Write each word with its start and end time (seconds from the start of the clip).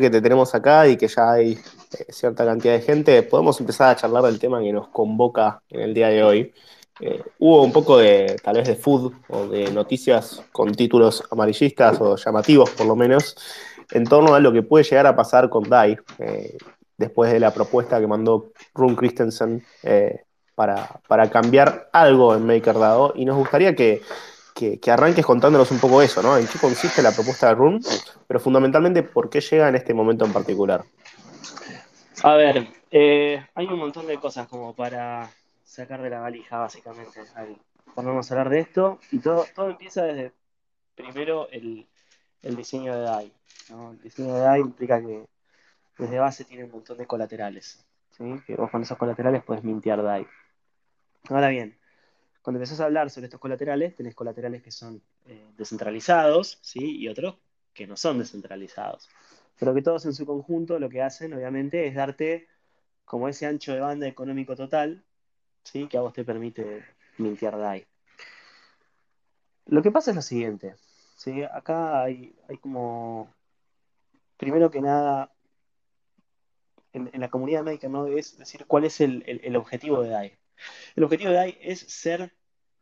que 0.00 0.10
te 0.10 0.20
tenemos 0.20 0.52
acá 0.56 0.88
y 0.88 0.96
que 0.96 1.06
ya 1.06 1.30
hay 1.30 1.52
eh, 1.52 2.06
cierta 2.08 2.44
cantidad 2.44 2.74
de 2.74 2.80
gente, 2.80 3.22
podemos 3.22 3.60
empezar 3.60 3.90
a 3.90 3.96
charlar 3.96 4.24
del 4.24 4.40
tema 4.40 4.60
que 4.60 4.72
nos 4.72 4.88
convoca 4.88 5.62
en 5.70 5.82
el 5.82 5.94
día 5.94 6.08
de 6.08 6.24
hoy. 6.24 6.52
Eh, 6.98 7.22
hubo 7.38 7.62
un 7.62 7.72
poco 7.72 7.98
de, 7.98 8.36
tal 8.42 8.56
vez, 8.56 8.66
de 8.66 8.74
food 8.74 9.12
o 9.28 9.46
de 9.46 9.70
noticias 9.70 10.42
con 10.50 10.74
títulos 10.74 11.22
amarillistas 11.30 12.00
o 12.00 12.16
llamativos, 12.16 12.70
por 12.70 12.86
lo 12.86 12.96
menos, 12.96 13.36
en 13.92 14.02
torno 14.02 14.34
a 14.34 14.40
lo 14.40 14.52
que 14.52 14.62
puede 14.62 14.82
llegar 14.82 15.06
a 15.06 15.14
pasar 15.14 15.48
con 15.48 15.68
DAI, 15.68 15.96
eh, 16.18 16.58
después 16.98 17.32
de 17.32 17.38
la 17.38 17.54
propuesta 17.54 18.00
que 18.00 18.08
mandó 18.08 18.50
Rune 18.74 18.96
Christensen 18.96 19.64
para, 20.56 21.00
para, 21.06 21.30
cambiar 21.30 21.88
algo 21.92 22.34
en 22.34 22.46
MakerDAO. 22.46 23.12
Y 23.14 23.24
nos 23.24 23.36
gustaría 23.36 23.76
que, 23.76 24.02
que, 24.54 24.78
arranques 24.90 25.26
contándonos 25.26 25.70
un 25.72 25.80
poco 25.80 26.00
eso, 26.00 26.22
¿no? 26.22 26.36
¿En 26.36 26.46
qué 26.46 26.58
consiste 26.58 27.02
la 27.02 27.12
propuesta 27.12 27.48
de 27.48 27.54
Rune? 27.56 27.80
Pero 28.26 28.40
fundamentalmente, 28.40 29.02
¿por 29.02 29.28
qué 29.28 29.40
llega 29.40 29.68
en 29.68 29.74
este 29.74 29.92
momento 29.92 30.24
en 30.24 30.32
particular? 30.32 30.84
A 32.22 32.34
ver, 32.34 32.68
eh, 32.90 33.44
hay 33.54 33.66
un 33.66 33.78
montón 33.78 34.06
de 34.06 34.18
cosas 34.18 34.46
como 34.46 34.74
para 34.74 35.28
sacar 35.64 36.00
de 36.00 36.10
la 36.10 36.20
valija, 36.20 36.58
básicamente, 36.58 37.20
a 37.36 37.40
hablar 38.30 38.48
de 38.48 38.60
esto. 38.60 39.00
Y 39.10 39.18
todo, 39.18 39.44
todo 39.54 39.70
empieza 39.70 40.04
desde, 40.04 40.32
primero, 40.94 41.48
el, 41.50 41.86
diseño 42.42 42.94
de 42.94 43.02
DAI. 43.02 43.32
El 43.70 44.00
diseño 44.00 44.34
de 44.34 44.40
DAI 44.40 44.60
implica 44.60 45.00
que 45.00 45.26
desde 45.98 46.18
base 46.18 46.44
tiene 46.44 46.64
un 46.64 46.70
montón 46.70 46.96
de 46.96 47.06
colaterales. 47.06 47.84
¿sí? 48.10 48.40
Que 48.46 48.54
vos 48.54 48.70
con 48.70 48.82
esos 48.82 48.96
colaterales 48.96 49.42
puedes 49.42 49.64
mintear 49.64 50.00
DAI. 50.00 50.26
Ahora 51.28 51.48
bien, 51.48 51.76
cuando 52.44 52.58
empezás 52.58 52.80
a 52.80 52.84
hablar 52.84 53.08
sobre 53.08 53.24
estos 53.24 53.40
colaterales, 53.40 53.94
tenés 53.96 54.14
colaterales 54.14 54.62
que 54.62 54.70
son 54.70 55.00
eh, 55.24 55.50
descentralizados, 55.56 56.58
¿sí? 56.60 56.98
Y 56.98 57.08
otros 57.08 57.36
que 57.72 57.86
no 57.86 57.96
son 57.96 58.18
descentralizados. 58.18 59.08
Pero 59.58 59.72
que 59.72 59.80
todos 59.80 60.04
en 60.04 60.12
su 60.12 60.26
conjunto 60.26 60.78
lo 60.78 60.90
que 60.90 61.00
hacen, 61.00 61.32
obviamente, 61.32 61.86
es 61.86 61.94
darte 61.94 62.46
como 63.06 63.30
ese 63.30 63.46
ancho 63.46 63.72
de 63.72 63.80
banda 63.80 64.06
económico 64.06 64.54
total, 64.56 65.02
¿sí? 65.62 65.88
Que 65.88 65.96
a 65.96 66.02
vos 66.02 66.12
te 66.12 66.22
permite 66.22 66.84
mintear 67.16 67.56
DAI. 67.56 67.86
Lo 69.64 69.80
que 69.80 69.90
pasa 69.90 70.10
es 70.10 70.16
lo 70.16 70.22
siguiente, 70.22 70.74
¿sí? 71.16 71.42
Acá 71.44 72.02
hay, 72.02 72.36
como, 72.60 73.32
primero 74.36 74.70
que 74.70 74.82
nada, 74.82 75.32
en, 76.92 77.10
la 77.18 77.30
comunidad 77.30 77.62
médica, 77.62 77.88
¿no? 77.88 78.06
Es 78.06 78.36
decir, 78.36 78.66
cuál 78.66 78.84
es 78.84 79.00
el, 79.00 79.24
el 79.26 79.56
objetivo 79.56 80.02
de 80.02 80.10
DAI. 80.10 80.43
El 80.96 81.04
objetivo 81.04 81.30
de 81.30 81.36
DAI 81.36 81.58
es 81.60 81.80
ser 81.80 82.32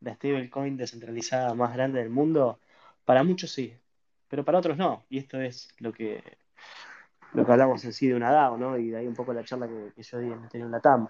la 0.00 0.14
stablecoin 0.14 0.76
descentralizada 0.76 1.54
más 1.54 1.74
grande 1.74 2.00
del 2.00 2.10
mundo. 2.10 2.60
Para 3.04 3.24
muchos 3.24 3.50
sí, 3.50 3.74
pero 4.28 4.44
para 4.44 4.58
otros 4.58 4.76
no. 4.76 5.04
Y 5.08 5.18
esto 5.18 5.40
es 5.40 5.68
lo 5.78 5.92
que, 5.92 6.22
lo 7.32 7.44
que 7.44 7.52
hablamos 7.52 7.84
en 7.84 7.92
sí 7.92 8.08
de 8.08 8.14
una 8.14 8.30
DAO, 8.30 8.56
¿no? 8.56 8.78
Y 8.78 8.90
de 8.90 8.98
ahí 8.98 9.06
un 9.06 9.14
poco 9.14 9.32
la 9.32 9.44
charla 9.44 9.68
que, 9.68 10.02
yo 10.02 10.18
di 10.18 10.30
en, 10.30 10.48
en 10.52 10.70
la 10.70 10.80
TAM. 10.80 11.08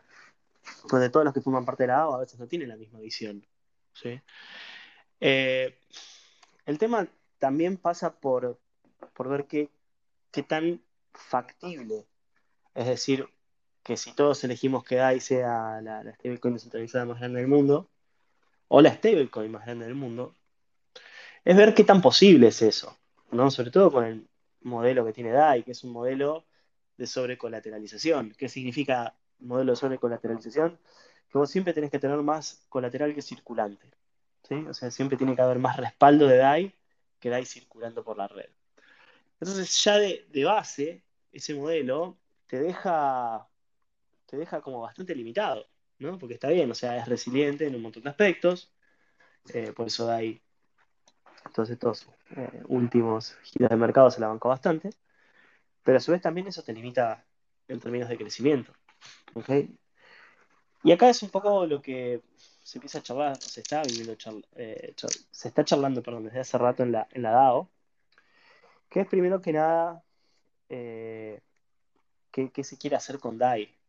Pues 0.88 1.02
de 1.02 1.10
todos 1.10 1.24
los 1.24 1.34
que 1.34 1.40
forman 1.40 1.64
parte 1.64 1.84
de 1.84 1.88
la 1.88 1.94
DAO 1.94 2.14
a 2.14 2.20
veces 2.20 2.38
no 2.38 2.46
tienen 2.46 2.68
la 2.68 2.76
misma 2.76 3.00
visión. 3.00 3.44
¿sí? 3.94 4.20
Eh, 5.20 5.78
el 6.66 6.78
tema 6.78 7.08
también 7.38 7.76
pasa 7.76 8.14
por, 8.14 8.58
por 9.14 9.28
ver 9.28 9.46
qué, 9.46 9.70
qué 10.30 10.42
tan 10.42 10.82
factible, 11.12 12.06
es 12.74 12.86
decir, 12.86 13.28
que 13.82 13.96
si 13.96 14.12
todos 14.14 14.42
elegimos 14.44 14.84
que 14.84 14.96
DAI 14.96 15.20
sea 15.20 15.80
la, 15.82 16.02
stablecoin 16.14 16.54
descentralizada 16.54 17.04
más 17.04 17.18
grande 17.18 17.40
del 17.40 17.48
mundo, 17.48 17.90
o 18.68 18.80
la 18.80 18.94
stablecoin 18.94 19.50
más 19.50 19.64
grande 19.64 19.86
del 19.86 19.94
mundo, 19.94 20.36
es 21.44 21.56
ver 21.56 21.74
qué 21.74 21.84
tan 21.84 22.00
posible 22.00 22.48
es 22.48 22.62
eso, 22.62 22.96
¿no? 23.32 23.50
Sobre 23.50 23.70
todo 23.70 23.90
con 23.92 24.04
el 24.04 24.28
modelo 24.62 25.04
que 25.04 25.12
tiene 25.12 25.32
DAI, 25.32 25.64
que 25.64 25.72
es 25.72 25.84
un 25.84 25.92
modelo 25.92 26.46
de 26.96 27.06
sobrecolateralización. 27.06 28.34
¿Qué 28.38 28.48
significa 28.48 29.16
modelo 29.40 29.72
de 29.72 29.76
sobrecolateralización? 29.76 30.78
Que 31.28 31.38
vos 31.38 31.50
siempre 31.50 31.72
tenés 31.74 31.90
que 31.90 31.98
tener 31.98 32.18
más 32.18 32.64
colateral 32.68 33.14
que 33.14 33.22
circulante. 33.22 33.90
¿sí? 34.48 34.54
O 34.68 34.74
sea, 34.74 34.90
siempre 34.90 35.18
tiene 35.18 35.34
que 35.34 35.42
haber 35.42 35.58
más 35.58 35.76
respaldo 35.76 36.26
de 36.28 36.36
DAI 36.36 36.74
que 37.18 37.30
DAI 37.30 37.46
circulando 37.46 38.04
por 38.04 38.18
la 38.18 38.28
red. 38.28 38.50
Entonces, 39.40 39.82
ya 39.82 39.98
de, 39.98 40.26
de 40.30 40.44
base, 40.44 41.02
ese 41.32 41.54
modelo 41.54 42.18
te 42.46 42.60
deja 42.60 43.48
te 44.32 44.38
deja 44.38 44.62
como 44.62 44.80
bastante 44.80 45.14
limitado, 45.14 45.66
¿no? 45.98 46.18
Porque 46.18 46.32
está 46.34 46.48
bien, 46.48 46.70
o 46.70 46.74
sea, 46.74 46.96
es 46.96 47.06
resiliente 47.06 47.66
en 47.66 47.74
un 47.74 47.82
montón 47.82 48.02
de 48.02 48.08
aspectos, 48.08 48.72
eh, 49.52 49.74
por 49.76 49.88
eso 49.88 50.10
hay 50.10 50.40
todos 51.52 51.68
estos 51.68 52.08
eh, 52.34 52.62
últimos 52.68 53.36
giros 53.42 53.68
de 53.68 53.76
mercado 53.76 54.10
se 54.10 54.22
la 54.22 54.28
bancó 54.28 54.48
bastante, 54.48 54.88
pero 55.82 55.98
a 55.98 56.00
su 56.00 56.12
vez 56.12 56.22
también 56.22 56.46
eso 56.46 56.62
te 56.62 56.72
limita 56.72 57.26
en 57.68 57.78
términos 57.78 58.08
de 58.08 58.16
crecimiento, 58.16 58.72
¿ok? 59.34 59.50
Y 60.82 60.92
acá 60.92 61.10
es 61.10 61.22
un 61.22 61.28
poco 61.28 61.66
lo 61.66 61.82
que 61.82 62.22
se 62.62 62.78
empieza 62.78 63.00
a 63.00 63.02
charlar, 63.02 63.36
se 63.36 63.60
está 63.60 63.82
viviendo, 63.82 64.16
eh, 64.56 64.94
se 65.30 65.48
está 65.48 65.62
charlando, 65.62 66.02
perdón, 66.02 66.24
desde 66.24 66.40
hace 66.40 66.56
rato 66.56 66.82
en 66.84 66.92
la, 66.92 67.06
DAO, 67.12 67.68
que 68.88 69.00
es 69.00 69.06
primero 69.06 69.42
que 69.42 69.52
nada, 69.52 70.02
¿qué, 70.68 71.42
¿qué, 72.32 72.64
se 72.64 72.78
quiere 72.78 72.96
hacer 72.96 73.18
con 73.18 73.36
DAI? 73.36 73.81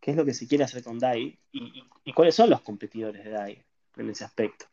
¿Qué 0.00 0.12
es 0.12 0.16
lo 0.16 0.24
que 0.24 0.34
se 0.34 0.46
quiere 0.46 0.64
hacer 0.64 0.82
con 0.82 0.98
DAI? 0.98 1.38
¿Y, 1.52 2.12
cuáles 2.12 2.34
son 2.34 2.50
los 2.50 2.62
competidores 2.62 3.24
de 3.24 3.30
DAI 3.30 3.64
en 3.96 4.10
ese 4.10 4.24
aspecto? 4.24 4.66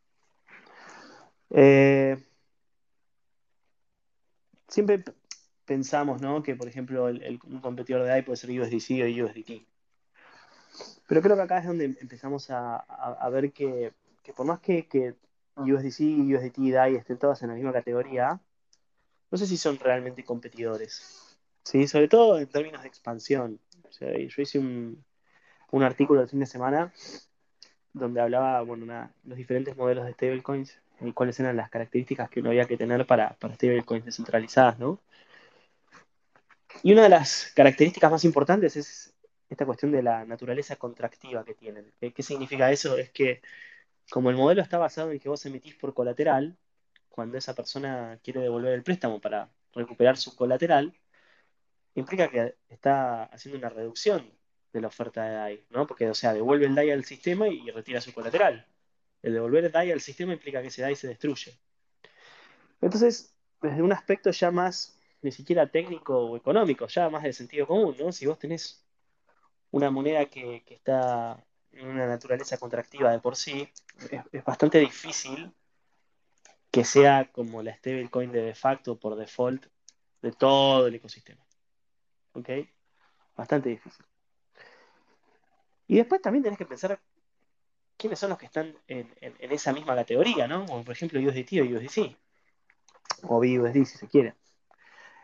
Eh, 1.49 2.17
siempre 4.67 5.03
pensamos 5.65 6.21
que, 6.43 6.55
por 6.55 6.67
ejemplo, 6.67 7.05
un 7.05 7.61
competidor 7.61 8.03
de 8.03 8.09
DAI 8.09 8.23
puede 8.23 8.37
ser 8.37 8.49
USDC 8.49 9.01
o 9.01 9.25
USDT. 9.25 9.65
Pero 11.07 11.21
creo 11.21 11.35
que 11.35 11.41
acá 11.41 11.59
es 11.59 11.65
donde 11.65 11.85
empezamos 11.85 12.49
a, 12.49 13.29
ver 13.31 13.51
que, 13.51 13.93
por 14.35 14.45
más 14.45 14.59
que, 14.59 14.87
que 14.87 15.15
USDC, 15.55 15.99
USDT 16.01 16.57
y 16.59 16.71
DAI 16.71 16.95
estén 16.95 17.17
todas 17.17 17.41
en 17.41 17.49
la 17.49 17.55
misma 17.55 17.73
categoría, 17.73 18.39
no 19.29 19.37
sé 19.37 19.45
si 19.45 19.57
son 19.57 19.77
realmente 19.79 20.23
competidores. 20.23 21.37
¿sí? 21.63 21.87
Sobre 21.87 22.07
todo 22.07 22.39
en 22.39 22.47
términos 22.47 22.81
de 22.81 22.87
expansión 22.87 23.59
yo 23.99 24.41
hice 24.41 24.59
un, 24.59 25.03
artículo 25.83 26.21
el 26.21 26.29
fin 26.29 26.39
de 26.39 26.45
semana 26.45 26.93
donde 27.93 28.21
hablaba, 28.21 28.61
bueno, 28.61 29.09
los 29.23 29.37
diferentes 29.37 29.75
modelos 29.75 30.05
de 30.05 30.13
stablecoins 30.13 30.79
y 31.01 31.11
cuáles 31.13 31.39
eran 31.39 31.57
las 31.57 31.69
características 31.69 32.29
que 32.29 32.39
uno 32.39 32.49
había 32.49 32.65
que 32.65 32.77
tener 32.77 33.05
para, 33.05 33.35
para 33.39 33.55
stablecoins 33.55 34.05
descentralizadas, 34.05 34.79
¿no? 34.79 34.99
Y 36.83 36.93
una 36.93 37.03
de 37.03 37.09
las 37.09 37.51
características 37.55 38.11
más 38.11 38.23
importantes 38.23 38.75
es 38.75 39.13
esta 39.49 39.65
cuestión 39.65 39.91
de 39.91 40.03
la 40.03 40.25
naturaleza 40.25 40.75
contractiva 40.75 41.43
que 41.43 41.53
tienen. 41.53 41.91
¿Qué, 41.99 42.23
significa 42.23 42.71
eso? 42.71 42.97
Es 42.97 43.11
que 43.11 43.41
como 44.09 44.29
el 44.29 44.35
modelo 44.35 44.61
está 44.61 44.77
basado 44.77 45.11
en 45.11 45.19
que 45.19 45.29
vos 45.29 45.45
emitís 45.45 45.75
por 45.75 45.93
colateral, 45.93 46.57
cuando 47.09 47.37
esa 47.37 47.55
persona 47.55 48.19
quiere 48.23 48.41
devolver 48.41 48.73
el 48.73 48.83
préstamo 48.83 49.19
para 49.19 49.49
recuperar 49.73 50.17
su 50.17 50.35
colateral, 50.35 50.93
implica 51.99 52.29
que 52.29 52.55
está 52.69 53.23
haciendo 53.23 53.57
una 53.57 53.69
reducción 53.69 54.31
de 54.71 54.81
la 54.81 54.87
oferta 54.87 55.23
de 55.23 55.33
DAI, 55.33 55.65
¿no? 55.69 55.87
Porque, 55.87 56.09
o 56.09 56.13
sea, 56.13 56.33
devuelve 56.33 56.65
el 56.65 56.75
DAI 56.75 56.91
al 56.91 57.05
sistema 57.05 57.47
y 57.47 57.69
retira 57.71 58.01
su 58.01 58.13
colateral. 58.13 58.65
El 59.21 59.33
devolver 59.33 59.65
el 59.65 59.71
DAI 59.71 59.91
al 59.91 60.01
sistema 60.01 60.33
implica 60.33 60.61
que 60.61 60.67
ese 60.67 60.81
DAI 60.81 60.95
se 60.95 61.07
destruye. 61.07 61.57
Entonces, 62.81 63.33
desde 63.61 63.81
un 63.81 63.91
aspecto 63.91 64.29
ya 64.31 64.51
más, 64.51 64.99
ni 65.21 65.31
siquiera 65.31 65.71
técnico 65.71 66.17
o 66.17 66.37
económico, 66.37 66.87
ya 66.87 67.09
más 67.09 67.23
de 67.23 67.33
sentido 67.33 67.65
común, 67.65 67.95
¿no? 67.99 68.11
Si 68.11 68.27
vos 68.27 68.37
tenés 68.37 68.85
una 69.71 69.89
moneda 69.89 70.25
que, 70.25 70.63
está 70.69 71.43
en 71.71 71.87
una 71.87 72.07
naturaleza 72.07 72.57
contractiva 72.57 73.11
de 73.11 73.19
por 73.19 73.35
sí, 73.35 73.67
es, 74.31 74.43
bastante 74.43 74.79
difícil 74.79 75.51
que 76.69 76.83
sea 76.85 77.31
como 77.31 77.63
la 77.63 77.75
stablecoin 77.75 78.31
de 78.31 78.41
de 78.41 78.55
facto 78.55 78.99
por 78.99 79.15
default 79.15 79.65
de 80.21 80.31
todo 80.31 80.87
el 80.87 80.95
ecosistema. 80.95 81.46
¿Ok? 82.37 82.49
Bastante 83.35 83.69
difícil. 83.69 84.05
Y 85.87 85.97
después 85.97 86.21
también 86.21 86.43
tenés 86.43 86.57
que 86.57 86.65
pensar 86.65 86.99
quiénes 87.97 88.19
son 88.19 88.29
los 88.29 88.37
que 88.37 88.45
están 88.45 88.77
en, 88.87 89.11
esa 89.39 89.73
misma 89.73 89.95
categoría, 89.95 90.47
¿no? 90.47 90.65
Como 90.65 90.83
por 90.83 90.93
ejemplo 90.93 91.19
USDT 91.19 91.61
o 91.61 91.63
USDC. 91.63 92.15
O 93.23 93.37
BUSD 93.37 93.85
si 93.85 93.97
se 93.97 94.07
quiere. 94.07 94.35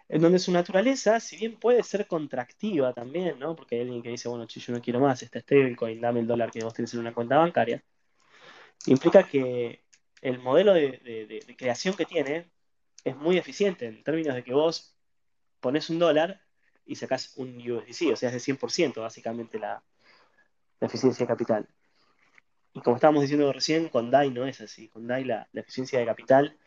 En 0.10 0.21
donde 0.21 0.39
su 0.39 0.51
naturaleza, 0.51 1.19
si 1.19 1.38
bien 1.38 1.60
puede 1.60 1.83
ser 1.83 2.07
contractiva 2.07 2.94
también, 2.94 3.38
¿no? 3.39 3.56
Porque 3.56 3.75
hay 3.75 3.81
alguien 3.81 4.01
que 4.01 4.09
dice, 4.09 4.30
bueno, 4.30 4.48
yo 4.48 4.74
no 4.74 4.81
quiero 4.81 5.00
más 5.00 5.21
esta 5.21 5.39
stablecoin, 5.39 6.01
dame 6.01 6.21
el 6.21 6.27
dólar 6.27 6.51
que 6.51 6.63
vos 6.63 6.74
tenés 6.74 6.94
en 6.94 7.01
una 7.01 7.13
cuenta 7.13 7.38
bancaria. 7.38 7.83
Implica 8.88 9.24
que 9.24 9.83
el 10.21 10.39
modelo 10.39 10.74
de 10.74 11.56
creación 11.57 11.95
que 11.95 12.06
tiene 12.06 12.50
es 13.04 13.16
muy 13.16 13.38
eficiente 13.38 13.86
en 13.88 14.04
términos 14.04 14.36
de 14.36 14.44
que 14.44 14.54
vos 14.54 14.95
pones 15.59 15.89
un 15.89 16.00
dólar 16.00 16.44
y 16.85 16.95
sacás 16.95 17.33
un 17.38 17.57
USDC, 17.57 18.12
o 18.12 18.15
sea, 18.15 18.30
es 18.30 18.45
de 18.45 18.53
100% 18.53 19.01
básicamente 19.01 19.59
la, 19.59 19.83
eficiencia 20.80 21.24
de 21.24 21.27
capital. 21.27 21.68
Y 22.74 22.81
como 22.81 22.97
estábamos 22.97 23.21
diciendo 23.21 23.51
recién, 23.53 23.88
con 23.89 24.12
DAI 24.12 24.31
no 24.31 24.45
es 24.45 24.59
así. 24.59 24.89
Con 24.89 25.07
DAI 25.07 25.24
la, 25.24 25.47
eficiencia 25.53 26.00
de 26.00 26.06
capital 26.06 26.57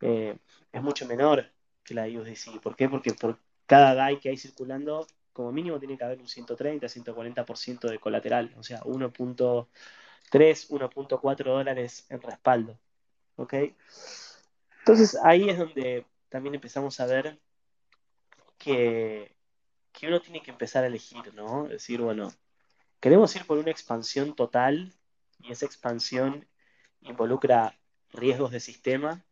eh, 0.00 0.36
es 0.72 0.82
mucho 0.82 1.06
menor 1.06 1.50
que 1.82 1.94
la 1.94 2.04
de 2.04 2.18
USDC. 2.18 2.60
¿Por 2.60 2.76
qué? 2.76 2.88
Porque 2.88 3.14
por 3.14 3.38
cada 3.66 3.94
DAI 3.94 4.20
que 4.20 4.28
hay 4.30 4.36
circulando, 4.36 5.06
como 5.32 5.52
mínimo 5.52 5.78
tiene 5.78 5.96
que 5.96 6.04
haber 6.04 6.20
un 6.20 6.28
130, 6.28 6.86
140% 6.86 7.88
de 7.88 7.98
colateral, 7.98 8.54
o 8.58 8.62
sea, 8.62 8.80
1.3, 8.82 9.66
1.4 10.30 11.44
dólares 11.44 12.06
en 12.10 12.20
respaldo. 12.20 12.78
¿Ok? 13.36 13.54
Entonces 14.80 15.18
ahí 15.24 15.48
es 15.48 15.58
donde 15.58 16.06
también 16.28 16.54
empezamos 16.54 17.00
a 17.00 17.06
ver 17.06 17.38
que, 18.58 19.33
que 19.94 20.08
uno 20.08 20.20
tiene 20.20 20.42
que 20.42 20.50
empezar 20.50 20.84
a 20.84 20.88
elegir, 20.88 21.32
¿no? 21.34 21.68
Decir, 21.68 22.02
bueno, 22.02 22.32
queremos 23.00 23.34
ir 23.36 23.46
por 23.46 23.58
una 23.58 23.70
expansión 23.70 24.34
total 24.34 24.92
y 25.38 25.52
esa 25.52 25.66
expansión 25.66 26.46
involucra 27.02 27.78
riesgos 28.12 28.50
de 28.50 28.60
sistema, 28.60 29.24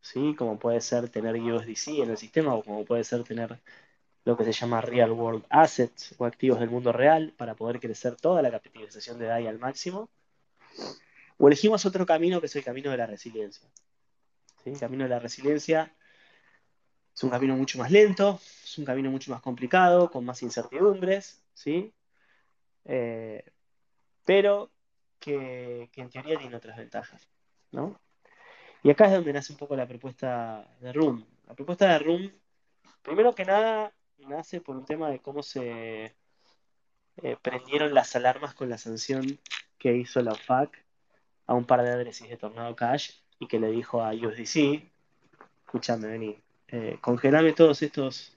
¿sí? 0.00 0.34
Como 0.36 0.58
puede 0.58 0.80
ser 0.80 1.10
tener 1.10 1.36
USDC 1.36 2.02
en 2.02 2.10
el 2.10 2.16
sistema 2.16 2.54
o 2.54 2.64
como 2.64 2.84
puede 2.84 3.04
ser 3.04 3.24
tener 3.24 3.60
lo 4.24 4.36
que 4.36 4.44
se 4.44 4.52
llama 4.52 4.80
Real 4.80 5.12
World 5.12 5.44
Assets 5.50 6.14
o 6.18 6.24
activos 6.24 6.60
del 6.60 6.70
mundo 6.70 6.92
real 6.92 7.34
para 7.36 7.54
poder 7.54 7.78
crecer 7.78 8.16
toda 8.16 8.40
la 8.42 8.50
capitalización 8.50 9.18
de 9.18 9.26
DAI 9.26 9.48
al 9.48 9.58
máximo. 9.58 10.08
O 11.36 11.46
elegimos 11.46 11.84
otro 11.84 12.06
camino 12.06 12.40
que 12.40 12.46
es 12.46 12.56
el 12.56 12.64
camino 12.64 12.90
de 12.90 12.96
la 12.96 13.06
resiliencia. 13.06 13.68
El 14.64 14.78
camino 14.78 15.04
de 15.04 15.10
la 15.10 15.18
resiliencia 15.18 15.94
es 17.20 17.24
un 17.24 17.30
camino 17.30 17.54
mucho 17.54 17.76
más 17.76 17.90
lento, 17.90 18.40
es 18.64 18.78
un 18.78 18.86
camino 18.86 19.10
mucho 19.10 19.30
más 19.30 19.42
complicado, 19.42 20.10
con 20.10 20.24
más 20.24 20.42
incertidumbres, 20.42 21.44
¿sí? 21.52 21.92
Eh, 22.86 23.44
pero 24.24 24.70
que, 25.18 25.90
en 25.94 26.08
teoría 26.08 26.38
tiene 26.38 26.56
otras 26.56 26.78
ventajas, 26.78 27.28
¿no? 27.72 28.00
Y 28.82 28.88
acá 28.88 29.04
es 29.04 29.12
donde 29.12 29.34
nace 29.34 29.52
un 29.52 29.58
poco 29.58 29.76
la 29.76 29.86
propuesta 29.86 30.66
de 30.80 30.94
Room. 30.94 31.22
La 31.46 31.52
propuesta 31.52 31.88
de 31.88 31.98
Room, 31.98 32.32
primero 33.02 33.34
que 33.34 33.44
nada, 33.44 33.92
nace 34.16 34.62
por 34.62 34.74
un 34.74 34.86
tema 34.86 35.10
de 35.10 35.18
cómo 35.18 35.42
se 35.42 36.14
eh, 37.18 37.36
prendieron 37.42 37.92
las 37.92 38.16
alarmas 38.16 38.54
con 38.54 38.70
la 38.70 38.78
sanción 38.78 39.38
que 39.76 39.94
hizo 39.94 40.22
la 40.22 40.32
OFAC 40.32 40.86
a 41.46 41.52
un 41.52 41.66
par 41.66 41.82
de 41.82 41.90
adreses 41.90 42.30
de 42.30 42.38
Tornado 42.38 42.74
Cash 42.74 43.10
y 43.38 43.46
que 43.46 43.60
le 43.60 43.70
dijo 43.70 44.02
a 44.02 44.14
USDC, 44.14 44.90
escúchame, 45.66 46.08
vení, 46.08 46.42
eh, 46.72 46.98
congelame 47.00 47.52
todos 47.52 47.82
estos, 47.82 48.36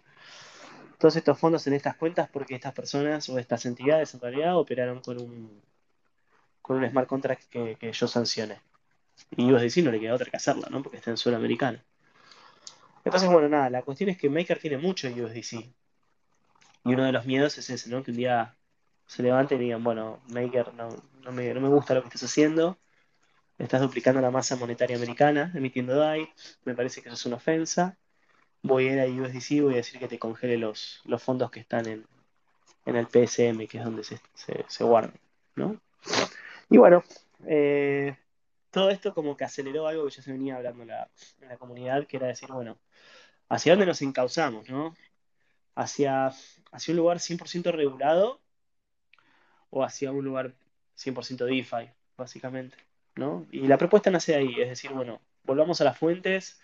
todos 0.97 1.15
estos 1.15 1.37
fondos 1.37 1.67
en 1.67 1.73
estas 1.73 1.95
cuentas 1.95 2.29
porque 2.31 2.55
estas 2.55 2.73
personas 2.73 3.29
o 3.29 3.37
estas 3.37 3.65
entidades 3.65 4.13
en 4.13 4.21
realidad 4.21 4.57
operaron 4.57 5.01
con 5.01 5.21
un, 5.21 5.61
con 6.61 6.77
un 6.77 6.89
smart 6.89 7.07
contract 7.07 7.43
que, 7.49 7.91
yo 7.91 8.07
sancione. 8.07 8.59
Y 9.37 9.51
USDC 9.51 9.83
no 9.83 9.91
le 9.91 9.99
queda 9.99 10.15
otra 10.15 10.29
que 10.31 10.37
hacerla, 10.37 10.67
¿no? 10.71 10.81
Porque 10.81 10.97
está 10.97 11.11
en 11.11 11.17
suelo 11.17 11.37
americano. 11.37 11.79
Entonces, 13.05 13.29
bueno, 13.29 13.49
nada, 13.49 13.69
la 13.69 13.83
cuestión 13.83 14.09
es 14.09 14.17
que 14.17 14.29
Maker 14.29 14.59
tiene 14.59 14.77
mucho 14.77 15.07
USDC. 15.07 15.53
Y 16.85 16.93
uno 16.93 17.03
de 17.03 17.11
los 17.11 17.25
miedos 17.25 17.57
es 17.57 17.69
ese, 17.69 17.89
¿no? 17.89 18.01
Que 18.01 18.11
un 18.11 18.17
día 18.17 18.55
se 19.05 19.21
levante 19.21 19.55
y 19.55 19.57
digan, 19.59 19.83
bueno, 19.83 20.21
Maker 20.29 20.73
no, 20.73 20.89
no, 21.21 21.31
me, 21.31 21.53
no 21.53 21.61
me 21.61 21.69
gusta 21.69 21.93
lo 21.93 22.01
que 22.01 22.07
estás 22.07 22.23
haciendo, 22.23 22.79
estás 23.57 23.81
duplicando 23.81 24.21
la 24.21 24.31
masa 24.31 24.55
monetaria 24.55 24.95
americana 24.95 25.51
emitiendo 25.53 25.95
DAI, 25.95 26.29
me 26.65 26.73
parece 26.75 27.01
que 27.01 27.09
eso 27.09 27.15
es 27.15 27.25
una 27.25 27.35
ofensa. 27.35 27.97
Voy 28.63 28.87
a 28.87 28.93
ir 28.93 28.99
a 28.99 29.05
USDC 29.05 29.51
y 29.51 29.59
voy 29.59 29.73
a 29.73 29.77
decir 29.77 29.99
que 29.99 30.07
te 30.07 30.17
congele 30.17 30.57
los, 30.57 31.01
los 31.05 31.21
fondos 31.21 31.51
que 31.51 31.59
están 31.59 31.85
en, 31.85 32.05
el 32.85 33.07
PSM, 33.07 33.67
que 33.67 33.77
es 33.77 33.83
donde 33.83 34.03
se, 34.03 34.19
se, 34.33 34.83
guardan, 34.83 35.13
¿no? 35.55 35.79
Y 36.69 36.77
bueno, 36.77 37.03
eh, 37.45 38.17
todo 38.71 38.89
esto 38.89 39.13
como 39.13 39.37
que 39.37 39.43
aceleró 39.43 39.87
algo 39.87 40.05
que 40.05 40.11
ya 40.11 40.21
se 40.21 40.31
venía 40.31 40.55
hablando 40.55 40.81
en 40.81 40.89
la, 40.89 41.09
en 41.41 41.57
comunidad, 41.57 42.07
que 42.07 42.17
era 42.17 42.27
decir, 42.27 42.49
bueno, 42.51 42.77
¿hacia 43.49 43.73
dónde 43.73 43.85
nos 43.85 44.01
encauzamos, 44.01 44.69
no? 44.69 44.95
¿Hacia, 45.75 46.27
hacia 46.71 46.91
un 46.91 46.97
lugar 46.97 47.17
100% 47.19 47.71
regulado 47.71 48.41
o 49.69 49.83
hacia 49.83 50.11
un 50.11 50.25
lugar 50.25 50.53
100% 50.97 51.45
DeFi, 51.45 51.89
básicamente? 52.17 52.77
Y 53.51 53.67
la 53.67 53.77
propuesta 53.77 54.09
nace 54.09 54.35
ahí, 54.35 54.59
es 54.59 54.69
decir, 54.69 54.91
bueno, 54.91 55.21
volvamos 55.43 55.79
a 55.81 55.83
las 55.83 55.97
fuentes, 55.97 56.59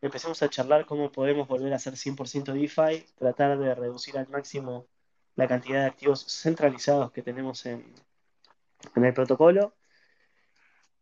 empecemos 0.00 0.42
a 0.42 0.50
charlar 0.50 0.86
cómo 0.86 1.10
podemos 1.12 1.48
volver 1.48 1.72
a 1.72 1.78
ser 1.78 1.94
100% 1.94 2.52
DeFi, 2.52 3.06
tratar 3.16 3.58
de 3.58 3.74
reducir 3.74 4.18
al 4.18 4.28
máximo 4.28 4.86
la 5.36 5.46
cantidad 5.48 5.80
de 5.80 5.86
activos 5.86 6.24
centralizados 6.26 7.12
que 7.12 7.22
tenemos 7.22 7.66
en, 7.66 7.94
el 8.94 9.14
protocolo 9.14 9.74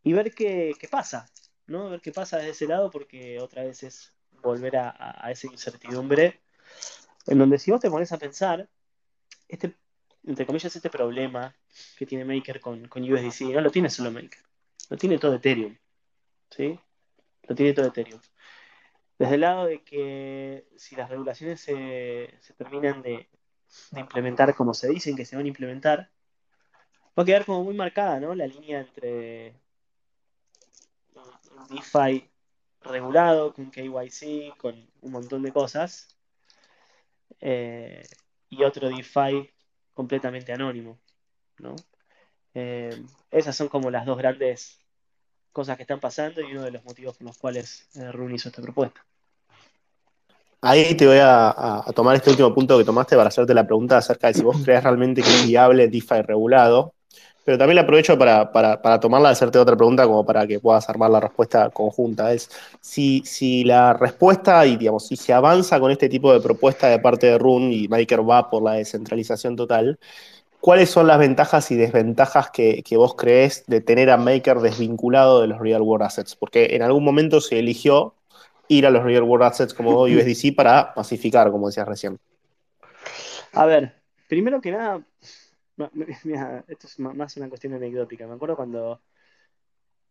y 0.02 0.12
ver 0.12 0.34
qué, 0.34 0.76
pasa, 0.90 1.28
¿no? 1.66 1.90
Ver 1.90 2.00
qué 2.00 2.12
pasa 2.12 2.36
desde 2.38 2.50
ese 2.50 2.66
lado 2.66 2.90
porque 2.90 3.40
otra 3.40 3.64
vez 3.64 3.82
es 3.82 4.12
volver 4.42 4.76
a, 4.76 5.30
esa 5.30 5.46
incertidumbre 5.46 6.40
en 7.26 7.38
donde 7.38 7.58
si 7.58 7.70
vos 7.70 7.80
te 7.80 7.90
pones 7.90 8.12
a 8.12 8.18
pensar, 8.18 8.68
este, 9.48 9.74
entre 10.24 10.46
comillas, 10.46 10.74
este 10.74 10.90
problema 10.90 11.54
que 11.96 12.06
tiene 12.06 12.24
Maker 12.24 12.60
con, 12.60 12.88
con 12.88 13.02
USDC, 13.02 13.52
no 13.52 13.60
lo 13.60 13.70
tiene 13.70 13.88
solo 13.88 14.10
Maker. 14.10 14.42
Lo 14.90 14.96
tiene 14.96 15.18
todo 15.18 15.34
Ethereum. 15.34 15.76
¿Sí? 16.50 16.78
Lo 17.44 17.54
tiene 17.54 17.72
todo 17.72 17.86
Ethereum. 17.86 18.20
Desde 19.18 19.34
el 19.36 19.40
lado 19.42 19.66
de 19.66 19.82
que 19.82 20.66
si 20.76 20.96
las 20.96 21.08
regulaciones 21.08 21.60
se, 21.60 22.34
terminan 22.56 23.02
de, 23.02 23.28
implementar 23.96 24.54
como 24.54 24.74
se 24.74 24.88
dicen 24.88 25.16
que 25.16 25.24
se 25.24 25.36
van 25.36 25.44
a 25.44 25.48
implementar, 25.48 26.10
va 27.18 27.22
a 27.22 27.26
quedar 27.26 27.44
como 27.44 27.64
muy 27.64 27.74
marcada, 27.74 28.18
¿no? 28.20 28.34
La 28.34 28.46
línea 28.46 28.80
entre 28.80 29.54
DeFi 31.70 32.28
regulado, 32.82 33.54
con 33.54 33.70
KYC, 33.70 34.56
con 34.58 34.88
un 35.00 35.12
montón 35.12 35.42
de 35.42 35.52
cosas, 35.52 36.08
eh, 37.40 38.02
y 38.50 38.62
otro 38.64 38.88
DeFi 38.88 39.50
completamente 39.94 40.52
anónimo, 40.52 40.98
¿no? 41.58 41.76
Eh, 42.54 43.04
esas 43.30 43.56
son 43.56 43.68
como 43.68 43.90
las 43.90 44.06
dos 44.06 44.18
grandes 44.18 44.83
cosas 45.54 45.76
que 45.76 45.84
están 45.84 46.00
pasando 46.00 46.42
y 46.42 46.52
uno 46.52 46.64
de 46.64 46.72
los 46.72 46.84
motivos 46.84 47.16
por 47.16 47.28
los 47.28 47.38
cuales 47.38 47.86
eh, 47.94 48.12
Rune 48.12 48.34
hizo 48.34 48.50
esta 48.50 48.60
propuesta. 48.60 49.00
Ahí 50.60 50.94
te 50.94 51.06
voy 51.06 51.18
a, 51.20 51.84
tomar 51.94 52.16
este 52.16 52.30
último 52.30 52.52
punto 52.52 52.76
que 52.76 52.84
tomaste 52.84 53.16
para 53.16 53.28
hacerte 53.28 53.54
la 53.54 53.64
pregunta 53.64 53.98
acerca 53.98 54.28
de 54.28 54.34
si 54.34 54.42
vos 54.42 54.56
crees 54.64 54.82
realmente 54.82 55.22
que 55.22 55.28
es 55.28 55.46
viable 55.46 55.88
DeFi 55.88 56.22
regulado, 56.22 56.94
pero 57.44 57.58
también 57.58 57.76
la 57.76 57.82
aprovecho 57.82 58.18
para, 58.18 58.50
para, 58.50 58.98
tomarla 58.98 59.28
y 59.28 59.32
hacerte 59.32 59.58
otra 59.58 59.76
pregunta 59.76 60.06
como 60.06 60.24
para 60.24 60.46
que 60.46 60.58
puedas 60.58 60.88
armar 60.88 61.10
la 61.10 61.20
respuesta 61.20 61.68
conjunta. 61.68 62.32
Es 62.32 62.50
si, 62.80 63.22
si 63.26 63.62
la 63.62 63.92
respuesta 63.92 64.66
y 64.66 64.76
digamos, 64.76 65.06
si 65.06 65.16
se 65.16 65.34
avanza 65.34 65.78
con 65.78 65.90
este 65.90 66.08
tipo 66.08 66.32
de 66.32 66.40
propuesta 66.40 66.88
de 66.88 66.98
parte 66.98 67.26
de 67.26 67.38
Rune 67.38 67.74
y 67.74 67.86
Maker 67.88 68.28
va 68.28 68.48
por 68.48 68.62
la 68.62 68.72
descentralización 68.72 69.56
total, 69.56 69.98
¿Cuáles 70.64 70.88
son 70.88 71.08
las 71.08 71.18
ventajas 71.18 71.70
y 71.72 71.76
desventajas 71.76 72.50
que, 72.50 72.82
vos 72.92 73.16
crees 73.16 73.66
de 73.66 73.82
tener 73.82 74.08
a 74.08 74.16
Maker 74.16 74.60
desvinculado 74.60 75.42
de 75.42 75.46
los 75.46 75.58
Real 75.58 75.82
World 75.82 76.06
Assets? 76.06 76.36
Porque 76.36 76.74
en 76.74 76.80
algún 76.80 77.04
momento 77.04 77.42
se 77.42 77.58
eligió 77.58 78.14
ir 78.68 78.86
a 78.86 78.90
los 78.90 79.04
Real 79.04 79.24
World 79.24 79.44
Assets 79.44 79.74
como 79.74 80.04
USDC 80.04 80.54
para 80.56 80.94
pacificar, 80.94 81.50
como 81.50 81.66
decías 81.66 81.86
recién. 81.86 82.18
A 83.52 83.66
ver, 83.66 83.94
primero 84.26 84.62
que 84.62 84.70
nada, 84.70 85.02
esto 86.68 86.86
es 86.86 86.98
más 86.98 87.36
una 87.36 87.50
cuestión 87.50 87.74
anecdótica. 87.74 88.26
Me 88.26 88.32
acuerdo 88.32 88.56
cuando 88.56 89.02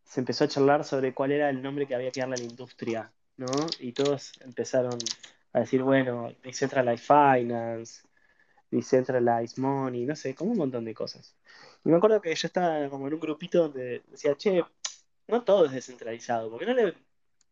se 0.04 0.20
empezó 0.20 0.44
a 0.44 0.50
charlar 0.50 0.84
sobre 0.84 1.16
cuál 1.16 1.32
era 1.32 1.50
el 1.50 1.64
nombre 1.64 1.88
que 1.88 1.96
había 1.96 2.12
que 2.12 2.20
darle 2.20 2.36
a 2.36 2.38
la 2.38 2.44
industria, 2.44 3.12
¿no? 3.38 3.48
Y 3.80 3.94
todos 3.94 4.34
empezaron 4.42 5.00
a 5.52 5.62
decir, 5.62 5.82
bueno, 5.82 6.32
Decentralized 6.44 7.04
Finance, 7.04 8.04
Decentralized 8.74 9.58
Money, 9.58 10.06
no 10.06 10.16
sé, 10.16 10.34
como 10.36 10.52
un 10.52 10.58
montón 10.58 10.86
de 10.86 10.94
cosas. 10.94 11.36
Y 11.86 11.90
me 11.90 11.98
acuerdo 11.98 12.22
que 12.22 12.34
yo 12.34 12.48
estaba 12.48 12.90
como 12.90 13.08
en 13.08 13.14
un 13.14 13.20
grupito 13.20 13.60
donde 13.64 14.04
decía, 14.10 14.36
che, 14.36 14.64
no 15.28 15.44
todo 15.44 15.66
es 15.66 15.72
descentralizado, 15.72 16.50
¿por 16.50 16.60
qué 16.60 16.66
no 16.66 16.74
le, 16.74 16.94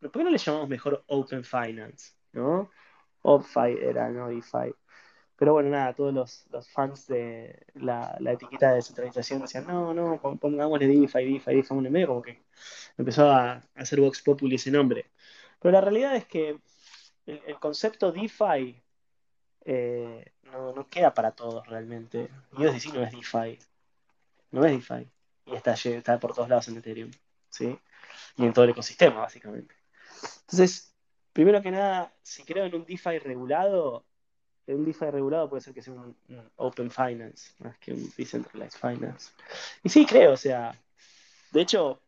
¿por 0.09 0.23
no 0.23 0.29
le 0.29 0.37
llamamos 0.37 0.69
mejor 0.69 1.03
Open 1.07 1.43
Finance? 1.43 2.13
¿No? 2.33 2.69
OpFi 3.23 3.77
era, 3.81 4.09
no 4.09 4.29
DeFi. 4.29 4.73
Pero 5.35 5.53
bueno, 5.53 5.69
nada, 5.69 5.93
todos 5.93 6.13
los, 6.13 6.69
fans 6.69 7.07
de 7.07 7.65
la, 7.75 8.17
etiqueta 8.31 8.69
de 8.69 8.75
descentralización 8.75 9.41
decían, 9.41 9.65
no, 9.67 9.93
no, 9.93 10.19
pongámosle 10.39 10.87
DeFi, 10.87 11.33
DeFi, 11.33 11.55
DeFi, 11.55 11.73
un 11.73 11.91
medio 11.91 12.07
como 12.07 12.21
que 12.21 12.41
empezó 12.97 13.29
a, 13.29 13.61
hacer 13.75 13.99
Vox 14.01 14.21
Populi 14.21 14.55
ese 14.55 14.71
nombre. 14.71 15.11
Pero 15.59 15.71
la 15.73 15.81
realidad 15.81 16.15
es 16.15 16.25
que 16.25 16.59
el, 17.25 17.41
el 17.47 17.59
concepto 17.59 18.11
DeFi 18.11 18.81
eh, 19.65 20.31
no, 20.51 20.73
no, 20.73 20.87
queda 20.87 21.13
para 21.13 21.31
todos 21.31 21.67
realmente. 21.67 22.29
USDC 22.53 22.93
no 22.93 23.03
es 23.03 23.11
DeFi. 23.11 23.59
No 24.51 24.65
es 24.65 24.71
DeFi. 24.71 25.07
Y 25.45 25.55
está, 25.55 25.73
está 25.73 26.19
por 26.19 26.33
todos 26.33 26.49
lados 26.49 26.67
en 26.67 26.77
Ethereum. 26.77 27.11
¿sí? 27.49 27.77
Y 28.37 28.45
en 28.45 28.53
todo 28.53 28.65
el 28.65 28.71
ecosistema, 28.71 29.19
básicamente. 29.19 29.75
Entonces, 30.41 30.93
primero 31.33 31.61
que 31.61 31.71
nada, 31.71 32.13
si 32.21 32.43
creo 32.43 32.65
en 32.65 32.75
un 32.75 32.85
DeFi 32.85 33.19
regulado, 33.19 34.05
un 34.67 34.85
DeFi 34.85 35.11
regulado 35.11 35.49
puede 35.49 35.61
ser 35.61 35.73
que 35.73 35.81
sea 35.81 35.93
un, 35.93 36.15
Open 36.55 36.89
Finance, 36.89 37.53
más 37.59 37.77
que 37.77 37.93
un 37.93 38.11
Decentralized 38.17 38.79
Finance. 38.79 39.31
Y 39.83 39.89
sí, 39.89 40.05
creo, 40.05 40.33
o 40.33 40.37
sea, 40.37 40.75
de 41.51 41.61
hecho, 41.61 42.01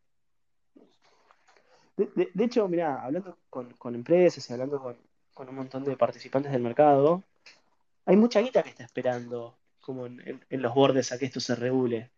de, 1.96 2.32
hecho, 2.44 2.68
mira, 2.68 3.04
hablando 3.04 3.38
con, 3.50 3.96
empresas 3.96 4.50
y 4.50 4.54
hablando 4.54 4.82
con, 4.82 4.98
con 5.34 5.50
un 5.50 5.56
montón 5.56 5.84
de 5.84 5.96
participantes 5.96 6.52
del 6.52 6.62
mercado, 6.62 7.24
hay 8.06 8.16
mucha 8.16 8.42
guita 8.42 8.64
que 8.64 8.70
está 8.70 8.84
esperando 8.84 9.58
como 9.82 10.06
en, 10.06 10.42
los 10.50 10.74
bordes 10.74 11.12
a 11.12 11.20
que 11.20 11.26
esto 11.26 11.40
se 11.40 11.56
regule. 11.56 12.12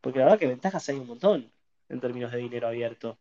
Porque 0.00 0.18
la 0.18 0.26
verdad 0.26 0.38
que 0.38 0.46
ventajas 0.46 0.88
hay 0.88 0.96
un 0.96 1.06
montón 1.06 1.52
en 1.88 2.00
términos 2.00 2.32
de 2.32 2.38
dinero 2.38 2.68
abierto 2.68 3.18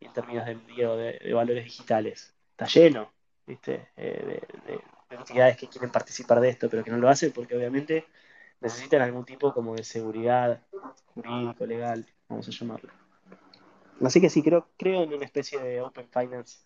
y 0.00 0.06
en 0.06 0.12
términos 0.12 0.46
de, 0.46 1.32
valores 1.32 1.64
digitales. 1.64 2.34
Está 2.50 2.66
lleno, 2.66 3.12
¿viste? 3.46 3.88
Eh, 3.96 4.40
de, 4.66 4.80
entidades 5.10 5.56
que 5.56 5.68
quieren 5.68 5.90
participar 5.90 6.40
de 6.40 6.48
esto, 6.48 6.68
pero 6.68 6.82
que 6.82 6.90
no 6.90 6.98
lo 6.98 7.08
hacen 7.08 7.30
porque 7.30 7.56
obviamente 7.56 8.04
necesitan 8.60 9.02
algún 9.02 9.24
tipo 9.24 9.52
como 9.54 9.76
de 9.76 9.84
seguridad 9.84 10.60
jurídico, 11.14 11.66
legal, 11.66 12.06
vamos 12.28 12.48
a 12.48 12.50
llamarlo. 12.50 12.92
Así 14.02 14.20
que 14.20 14.28
sí, 14.28 14.42
creo, 14.42 14.68
creo 14.76 15.04
en 15.04 15.14
una 15.14 15.24
especie 15.24 15.60
de 15.60 15.80
Open 15.80 16.08
Finance 16.08 16.58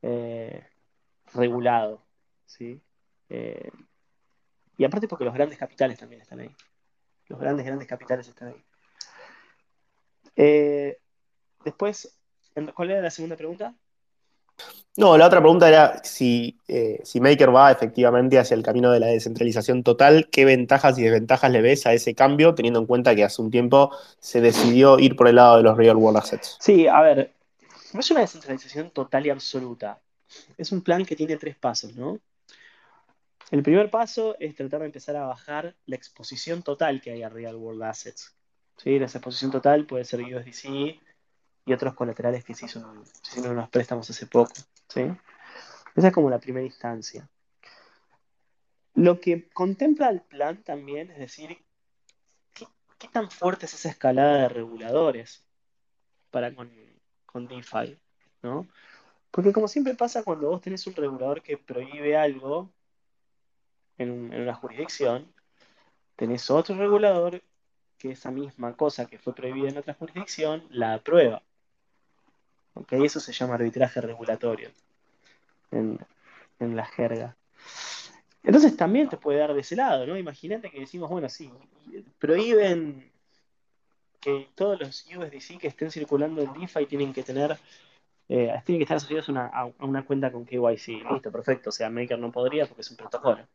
eh, 0.00 0.66
regulado, 1.34 2.02
¿sí? 2.46 2.80
Eh, 3.34 3.70
y 4.78 4.84
aparte 4.84 5.08
porque 5.08 5.24
los 5.24 5.34
grandes 5.34 5.58
capitales 5.58 5.98
también 5.98 6.20
están 6.20 6.40
ahí. 6.40 6.50
Los 7.28 7.40
grandes, 7.40 7.66
grandes 7.66 7.88
capitales 7.88 8.28
están 8.28 8.48
ahí. 8.48 8.64
Eh, 10.36 10.98
después, 11.64 12.16
¿cuál 12.74 12.90
era 12.90 13.02
la 13.02 13.10
segunda 13.10 13.36
pregunta? 13.36 13.74
No, 14.96 15.18
la 15.18 15.26
otra 15.26 15.40
pregunta 15.40 15.68
era 15.68 16.00
si, 16.04 16.60
eh, 16.68 17.00
si, 17.02 17.20
Maker 17.20 17.52
va 17.52 17.72
efectivamente 17.72 18.38
hacia 18.38 18.54
el 18.54 18.62
camino 18.62 18.92
de 18.92 19.00
la 19.00 19.08
descentralización 19.08 19.82
total, 19.82 20.28
¿qué 20.30 20.44
ventajas 20.44 20.96
y 20.98 21.02
desventajas 21.02 21.50
le 21.50 21.62
ves 21.62 21.86
a 21.86 21.92
ese 21.92 22.14
cambio, 22.14 22.54
teniendo 22.54 22.78
en 22.78 22.86
cuenta 22.86 23.16
que 23.16 23.24
hace 23.24 23.42
un 23.42 23.50
tiempo 23.50 23.90
se 24.20 24.40
decidió 24.40 25.00
ir 25.00 25.16
por 25.16 25.26
el 25.26 25.36
lado 25.36 25.56
de 25.56 25.64
los 25.64 25.76
real 25.76 25.96
world 25.96 26.18
assets? 26.18 26.56
Sí, 26.60 26.86
a 26.86 27.00
ver, 27.00 27.32
no 27.92 28.00
es 28.00 28.10
una 28.12 28.20
descentralización 28.20 28.90
total 28.90 29.26
y 29.26 29.30
absoluta. 29.30 30.00
Es 30.56 30.70
un 30.70 30.82
plan 30.82 31.04
que 31.04 31.16
tiene 31.16 31.36
tres 31.36 31.56
pasos, 31.56 31.96
¿no? 31.96 32.20
El 33.54 33.62
primer 33.62 33.88
paso 33.88 34.34
es 34.40 34.56
tratar 34.56 34.80
de 34.80 34.86
empezar 34.86 35.14
a 35.14 35.26
bajar 35.26 35.76
la 35.86 35.94
exposición 35.94 36.64
total 36.64 37.00
que 37.00 37.12
hay 37.12 37.22
a 37.22 37.28
real 37.28 37.54
world 37.54 37.84
assets. 37.84 38.34
¿Sí? 38.78 38.98
La 38.98 39.04
exposición 39.04 39.52
total 39.52 39.86
puede 39.86 40.04
ser 40.04 40.22
USDC 40.22 41.00
y 41.64 41.72
otros 41.72 41.94
colaterales 41.94 42.44
que 42.44 42.52
se 42.52 42.66
hicieron, 42.66 43.04
unos 43.46 43.68
préstamos 43.68 44.10
hace 44.10 44.26
poco. 44.26 44.52
¿sí? 44.88 45.02
Esa 45.94 46.08
es 46.08 46.12
como 46.12 46.30
la 46.30 46.40
primera 46.40 46.66
instancia. 46.66 47.30
Lo 48.94 49.20
que 49.20 49.48
contempla 49.50 50.08
el 50.08 50.22
plan 50.22 50.64
también 50.64 51.12
es 51.12 51.18
decir, 51.18 51.56
¿qué, 52.54 52.66
tan 53.12 53.30
fuerte 53.30 53.66
es 53.66 53.74
esa 53.74 53.88
escalada 53.88 54.38
de 54.38 54.48
reguladores 54.48 55.44
para 56.32 56.52
con, 56.56 56.72
con 57.24 57.46
DeFi? 57.46 58.00
¿no? 58.42 58.66
Porque 59.30 59.52
como 59.52 59.68
siempre 59.68 59.94
pasa 59.94 60.24
cuando 60.24 60.48
vos 60.48 60.60
tenés 60.60 60.84
un 60.88 60.96
regulador 60.96 61.40
que 61.40 61.56
prohíbe 61.56 62.16
algo 62.16 62.74
en, 63.98 64.32
en 64.32 64.42
una 64.42 64.54
jurisdicción, 64.54 65.32
tenés 66.16 66.50
otro 66.50 66.76
regulador 66.76 67.42
que 67.98 68.12
esa 68.12 68.30
misma 68.30 68.76
cosa 68.76 69.06
que 69.06 69.18
fue 69.18 69.34
prohibida 69.34 69.68
en 69.68 69.78
otra 69.78 69.94
jurisdicción 69.94 70.64
la 70.70 70.94
aprueba. 70.94 71.42
Eso 72.90 73.20
se 73.20 73.32
llama 73.32 73.54
arbitraje 73.54 74.00
regulatorio 74.00 74.70
en, 75.70 75.98
la 76.58 76.84
jerga. 76.84 77.36
Entonces 78.42 78.76
también 78.76 79.08
te 79.08 79.16
puede 79.16 79.38
dar 79.38 79.54
de 79.54 79.60
ese 79.60 79.76
lado, 79.76 80.06
¿no? 80.06 80.16
Imagínate 80.16 80.70
que 80.70 80.80
decimos, 80.80 81.10
bueno, 81.10 81.28
sí, 81.28 81.50
prohíben 82.18 83.10
que 84.20 84.48
todos 84.54 84.80
los 84.80 85.06
USDC 85.06 85.58
que 85.58 85.68
estén 85.68 85.90
circulando 85.90 86.42
en 86.42 86.52
DeFi 86.52 86.86
tienen 86.86 87.12
que 87.12 87.22
tener, 87.22 87.58
eh, 88.28 88.52
tienen 88.64 88.78
que 88.78 88.84
estar 88.84 88.96
asociados 88.96 89.28
a 89.28 89.70
una, 89.80 90.04
cuenta 90.04 90.32
con 90.32 90.44
KYC. 90.44 91.10
Listo, 91.12 91.30
perfecto. 91.30 91.70
O 91.70 91.72
sea, 91.72 91.90
Maker 91.90 92.18
no 92.18 92.32
podría 92.32 92.66
porque 92.66 92.82
es 92.82 92.90
un 92.90 92.96
protocolo. 92.96 93.46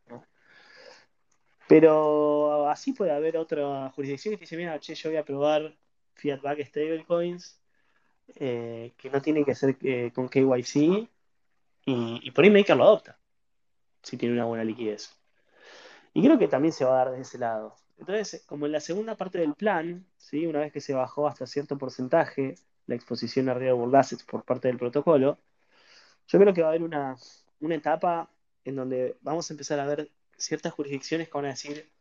Pero 1.67 2.67
así 2.69 2.93
puede 2.93 3.11
haber 3.11 3.37
otra 3.37 3.91
jurisdicción 3.91 4.35
que 4.35 4.41
dice, 4.41 4.57
mira, 4.57 4.79
che, 4.79 4.95
yo 4.95 5.09
voy 5.09 5.17
a 5.17 5.25
probar 5.25 5.75
Fiat 6.15 6.41
Back 6.41 6.65
Stablecoins 6.65 7.59
eh, 8.35 8.93
que 8.97 9.09
no 9.09 9.21
tiene 9.21 9.43
que 9.43 9.55
ser 9.55 9.77
eh, 9.81 10.11
con 10.13 10.29
KYC 10.29 11.07
y, 11.85 12.31
por 12.31 12.43
ahí 12.43 12.51
Maker 12.51 12.77
lo 12.77 12.83
adopta, 12.83 13.17
si 14.03 14.17
tiene 14.17 14.35
una 14.35 14.45
buena 14.45 14.63
liquidez. 14.63 15.15
Y 16.13 16.23
creo 16.23 16.37
que 16.37 16.47
también 16.47 16.71
se 16.71 16.85
va 16.85 16.93
a 16.93 17.05
dar 17.05 17.11
de 17.15 17.21
ese 17.21 17.37
lado. 17.37 17.75
Entonces, 17.97 18.43
como 18.45 18.65
en 18.65 18.71
la 18.71 18.79
segunda 18.79 19.15
parte 19.15 19.39
del 19.39 19.55
plan, 19.55 20.05
¿sí? 20.17 20.45
una 20.45 20.59
vez 20.59 20.71
que 20.71 20.81
se 20.81 20.93
bajó 20.93 21.27
hasta 21.27 21.45
cierto 21.47 21.77
porcentaje 21.77 22.55
la 22.89 22.95
exposición 22.95 23.49
a 23.49 23.53
world 23.53 23.95
assets 23.95 24.23
por 24.23 24.43
parte 24.43 24.67
del 24.67 24.77
protocolo, 24.77 25.37
yo 26.27 26.39
creo 26.39 26.53
que 26.53 26.61
va 26.61 26.69
a 26.69 26.71
haber 26.71 26.83
una, 26.83 27.15
una 27.59 27.75
etapa 27.75 28.31
en 28.65 28.75
donde 28.75 29.15
vamos 29.21 29.49
a 29.49 29.53
empezar 29.53 29.79
a 29.79 29.85
ver 29.85 30.11
ciertas 30.37 30.73
jurisdicciones 30.73 31.27
que 31.27 31.33
van 31.35 31.45
a 31.45 31.49
decir, 31.49 31.91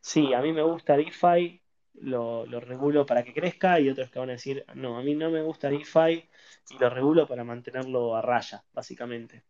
sí, 0.00 0.34
a 0.34 0.40
mí 0.40 0.52
me 0.52 0.62
gusta 0.62 0.96
DeFi, 0.96 1.60
lo, 1.94 2.44
regulo 2.60 3.06
para 3.06 3.22
que 3.22 3.32
crezca 3.32 3.78
y 3.78 3.88
otros 3.88 4.10
que 4.10 4.18
van 4.18 4.30
a 4.30 4.32
decir, 4.32 4.64
no, 4.74 4.98
a 4.98 5.02
mí 5.02 5.14
no 5.14 5.30
me 5.30 5.42
gusta 5.42 5.70
DeFi 5.70 6.28
y 6.70 6.78
lo 6.80 6.90
regulo 6.90 7.26
para 7.28 7.44
mantenerlo 7.44 8.16
a 8.16 8.22
raya, 8.22 8.64
básicamente. 8.72 9.44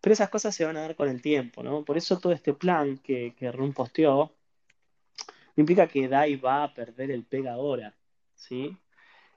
Pero 0.00 0.14
esas 0.14 0.30
cosas 0.30 0.54
se 0.54 0.64
van 0.64 0.76
a 0.76 0.80
dar 0.82 0.96
con 0.96 1.08
el 1.08 1.22
tiempo, 1.22 1.62
¿no? 1.62 1.84
Por 1.84 1.96
eso 1.96 2.18
todo 2.18 2.32
este 2.32 2.54
plan 2.54 2.98
que, 2.98 3.34
que 3.36 3.52
Run 3.52 3.72
posteó 3.72 4.32
implica 5.56 5.86
que 5.88 6.08
DAI 6.08 6.36
va 6.36 6.64
a 6.64 6.74
perder 6.74 7.10
el 7.12 7.24
pega 7.24 7.52
ahora, 7.52 7.94
¿sí? 8.34 8.76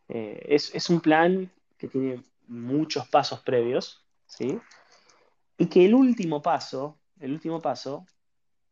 Eh, 0.10 0.46
es, 0.50 0.89
un 0.89 1.01
plan 1.01 1.51
que 1.77 1.88
tiene 1.88 2.24
muchos 2.48 3.08
pasos 3.08 3.41
previos, 3.41 4.05
¿sí? 4.25 4.60
Y 5.58 5.67
que 5.67 5.86
el 5.86 5.93
último 5.93 6.41
paso, 6.41 7.00
el 7.20 7.31
último 7.31 7.62
paso, 7.62 8.05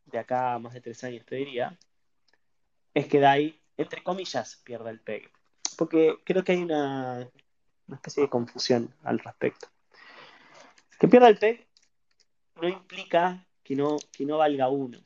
de 0.06 0.18
acá 0.18 0.54
a 0.54 0.58
más 0.58 0.74
de 0.74 0.80
tres 0.80 1.02
años 1.04 1.24
te 1.24 1.36
diría, 1.36 1.78
es 2.94 3.06
que 3.06 3.20
DAI, 3.20 3.60
entre 3.76 4.02
comillas, 4.02 4.60
pierda 4.64 4.90
el 4.90 5.00
PEG. 5.00 5.30
Porque 5.76 6.18
creo 6.24 6.44
que 6.44 6.52
hay 6.52 6.62
una, 6.62 7.28
especie 7.92 8.24
de 8.24 8.28
confusión 8.28 8.94
al 9.02 9.18
respecto. 9.18 9.68
Que 10.98 11.08
pierda 11.08 11.28
el 11.28 11.38
PEG 11.38 11.66
no 12.60 12.68
implica 12.68 13.46
que 13.62 13.74
no, 13.74 13.96
que 14.12 14.26
no 14.26 14.38
valga 14.38 14.68
uno. 14.68 14.98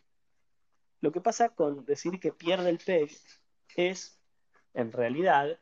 Lo 1.01 1.13
que 1.13 1.21
pasa 1.21 1.51
con 1.51 1.85
decir 1.85 2.19
que 2.19 2.33
pierde 2.33 2.71
el 2.71 2.79
PEG 2.79 3.11
es, 3.77 4.19
en 4.73 4.91
realidad, 4.91 5.59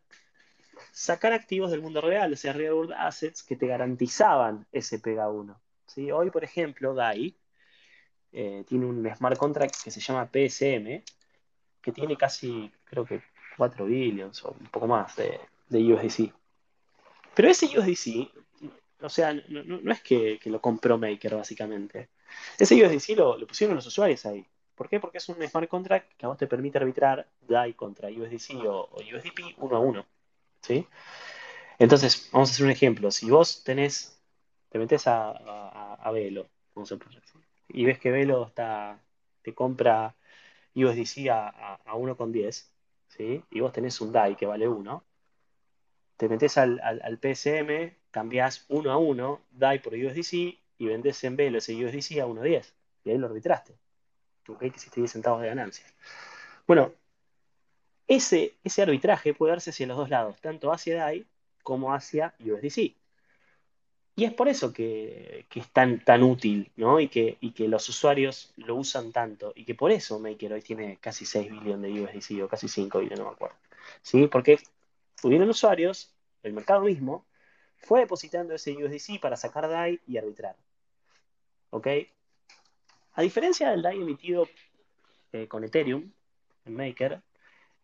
sacar 0.93 1.33
activos 1.33 1.71
del 1.71 1.83
mundo 1.83 2.01
real, 2.01 2.33
o 2.33 2.37
sea, 2.37 2.53
real 2.53 2.75
world 2.75 2.93
assets 2.93 3.43
que 3.43 3.57
te 3.57 3.67
garantizaban 3.67 4.67
ese 4.73 4.99
PEG 4.99 5.19
a 5.21 5.29
uno. 5.29 5.61
¿Sí? 5.87 6.11
Hoy, 6.11 6.31
por 6.31 6.45
ejemplo, 6.45 6.95
DAI 6.95 7.37
eh, 8.33 8.65
tiene 8.67 8.87
un 8.87 9.09
smart 9.15 9.37
contract 9.37 9.77
que 9.85 9.91
se 9.91 10.01
llama 10.01 10.31
PSM, 10.33 11.03
que 11.83 11.93
tiene 11.93 12.17
casi, 12.17 12.71
creo 12.85 13.05
que 13.05 13.23
4 13.57 13.85
billions 13.85 14.45
o 14.45 14.57
un 14.59 14.67
poco 14.69 14.87
más 14.87 15.15
de, 15.17 15.39
USDC. 15.71 16.33
Pero 17.35 17.49
ese 17.49 17.67
USDC, 17.67 18.31
o 19.01 19.09
sea, 19.09 19.33
no, 19.49 19.93
es 19.93 20.03
que, 20.03 20.39
lo 20.47 20.61
compró 20.61 20.99
Maker, 20.99 21.37
básicamente. 21.37 22.11
Ese 22.59 22.75
USDC 22.75 23.17
lo, 23.17 23.37
lo, 23.37 23.47
pusieron 23.47 23.77
los 23.77 23.87
usuarios 23.87 24.25
ahí. 24.27 24.47
¿Por 24.75 24.89
qué? 24.89 25.01
Porque 25.01 25.19
es 25.19 25.29
un 25.29 25.37
smart 25.47 25.69
contract 25.69 26.13
que 26.17 26.27
a 26.27 26.29
vos 26.29 26.39
te 26.39 26.47
permite 26.47 26.79
arbitrar 26.79 27.29
DAI 27.41 27.75
contra 27.75 28.09
USDC 28.09 28.57
o, 28.67 28.91
USDP 28.97 29.55
uno 29.59 29.77
a 29.77 29.81
uno. 29.81 30.07
¿Sí? 30.63 30.87
Entonces, 31.79 32.31
vamos 32.33 32.51
a 32.51 32.53
hacer 32.53 32.67
un 32.67 32.73
ejemplo. 32.73 33.11
Si 33.11 33.31
vos 33.31 33.65
tenés, 33.65 34.21
te 34.71 34.79
metes 34.79 35.07
a, 35.07 35.31
a, 35.95 36.11
Velo, 36.13 36.49
y 37.69 37.85
ves 37.85 37.99
que 37.99 38.11
Velo 38.11 38.47
está, 38.47 39.01
te 39.43 39.55
compra 39.55 40.15
USDC 40.75 41.29
a, 41.31 41.49
a, 41.85 41.95
1,10, 41.95 42.71
¿sí? 43.09 43.45
y 43.51 43.61
vos 43.61 43.73
tenés 43.73 44.01
un 44.01 44.13
DAI 44.13 44.37
que 44.37 44.47
vale 44.47 44.69
1, 44.69 45.05
te 46.17 46.29
metes 46.29 46.57
al, 46.59 46.81
al, 46.81 47.19
PSM, 47.19 47.97
cambiás 48.11 48.65
1 48.69 48.91
a 48.91 48.97
1, 48.97 49.41
DAI 49.51 49.81
por 49.81 49.95
USDC, 49.95 50.33
y 50.79 50.87
vendés 50.87 51.23
en 51.25 51.37
velo 51.37 51.59
ese 51.59 51.75
USDC 51.75 52.21
a 52.21 52.27
1,10. 52.27 52.73
Y 53.05 53.11
ahí 53.11 53.19
lo 53.19 53.27
arbitraste. 53.27 53.77
¿Ok? 54.49 54.59
Que 54.61 54.67
hiciste 54.67 55.01
10 55.01 55.13
centavos 55.13 55.41
de 55.43 55.49
ganancia. 55.49 55.87
Bueno, 56.67 56.93
ese, 58.09 58.57
ese 58.65 58.83
arbitraje 58.83 59.35
puede 59.35 59.53
darse 59.53 59.71
hacia 59.71 59.87
los 59.87 59.97
dos 59.97 60.11
lados, 60.11 60.41
tanto 60.41 60.73
hacia 60.73 60.97
DAI 60.97 61.27
como 61.63 61.95
hacia 61.95 62.35
USDC. 62.41 62.97
Y 64.15 64.25
es 64.25 64.35
por 64.35 64.49
eso 64.49 64.73
que, 64.73 65.47
es 65.55 65.69
tan, 65.73 66.05
tan 66.05 66.23
útil, 66.23 66.71
¿no? 66.77 67.01
Y 67.01 67.09
que, 67.09 67.39
que 67.55 67.67
los 67.67 67.89
usuarios 67.89 68.53
lo 68.57 68.77
usan 68.77 69.11
tanto. 69.11 69.53
Y 69.57 69.65
que 69.65 69.75
por 69.75 69.91
eso 69.91 70.19
Maker 70.19 70.53
hoy 70.53 70.61
tiene 70.61 70.99
casi 70.99 71.25
6 71.25 71.51
billones 71.51 71.95
de 71.95 72.03
USDC 72.03 72.45
o 72.45 72.49
casi 72.49 72.69
5 72.69 72.99
billones, 72.99 73.19
no 73.19 73.27
me 73.27 73.33
acuerdo. 73.33 73.57
¿Sí? 74.03 74.27
Porque 74.27 74.59
hubieron 75.23 75.49
usuarios, 75.49 76.13
el 76.43 76.53
mercado 76.53 76.83
mismo, 76.83 77.25
fue 77.79 78.01
depositando 78.01 78.55
ese 78.55 78.73
USDC 78.77 79.19
para 79.19 79.37
sacar 79.37 79.69
DAI 79.69 80.01
y 80.07 80.19
arbitrar. 80.19 80.57
¿Ok? 81.71 81.89
A 83.15 83.23
diferencia 83.23 83.71
del 83.71 83.81
DAI 83.81 84.03
emitido 84.03 84.47
eh, 85.33 85.49
con 85.49 85.65
Ethereum, 85.65 86.13
en 86.67 86.77
Maker, 86.77 87.23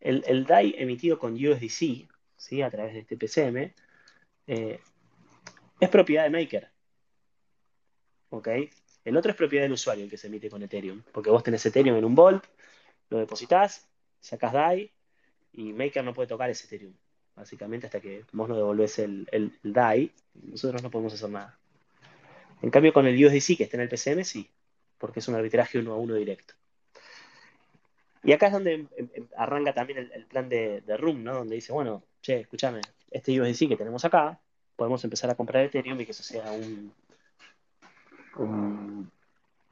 el, 0.00 0.44
DAI 0.44 0.74
emitido 0.78 1.18
con 1.18 1.34
USDC, 1.34 2.08
¿sí? 2.36 2.62
a 2.62 2.70
través 2.70 2.94
de 2.94 3.00
este 3.00 3.16
PCM, 3.16 3.72
eh, 4.46 4.80
es 5.80 5.88
propiedad 5.88 6.24
de 6.24 6.30
Maker. 6.30 6.70
¿ok? 8.30 8.48
El 9.04 9.16
otro 9.16 9.30
es 9.30 9.36
propiedad 9.36 9.64
del 9.64 9.72
usuario, 9.72 10.04
el 10.04 10.10
que 10.10 10.16
se 10.16 10.26
emite 10.26 10.50
con 10.50 10.62
Ethereum, 10.62 11.02
porque 11.12 11.30
vos 11.30 11.42
tenés 11.42 11.64
Ethereum 11.64 11.96
en 11.96 12.04
un 12.04 12.14
Vault, 12.14 12.44
lo 13.10 13.18
depositas, 13.18 13.88
sacás 14.20 14.52
DAI 14.52 14.90
y 15.52 15.72
Maker 15.72 16.04
no 16.04 16.12
puede 16.12 16.28
tocar 16.28 16.50
ese 16.50 16.66
Ethereum, 16.66 16.94
básicamente 17.34 17.86
hasta 17.86 18.00
que 18.00 18.24
vos 18.32 18.48
no 18.48 18.56
devolvés 18.56 18.98
el, 18.98 19.26
el, 19.32 19.58
DAI, 19.62 20.12
nosotros 20.34 20.82
no 20.82 20.90
podemos 20.90 21.14
hacer 21.14 21.30
nada. 21.30 21.58
En 22.60 22.70
cambio, 22.70 22.92
con 22.92 23.06
el 23.06 23.24
USDC 23.24 23.56
que 23.56 23.64
está 23.64 23.76
en 23.76 23.82
el 23.82 23.88
PCM, 23.88 24.24
sí, 24.24 24.50
porque 24.98 25.20
es 25.20 25.28
un 25.28 25.36
arbitraje 25.36 25.78
uno 25.78 25.92
a 25.92 25.96
uno 25.96 26.14
directo. 26.14 26.54
Y 28.28 28.32
acá 28.32 28.48
es 28.48 28.52
donde 28.52 28.74
em, 28.74 28.88
em, 28.98 29.26
arranca 29.38 29.72
también 29.72 30.10
el, 30.12 30.26
plan 30.26 30.50
de, 30.50 30.82
de, 30.82 30.96
Room, 30.98 31.24
¿no? 31.24 31.32
Donde 31.32 31.54
dice, 31.54 31.72
bueno, 31.72 32.04
che, 32.20 32.40
escúchame, 32.40 32.82
este 33.10 33.40
USDC 33.40 33.68
que 33.68 33.76
tenemos 33.78 34.04
acá, 34.04 34.38
podemos 34.76 35.02
empezar 35.02 35.30
a 35.30 35.34
comprar 35.34 35.64
Ethereum 35.64 35.98
y 35.98 36.04
que 36.04 36.10
eso 36.10 36.22
sea 36.22 36.52
un, 36.52 36.92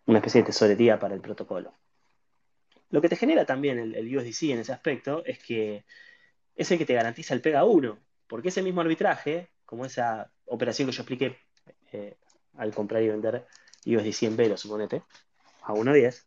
una 0.07 0.19
especie 0.19 0.41
de 0.41 0.47
tesorería 0.47 0.99
para 0.99 1.15
el 1.15 1.21
protocolo. 1.21 1.75
Lo 2.89 3.03
que 3.03 3.11
te 3.11 3.17
genera 3.17 3.45
también 3.45 3.79
el, 3.79 4.17
USDC 4.17 4.45
en 4.45 4.61
ese 4.61 4.73
aspecto 4.73 5.23
es 5.27 5.39
que 5.39 5.85
es 6.55 6.71
el 6.71 6.79
que 6.79 6.87
te 6.87 6.95
garantiza 6.95 7.35
el 7.35 7.43
pega 7.43 7.63
1, 7.65 7.99
porque 8.27 8.49
ese 8.49 8.63
mismo 8.63 8.81
arbitraje, 8.81 9.51
como 9.67 9.85
esa 9.85 10.31
operación 10.47 10.89
que 10.89 10.95
yo 10.95 11.03
expliqué 11.03 11.37
eh, 11.93 12.17
al 12.57 12.73
comprar 12.73 13.03
y 13.03 13.09
vender 13.09 13.47
USDC 13.85 14.23
en 14.23 14.37
Velo, 14.39 14.57
suponete, 14.57 15.03
a 15.61 15.75
1.10, 15.75 16.25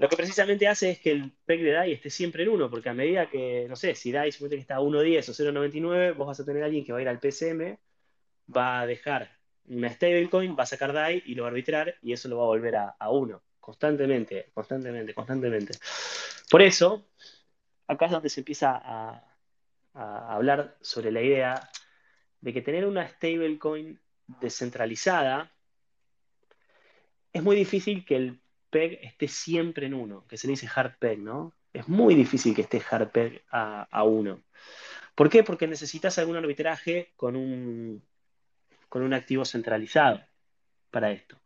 lo 0.00 0.08
que 0.08 0.16
precisamente 0.16 0.66
hace 0.66 0.92
es 0.92 0.98
que 0.98 1.10
el 1.10 1.30
PEG 1.44 1.62
de 1.62 1.72
DAI 1.72 1.92
esté 1.92 2.08
siempre 2.08 2.42
en 2.42 2.48
1, 2.48 2.70
porque 2.70 2.88
a 2.88 2.94
medida 2.94 3.28
que, 3.28 3.66
no 3.68 3.76
sé, 3.76 3.94
si 3.94 4.10
DAI 4.10 4.32
suponete 4.32 4.56
que 4.56 4.62
está 4.62 4.76
a 4.76 4.80
1.10 4.80 5.28
o 5.28 5.32
0.99, 5.52 6.16
vos 6.16 6.26
vas 6.26 6.40
a 6.40 6.44
tener 6.46 6.62
a 6.62 6.66
alguien 6.66 6.86
que 6.86 6.92
va 6.92 7.00
a 7.00 7.02
ir 7.02 7.08
al 7.08 7.18
PCM, 7.18 7.76
va 8.56 8.80
a 8.80 8.86
dejar 8.86 9.36
una 9.66 9.90
stablecoin, 9.90 10.56
va 10.58 10.62
a 10.62 10.66
sacar 10.66 10.94
DAI 10.94 11.22
y 11.26 11.34
lo 11.34 11.42
va 11.42 11.48
a 11.48 11.50
arbitrar 11.50 11.96
y 12.00 12.14
eso 12.14 12.30
lo 12.30 12.38
va 12.38 12.44
a 12.44 12.46
volver 12.46 12.76
a, 12.76 12.96
a 12.98 13.10
1, 13.10 13.42
constantemente, 13.60 14.50
constantemente, 14.54 15.12
constantemente. 15.12 15.78
Por 16.50 16.62
eso, 16.62 17.10
acá 17.86 18.06
es 18.06 18.12
donde 18.12 18.30
se 18.30 18.40
empieza 18.40 18.80
a, 18.82 19.22
a 19.92 20.34
hablar 20.34 20.78
sobre 20.80 21.12
la 21.12 21.20
idea 21.20 21.70
de 22.40 22.54
que 22.54 22.62
tener 22.62 22.86
una 22.86 23.06
stablecoin 23.06 24.00
descentralizada 24.40 25.52
es 27.34 27.42
muy 27.42 27.54
difícil 27.54 28.02
que 28.06 28.16
el 28.16 28.39
PEG 28.70 29.00
esté 29.02 29.28
siempre 29.28 29.86
en 29.86 29.94
1, 29.94 30.26
que 30.28 30.36
se 30.36 30.46
le 30.46 30.52
dice 30.52 30.68
hard 30.74 30.96
peg, 30.98 31.18
¿no? 31.18 31.52
Es 31.72 31.88
muy 31.88 32.14
difícil 32.14 32.54
que 32.54 32.62
esté 32.62 32.82
hard 32.90 33.10
peg 33.10 33.42
a, 33.50 33.86
a 33.90 34.04
1. 34.04 34.40
¿Por 35.14 35.28
qué? 35.28 35.44
Porque 35.44 35.66
necesitas 35.66 36.18
algún 36.18 36.36
arbitraje 36.36 37.12
con 37.16 37.36
un, 37.36 38.02
con 38.88 39.02
un 39.02 39.14
activo 39.14 39.44
centralizado 39.44 40.22
para 40.90 41.12
esto. 41.12 41.36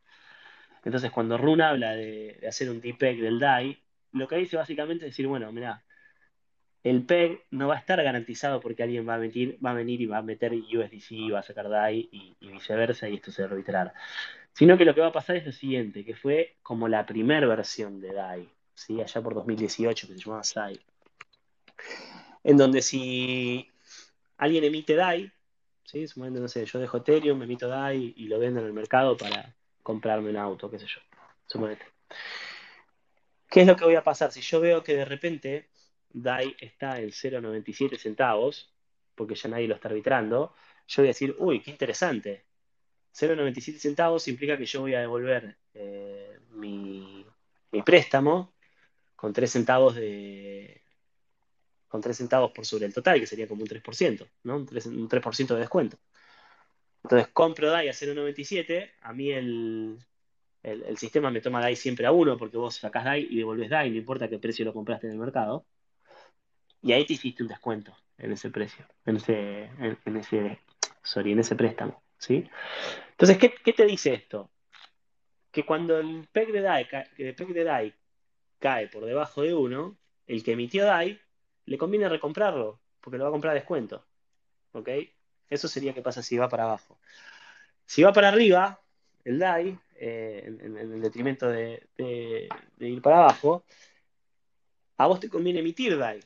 Entonces, 0.85 1.11
cuando 1.11 1.38
Rune 1.38 1.64
habla 1.64 1.93
de, 1.93 2.40
hacer 2.47 2.71
un 2.71 2.81
DPEG 2.81 3.21
del 3.21 3.38
DAI, 3.38 3.78
lo 4.12 4.28
que 4.28 4.37
dice 4.37 4.57
básicamente 4.57 5.07
es 5.07 5.12
decir, 5.12 5.26
bueno, 5.26 5.50
mira, 5.50 5.83
el 6.83 7.04
PEG 7.04 7.45
no 7.50 7.69
va 7.69 7.76
a 7.76 7.78
estar 7.78 8.02
garantizado 8.02 8.61
porque 8.61 8.83
alguien 8.83 9.09
va 9.09 9.14
a, 9.14 9.19
venir, 9.19 9.59
va 9.64 9.71
a 9.71 9.75
venir 9.75 10.02
y 10.02 10.07
va 10.07 10.19
a 10.19 10.23
meter 10.23 10.52
USDC, 10.52 11.33
va 11.33 11.40
a 11.40 11.43
sacar 11.43 11.69
DAI 11.71 12.09
y, 12.12 12.49
viceversa, 12.49 13.09
y 13.09 13.14
esto 13.14 13.33
se 13.33 13.43
va 13.43 13.49
a 13.49 13.50
arbitrar. 13.52 13.95
Sino 14.54 14.78
que 14.78 14.84
lo 14.84 14.94
que 14.94 15.00
va 15.00 15.08
a 15.08 15.12
pasar 15.12 15.37
es 15.37 15.46
lo 15.46 15.52
siguiente, 15.52 16.04
que 16.04 16.14
fue 16.14 16.56
como 16.62 16.87
la 16.88 17.04
primera 17.04 17.46
versión 17.46 18.00
de 18.00 18.12
DAI, 18.12 18.49
¿sí? 18.75 19.00
allá 19.00 19.20
por 19.20 19.34
2018, 19.34 20.06
que 20.06 20.14
se 20.14 20.20
llamaba 20.20 20.44
SAI, 20.44 20.80
en 22.44 22.56
donde 22.56 22.80
si 22.80 23.68
alguien 24.38 24.62
emite 24.62 24.94
DAI, 24.94 25.32
¿sí? 25.84 26.06
no 26.16 26.49
sé, 26.49 26.64
yo 26.66 26.78
dejo 26.78 26.99
Ethereum, 26.99 27.38
me 27.38 27.46
emito 27.46 27.66
DAI 27.66 28.14
y 28.16 28.28
lo 28.28 28.38
vendo 28.38 28.61
en 28.61 28.66
el 28.66 28.73
mercado 28.73 29.16
para 29.16 29.54
comprarme 29.82 30.30
un 30.30 30.37
auto, 30.37 30.70
qué 30.70 30.78
sé 30.78 30.87
yo, 30.87 31.00
suponete. 31.46 31.84
¿Qué 33.50 33.62
es 33.62 33.66
lo 33.66 33.76
que 33.76 33.84
voy 33.84 33.96
a 33.96 34.04
pasar? 34.04 34.30
Si 34.30 34.40
yo 34.40 34.61
veo 34.61 34.82
que 34.84 34.94
de 34.94 35.04
repente 35.04 35.69
DAI 36.10 36.54
está 36.60 37.00
en 37.00 37.10
0,97 37.10 37.99
centavos, 37.99 38.73
porque 39.17 39.34
ya 39.34 39.49
nadie 39.49 39.67
lo 39.67 39.75
está 39.75 39.88
arbitrando, 39.88 40.54
yo 40.86 41.02
voy 41.02 41.08
a 41.08 41.10
decir, 41.10 41.34
uy, 41.38 41.60
qué 41.60 41.71
interesante. 41.73 42.45
0,97 43.15 43.79
centavos 43.79 44.27
implica 44.29 44.59
que 44.59 44.67
yo 44.67 44.81
voy 44.81 44.95
a 44.95 45.00
devolver 45.00 45.57
eh, 45.75 46.39
mi, 46.50 47.25
préstamo 47.85 48.55
con 49.17 49.33
3 49.33 49.50
centavos 49.50 49.95
de 49.97 50.83
con 51.89 52.00
3 52.00 52.17
centavos 52.17 52.50
por 52.50 52.67
sobre 52.67 52.87
el 52.87 52.95
total, 52.95 53.21
que 53.21 53.27
sería 53.27 53.47
como 53.47 53.63
un 53.63 53.69
3%, 53.69 54.29
¿no? 54.43 54.57
Un 54.57 54.67
3%, 54.67 54.87
un 54.87 55.09
3 55.09 55.49
de 55.49 55.57
descuento. 55.57 55.97
Entonces 57.05 57.29
compro 57.33 57.71
DAI 57.71 57.89
a 57.89 57.93
0,97, 57.93 58.93
a 59.03 59.13
mí 59.13 59.31
el, 59.31 59.99
sistema 60.97 61.31
me 61.31 61.41
toma 61.41 61.61
DAI 61.61 61.77
siempre 61.77 62.07
a 62.07 62.13
1 62.13 62.37
porque 62.37 62.57
vos 62.57 62.77
sacás 62.77 63.05
DAI 63.05 63.29
y 63.31 63.37
devolvés 63.37 63.71
DAI, 63.71 63.91
no 63.91 63.97
importa 63.97 64.29
qué 64.29 64.39
precio 64.39 64.65
lo 64.65 64.73
compraste 64.73 65.07
en 65.07 65.13
el 65.13 65.19
mercado. 65.19 65.67
Y 66.83 66.93
ahí 66.93 67.07
te 67.07 67.15
hiciste 67.15 67.43
un 67.43 67.49
descuento 67.49 67.97
en 68.19 68.33
ese 68.33 68.50
precio, 68.50 68.87
en 69.07 69.17
ese, 69.17 69.65
en, 70.05 70.17
ese, 70.17 70.61
sorry, 71.03 71.33
en 71.33 71.39
ese 71.39 71.57
préstamo. 71.57 72.03
Entonces, 72.30 73.39
¿qué, 73.39 73.73
te 73.73 73.87
dice 73.87 74.15
esto? 74.15 74.50
Que 75.50 75.65
cuando 75.65 75.99
el 75.99 76.28
PEG 76.32 76.52
de 76.52 76.60
DAI, 76.60 76.89
el 77.19 77.34
de 77.34 77.65
DAI 77.65 77.95
cae 78.58 78.89
por 78.89 79.04
debajo 79.04 79.43
de 79.43 79.54
1, 79.54 79.97
el 80.26 80.43
que 80.43 80.52
emitió 80.52 80.84
DAI 80.84 81.21
le 81.67 81.78
conviene 81.78 82.08
recomprarlo, 82.08 82.80
porque 83.00 83.19
lo 83.19 83.25
va 83.25 83.30
a 83.30 83.32
comprar 83.32 83.52
a 83.52 83.54
descuento. 83.54 84.04
¿Ok? 84.73 84.89
Eso 85.49 85.69
sería 85.69 85.95
que 85.95 86.02
pasa 86.02 86.23
si 86.23 86.37
va 86.37 86.49
para 86.49 86.65
abajo. 86.65 86.99
Si 87.87 88.02
va 88.02 88.13
para 88.13 88.28
arriba, 88.28 88.80
el 89.25 89.39
DAI, 89.39 89.78
eh, 89.97 90.43
en, 90.47 90.76
el 90.76 91.00
detrimento 91.00 91.49
de, 91.49 91.87
ir 92.78 93.02
para 93.02 93.19
abajo, 93.19 93.65
a 94.97 95.06
vos 95.06 95.21
te 95.21 95.28
conviene 95.28 95.60
emitir 95.60 95.97
DAI. 95.97 96.21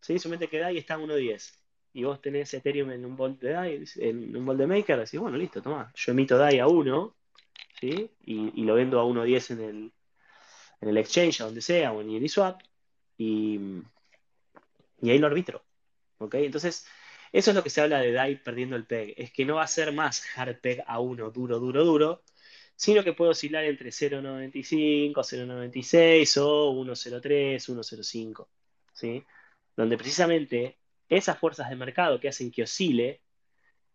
¿Sí? 0.00 0.16
Que 0.50 0.58
DAI 0.58 0.78
está 0.78 0.94
a 0.94 0.98
1.10 0.98 1.63
y 1.94 2.02
vos 2.02 2.20
tenés 2.20 2.52
Ethereum 2.52 2.90
en 2.90 3.04
un 3.06 3.16
volt 3.16 3.40
de 3.40 3.50
DAI, 3.50 3.84
en 3.98 4.36
un 4.36 4.44
volt 4.44 4.58
de 4.58 4.66
Maker, 4.66 4.98
decís, 4.98 5.20
bueno, 5.20 5.38
listo, 5.38 5.62
toma, 5.62 5.92
yo 5.94 6.12
emito 6.12 6.36
DAI 6.36 6.58
a 6.58 6.66
1, 6.66 7.16
¿sí? 7.80 8.10
Y, 8.26 8.62
lo 8.64 8.74
vendo 8.74 9.00
a 9.00 9.04
1.10 9.04 9.52
en 9.52 9.60
el, 9.60 9.92
en 10.80 10.88
el 10.88 10.96
exchange, 10.98 11.40
a 11.40 11.44
donde 11.44 11.60
sea, 11.62 11.92
o 11.92 12.00
en 12.00 12.10
Uniswap, 12.10 12.60
y, 13.16 13.60
y 15.02 15.10
ahí 15.10 15.18
lo 15.18 15.28
arbitro. 15.28 15.64
¿Ok? 16.18 16.34
Entonces, 16.34 16.86
eso 17.32 17.50
es 17.50 17.56
lo 17.56 17.62
que 17.62 17.70
se 17.70 17.80
habla 17.80 18.00
de 18.00 18.12
DAI 18.12 18.42
perdiendo 18.42 18.74
el 18.74 18.86
PEG. 18.86 19.14
Es 19.16 19.32
que 19.32 19.44
no 19.44 19.56
va 19.56 19.62
a 19.62 19.68
ser 19.68 19.92
más 19.92 20.24
hard 20.36 20.60
PEG 20.60 20.82
a 20.86 20.98
1 21.00 21.30
duro, 21.30 21.60
duro, 21.60 21.84
duro, 21.84 22.22
sino 22.74 23.04
que 23.04 23.12
puede 23.12 23.30
oscilar 23.32 23.64
entre 23.64 23.90
0.95, 23.90 25.14
0.96 25.14 26.38
o 26.42 26.72
1.03, 26.72 27.68
1.05. 27.68 28.48
¿sí? 28.92 29.24
Donde 29.76 29.96
precisamente 29.96 30.78
esas 31.08 31.38
fuerzas 31.38 31.68
de 31.68 31.76
mercado 31.76 32.20
que 32.20 32.28
hacen 32.28 32.50
que 32.50 32.62
oscile 32.62 33.20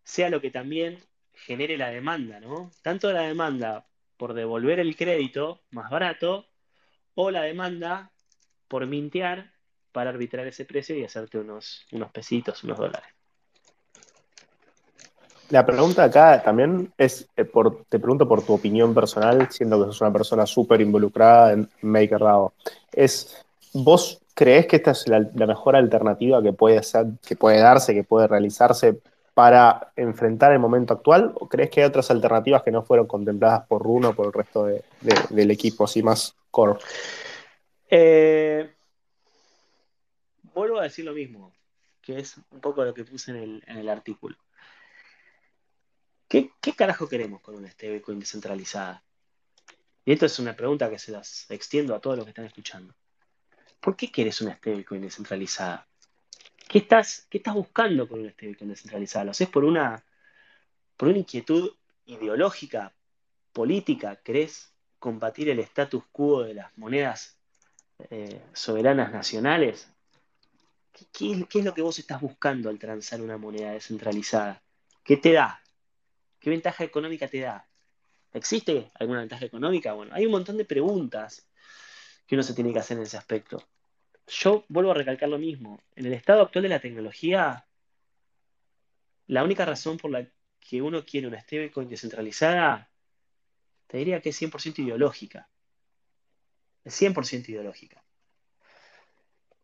sea 0.04 0.30
lo 0.30 0.40
que 0.40 0.50
también 0.50 0.98
genere 1.32 1.76
la 1.76 1.90
demanda, 1.90 2.40
¿no? 2.40 2.70
Tanto 2.82 3.12
la 3.12 3.22
demanda 3.22 3.86
por 4.16 4.34
devolver 4.34 4.80
el 4.80 4.96
crédito 4.96 5.62
más 5.70 5.90
barato 5.90 6.46
o 7.14 7.30
la 7.30 7.42
demanda 7.42 8.12
por 8.68 8.86
mintear 8.86 9.52
para 9.92 10.10
arbitrar 10.10 10.46
ese 10.46 10.64
precio 10.64 10.96
y 10.96 11.04
hacerte 11.04 11.38
unos, 11.38 11.86
unos 11.92 12.10
pesitos, 12.12 12.62
unos 12.64 12.78
dólares. 12.78 13.08
La 15.50 15.66
pregunta 15.66 16.04
acá 16.04 16.40
también 16.42 16.92
es, 16.96 17.28
eh, 17.36 17.44
por, 17.44 17.84
te 17.88 17.98
pregunto 17.98 18.28
por 18.28 18.44
tu 18.44 18.52
opinión 18.52 18.94
personal, 18.94 19.48
siendo 19.50 19.80
que 19.80 19.86
sos 19.86 20.00
una 20.00 20.12
persona 20.12 20.46
súper 20.46 20.80
involucrada 20.80 21.52
en 21.52 21.68
MakerDAO. 21.82 22.52
Es, 22.92 23.44
¿Vos 23.72 24.20
crees 24.40 24.66
que 24.66 24.76
esta 24.76 24.92
es 24.92 25.06
la, 25.06 25.20
mejor 25.46 25.76
alternativa 25.76 26.42
que 26.42 26.54
puede, 26.54 26.82
ser, 26.82 27.08
que 27.20 27.36
puede 27.36 27.58
darse, 27.58 27.92
que 27.92 28.04
puede 28.04 28.26
realizarse 28.26 28.98
para 29.34 29.92
enfrentar 29.96 30.52
el 30.52 30.58
momento 30.58 30.94
actual? 30.94 31.34
¿O 31.34 31.46
crees 31.46 31.68
que 31.68 31.82
hay 31.82 31.86
otras 31.86 32.10
alternativas 32.10 32.62
que 32.62 32.70
no 32.70 32.82
fueron 32.82 33.06
contempladas 33.06 33.66
por 33.66 33.82
Runo 33.82 34.08
o 34.08 34.14
por 34.14 34.28
el 34.28 34.32
resto 34.32 34.64
del 34.64 35.50
equipo, 35.50 35.84
así 35.84 36.02
más 36.02 36.34
core? 36.50 36.78
Eh, 37.90 38.72
vuelvo 40.54 40.78
a 40.78 40.84
decir 40.84 41.04
lo 41.04 41.12
mismo, 41.12 41.52
que 42.00 42.18
es 42.20 42.38
un 42.50 42.60
poco 42.60 42.82
lo 42.82 42.94
que 42.94 43.04
puse 43.04 43.32
en 43.32 43.60
el 43.66 43.88
artículo. 43.90 44.38
¿Qué, 46.30 46.48
carajo 46.74 47.08
queremos 47.08 47.42
con 47.42 47.56
una 47.56 47.68
stablecoin 47.68 48.20
descentralizada? 48.20 49.04
Y 50.04 50.12
esto 50.12 50.24
es 50.24 50.38
una 50.38 50.56
pregunta 50.56 50.88
que 50.88 50.98
se 50.98 51.12
las 51.12 51.50
extiendo 51.50 51.92
a 51.92 52.00
todos 52.00 52.16
los 52.16 52.24
que 52.24 52.30
están 52.30 52.46
escuchando. 52.46 52.94
¿Por 53.80 53.96
qué 53.96 54.10
quieres 54.10 54.40
una 54.40 54.56
stablecoin 54.56 55.02
descentralizada? 55.02 55.86
¿Qué 56.68 56.78
estás, 56.78 57.26
qué 57.30 57.38
estás 57.38 57.54
buscando 57.54 58.06
con 58.06 58.20
una 58.20 58.30
stablecoin 58.30 58.70
descentralizada? 58.70 59.24
¿Lo 59.24 59.30
haces 59.30 59.48
por 59.48 59.64
una, 59.64 60.04
por 60.96 61.08
una 61.08 61.18
inquietud 61.18 61.72
ideológica, 62.06 62.92
política? 63.52 64.16
¿Querés 64.16 64.72
combatir 64.98 65.48
el 65.48 65.60
status 65.60 66.04
quo 66.12 66.42
de 66.42 66.54
las 66.54 66.76
monedas 66.76 67.38
eh, 68.10 68.42
soberanas 68.52 69.12
nacionales? 69.12 69.88
¿Qué, 71.12 71.32
es 71.32 71.64
lo 71.64 71.72
que 71.74 71.82
vos 71.82 71.98
estás 71.98 72.20
buscando 72.20 72.68
al 72.68 72.78
transar 72.78 73.22
una 73.22 73.38
moneda 73.38 73.72
descentralizada? 73.72 74.62
¿Qué 75.02 75.16
te 75.16 75.32
da? 75.32 75.62
¿Qué 76.38 76.50
ventaja 76.50 76.84
económica 76.84 77.28
te 77.28 77.40
da? 77.40 77.66
¿Existe 78.32 78.90
alguna 78.94 79.20
ventaja 79.20 79.44
económica? 79.44 79.94
Bueno, 79.94 80.14
hay 80.14 80.26
un 80.26 80.32
montón 80.32 80.56
de 80.56 80.64
preguntas 80.64 81.49
que 82.30 82.36
uno 82.36 82.44
se 82.44 82.54
tiene 82.54 82.72
que 82.72 82.78
hacer 82.78 82.96
en 82.96 83.02
ese 83.02 83.16
aspecto. 83.16 83.60
Yo 84.28 84.64
vuelvo 84.68 84.92
a 84.92 84.94
recalcar 84.94 85.28
lo 85.28 85.36
mismo. 85.36 85.82
En 85.96 86.06
el 86.06 86.12
estado 86.12 86.42
actual 86.42 86.62
de 86.62 86.68
la 86.68 86.78
tecnología, 86.78 87.66
la 89.26 89.42
única 89.42 89.64
razón 89.64 89.96
por 89.96 90.12
la 90.12 90.24
que 90.60 90.80
uno 90.80 91.04
quiere 91.04 91.26
una 91.26 91.40
stablecoin 91.40 91.88
descentralizada, 91.88 92.88
te 93.88 93.98
diría 93.98 94.20
que 94.22 94.28
es 94.28 94.40
100% 94.40 94.78
ideológica. 94.78 95.48
Es 96.84 96.94
100% 97.02 97.48
ideológica. 97.48 98.04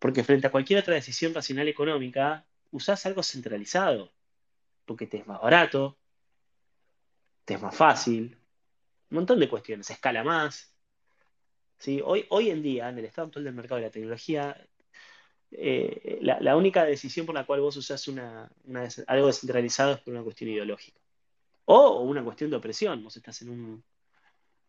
Porque 0.01 0.25
frente 0.25 0.49
a 0.49 0.51
cualquier 0.51 0.81
otra 0.81 0.95
decisión 0.95 1.35
racional 1.35 1.69
económica, 1.69 2.49
usás 2.73 3.07
algo 3.07 3.23
centralizado. 3.23 4.13
Porque 4.87 5.07
te 5.07 5.19
es 5.19 5.27
más 5.29 5.41
barato, 5.41 6.01
te 7.45 7.55
es 7.55 7.63
más 7.63 7.77
fácil, 7.77 8.37
un 9.11 9.15
montón 9.19 9.39
de 9.39 9.49
cuestiones, 9.49 9.89
escala 9.89 10.25
más. 10.25 10.76
¿Sí? 11.79 12.01
Hoy, 12.05 12.27
hoy 12.31 12.51
en 12.51 12.63
día, 12.63 12.89
en 12.89 12.99
el 12.99 13.05
estado 13.05 13.27
actual 13.27 13.45
del 13.45 13.55
mercado 13.55 13.77
de 13.77 13.87
la 13.87 13.93
tecnología, 13.93 14.67
eh, 15.53 16.19
la, 16.23 16.57
única 16.57 16.85
decisión 16.85 17.25
por 17.27 17.35
la 17.35 17.47
cual 17.47 17.61
vos 17.61 17.77
usás 17.77 18.09
una, 18.09 18.51
algo 19.07 19.27
descentralizado 19.27 19.93
es 19.93 20.01
por 20.01 20.15
una 20.15 20.23
cuestión 20.23 20.51
ideológica. 20.51 21.01
O, 21.67 22.01
una 22.03 22.23
cuestión 22.25 22.51
de 22.51 22.57
opresión. 22.57 23.03
Vos 23.03 23.17
estás 23.17 23.43
en, 23.43 23.51
un, 23.51 23.85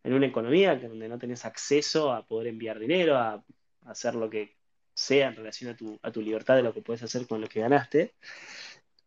en 0.04 0.14
una 0.14 0.28
economía 0.28 0.76
donde 0.76 1.10
no 1.10 1.18
tenés 1.18 1.46
acceso 1.46 2.12
a 2.12 2.26
poder 2.26 2.48
enviar 2.48 2.80
dinero, 2.80 3.16
a, 3.18 3.44
hacer 3.86 4.16
lo 4.16 4.30
que 4.30 4.58
sea 4.94 5.28
en 5.30 5.36
relación 5.36 5.72
a 5.72 5.78
tu, 5.78 6.00
a 6.02 6.12
tu 6.12 6.22
libertad 6.22 6.56
de 6.56 6.64
lo 6.64 6.74
que 6.74 6.82
puedes 6.82 7.04
hacer 7.04 7.28
con 7.28 7.42
lo 7.42 7.48
que 7.48 7.62
ganaste. 7.62 8.14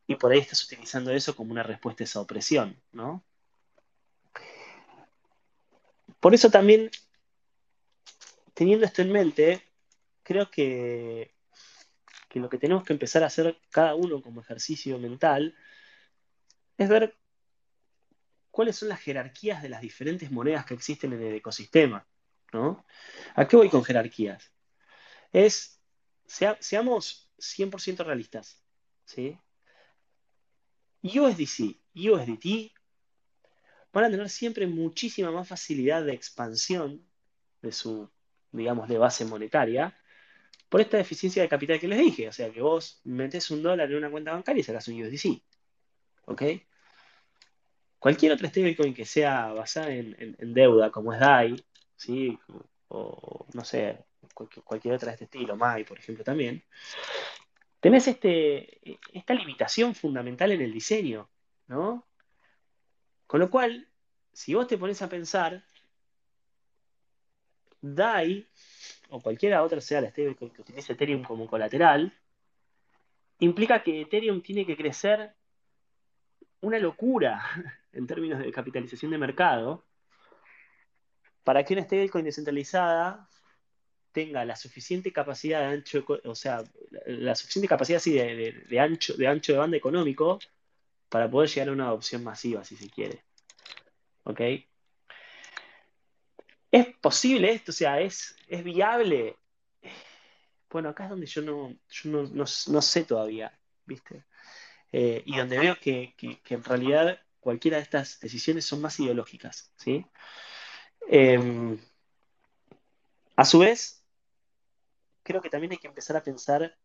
Y 0.07 0.17
por 0.17 0.33
ahí 0.33 0.41
estás 0.41 0.65
utilizando 0.65 1.13
eso 1.13 1.37
como 1.37 1.53
una 1.53 1.63
respuesta 1.63 2.03
a 2.03 2.07
esa 2.07 2.21
opresión, 2.21 2.77
¿no? 2.93 3.25
Por 6.21 6.35
eso 6.35 6.51
también, 6.51 6.91
teniendo 8.61 8.85
esto 8.85 9.01
en 9.01 9.11
mente, 9.11 9.63
creo 10.23 10.51
que, 10.51 11.35
lo 12.35 12.51
que 12.51 12.59
tenemos 12.59 12.85
que 12.85 12.93
empezar 12.93 13.23
a 13.23 13.29
hacer 13.29 13.59
cada 13.71 13.95
uno 13.95 14.21
como 14.21 14.43
ejercicio 14.43 14.99
mental 14.99 15.57
es 16.77 16.87
ver 16.91 17.17
cuáles 18.51 18.77
son 18.77 18.91
las 18.91 19.01
jerarquías 19.01 19.63
de 19.63 19.71
las 19.71 19.81
diferentes 19.81 20.31
monedas 20.31 20.67
que 20.67 20.75
existen 20.75 21.15
en 21.15 21.23
el 21.23 21.37
ecosistema. 21.37 22.07
¿no? 22.53 22.85
¿A 23.35 23.49
qué 23.49 23.57
voy 23.57 23.71
con 23.71 23.83
jerarquías? 23.83 24.53
Es, 25.33 25.81
seamos 26.27 27.31
100% 27.39 28.05
realistas. 28.05 28.63
¿sí? 29.07 29.39
USDC 31.03 31.81
USDT 31.95 32.75
van 33.91 34.05
a 34.05 34.11
tener 34.11 34.29
siempre 34.29 34.67
muchísima 34.67 35.31
más 35.31 35.49
facilidad 35.49 36.05
de 36.05 36.13
expansión 36.13 37.03
de 37.63 37.73
su, 37.73 38.11
digamos, 38.53 38.89
de 38.89 38.99
base 38.99 39.25
monetaria 39.25 39.97
por 40.69 40.81
esta 40.81 40.97
deficiencia 40.97 41.43
de 41.43 41.49
capital 41.49 41.81
que 41.81 41.89
les 41.89 41.99
dije. 41.99 42.29
O 42.29 42.33
sea, 42.33 42.51
que 42.51 42.63
vos 42.63 43.01
metes 43.05 43.51
un 43.51 43.63
dólar 43.63 43.91
en 43.91 43.99
una 43.99 44.11
cuenta 44.11 44.33
bancaria 44.33 44.61
y 44.61 44.65
sacas 44.65 44.89
un 44.89 45.03
USDC. 45.03 45.43
¿Ok? 46.27 46.43
Cualquier 47.99 48.33
otra 48.33 48.49
stablecoin 48.49 48.95
que 48.95 49.05
sea 49.05 49.53
basada 49.53 49.91
en, 49.91 50.55
deuda, 50.55 50.91
como 50.91 51.13
es 51.13 51.21
DAI, 51.21 51.63
¿sí? 51.97 52.39
o 52.89 53.47
no 53.53 53.65
sé, 53.65 54.05
cualquier, 54.65 54.95
otra 54.95 55.09
de 55.09 55.13
este 55.15 55.25
estilo, 55.25 55.57
MAI, 55.57 55.85
por 55.85 55.99
ejemplo, 55.99 56.25
también, 56.25 56.63
tenés 57.81 58.09
este, 58.09 58.99
esta 59.13 59.35
limitación 59.35 59.95
fundamental 59.95 60.53
en 60.53 60.61
el 60.61 60.73
diseño, 60.73 61.29
¿no? 61.67 62.07
Con 63.27 63.41
lo 63.41 63.51
cual, 63.51 63.89
si 64.33 64.55
vos 64.55 64.67
te 64.67 64.79
pones 64.79 65.03
a 65.03 65.09
pensar, 65.09 65.65
DAI, 67.81 68.47
o 69.11 69.21
cualquiera 69.21 69.63
otra 69.63 69.81
sea 69.81 70.01
la 70.01 70.11
stablecoin 70.11 70.51
que 70.51 70.63
utilice 70.63 70.93
Ethereum 70.93 71.23
como 71.25 71.47
colateral, 71.47 72.13
implica 73.41 73.83
que 73.83 74.03
Ethereum 74.03 74.43
tiene 74.43 74.67
que 74.67 74.77
crecer 74.77 75.35
una 76.61 76.79
locura 76.79 77.43
en 77.93 78.07
términos 78.07 78.39
de 78.39 78.53
capitalización 78.53 79.11
de 79.11 79.19
mercado 79.19 79.85
para 81.45 81.65
que 81.65 81.75
una 81.75 81.85
stablecoin 81.85 82.25
descentralizada 82.25 83.29
tenga 84.13 84.45
la 84.45 84.57
suficiente 84.57 85.13
capacidad 85.13 85.61
de 85.61 85.67
ancho, 85.67 86.05
o 86.25 86.35
sea, 86.35 86.65
la 87.07 87.35
suficiente 87.35 87.69
capacidad 87.69 88.03
de, 88.03 88.81
ancho, 88.81 89.15
de 89.15 89.27
ancho 89.27 89.53
de 89.53 89.59
banda 89.59 89.77
económico 89.77 90.39
para 91.09 91.31
poder 91.31 91.49
llegar 91.49 91.69
a 91.69 91.73
una 91.73 91.87
adopción 91.87 92.25
masiva, 92.25 92.65
si 92.65 92.77
se 92.77 92.91
quiere. 92.91 93.23
¿Ok? 94.25 94.41
¿Es 96.71 96.87
posible 96.99 97.53
esto? 97.53 97.73
O 97.73 97.75
sea, 97.75 98.01
¿es, 98.01 98.37
es 98.47 98.63
viable? 98.63 99.37
Bueno, 100.71 100.91
acá 100.91 101.05
es 101.05 101.11
donde 101.11 101.27
yo 101.27 101.43
no, 101.43 101.77
no, 102.05 102.83
sé 102.83 103.05
todavía, 103.05 103.59
¿viste? 103.87 104.25
Eh, 104.93 105.23
y 105.27 105.37
donde 105.37 105.59
veo 105.59 105.77
que, 105.81 106.15
en 106.49 106.65
realidad 106.65 107.21
cualquiera 107.41 107.79
de 107.79 107.83
estas 107.83 108.21
decisiones 108.21 108.67
son 108.67 108.81
más 108.81 108.99
ideológicas, 109.01 109.73
¿sí? 109.77 110.07
Em, 111.09 111.79
a 113.35 113.45
su 113.45 113.59
vez, 113.59 114.05
creo 115.23 115.41
que 115.41 115.51
también 115.51 115.73
hay 115.73 115.79
que 115.79 115.89
empezar 115.89 116.17
a 116.17 116.23
pensar 116.23 116.77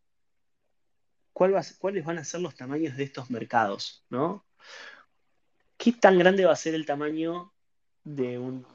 cuáles 1.33 2.05
van 2.05 2.17
a 2.17 2.23
ser 2.23 2.41
los 2.41 2.55
tamaños 2.55 2.97
de 2.97 3.03
estos 3.03 3.29
mercados, 3.29 4.03
¿no? 4.09 4.45
¿Qué 5.77 5.91
tan 5.91 6.17
grande 6.17 6.45
va 6.45 6.53
a 6.53 6.55
ser 6.55 6.73
el 6.73 6.85
tamaño 6.85 7.53
de 8.03 8.39
un 8.39 8.65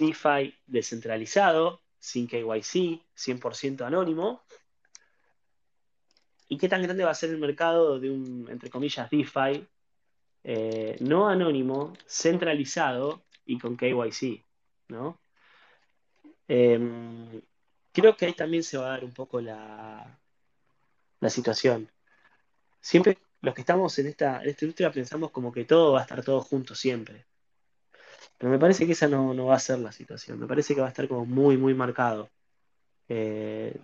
DeFi 0.00 0.54
descentralizado, 0.66 1.82
sin 1.98 2.26
KYC, 2.26 3.00
100% 3.14 3.86
anónimo? 3.86 4.42
¿Y 6.48 6.58
qué 6.58 6.68
tan 6.68 6.82
grande 6.82 7.04
va 7.04 7.12
a 7.12 7.14
ser 7.14 7.30
el 7.30 7.38
mercado 7.38 8.00
de 8.00 8.10
un, 8.10 8.48
entre 8.50 8.70
comillas, 8.70 9.08
DeFi 9.10 9.68
eh, 10.42 10.96
no 11.00 11.28
anónimo, 11.28 11.92
centralizado 12.06 13.22
y 13.44 13.58
con 13.58 13.76
KYC? 13.76 14.44
¿no? 14.88 15.20
Em, 16.48 17.40
creo 17.92 18.16
que 18.16 18.26
ahí 18.26 18.32
también 18.32 18.64
se 18.64 18.78
va 18.78 18.86
a 18.86 18.90
dar 18.90 19.04
un 19.04 19.12
poco 19.12 19.40
la, 19.40 20.18
la 21.20 21.30
situación 21.30 21.88
siempre 22.80 23.18
los 23.40 23.54
que 23.54 23.60
estamos 23.62 23.98
en 23.98 24.06
esta, 24.08 24.42
industria 24.44 24.90
pensamos 24.90 25.30
como 25.30 25.52
que 25.52 25.64
todo 25.64 25.92
va 25.92 26.00
a 26.00 26.02
estar 26.02 26.22
todo 26.24 26.40
junto 26.40 26.74
siempre. 26.74 27.26
Pero 28.40 28.52
me 28.52 28.58
parece 28.58 28.86
que 28.86 28.92
esa 28.92 29.06
no, 29.06 29.44
va 29.44 29.56
a 29.56 29.58
ser 29.58 29.80
la 29.80 29.92
situación. 29.92 30.40
Me 30.40 30.46
parece 30.46 30.74
que 30.74 30.80
va 30.80 30.86
a 30.86 30.88
estar 30.88 31.06
como 31.06 31.26
muy, 31.26 31.58
muy 31.58 31.74
marcado 31.74 32.30
eh, 33.06 33.76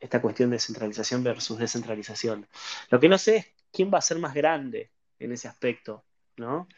esta 0.00 0.22
cuestión 0.22 0.48
de 0.48 0.58
centralización 0.58 1.22
versus 1.22 1.58
descentralización. 1.58 2.48
Lo 2.88 2.98
que 2.98 3.10
no 3.10 3.18
sé 3.18 3.36
es 3.36 3.46
quién 3.70 3.90
va 3.92 3.98
a 3.98 4.00
ser 4.00 4.18
más 4.18 4.32
grande 4.32 4.90
en 5.18 5.32
ese 5.32 5.46
aspecto, 5.46 6.06
¿no? 6.38 6.68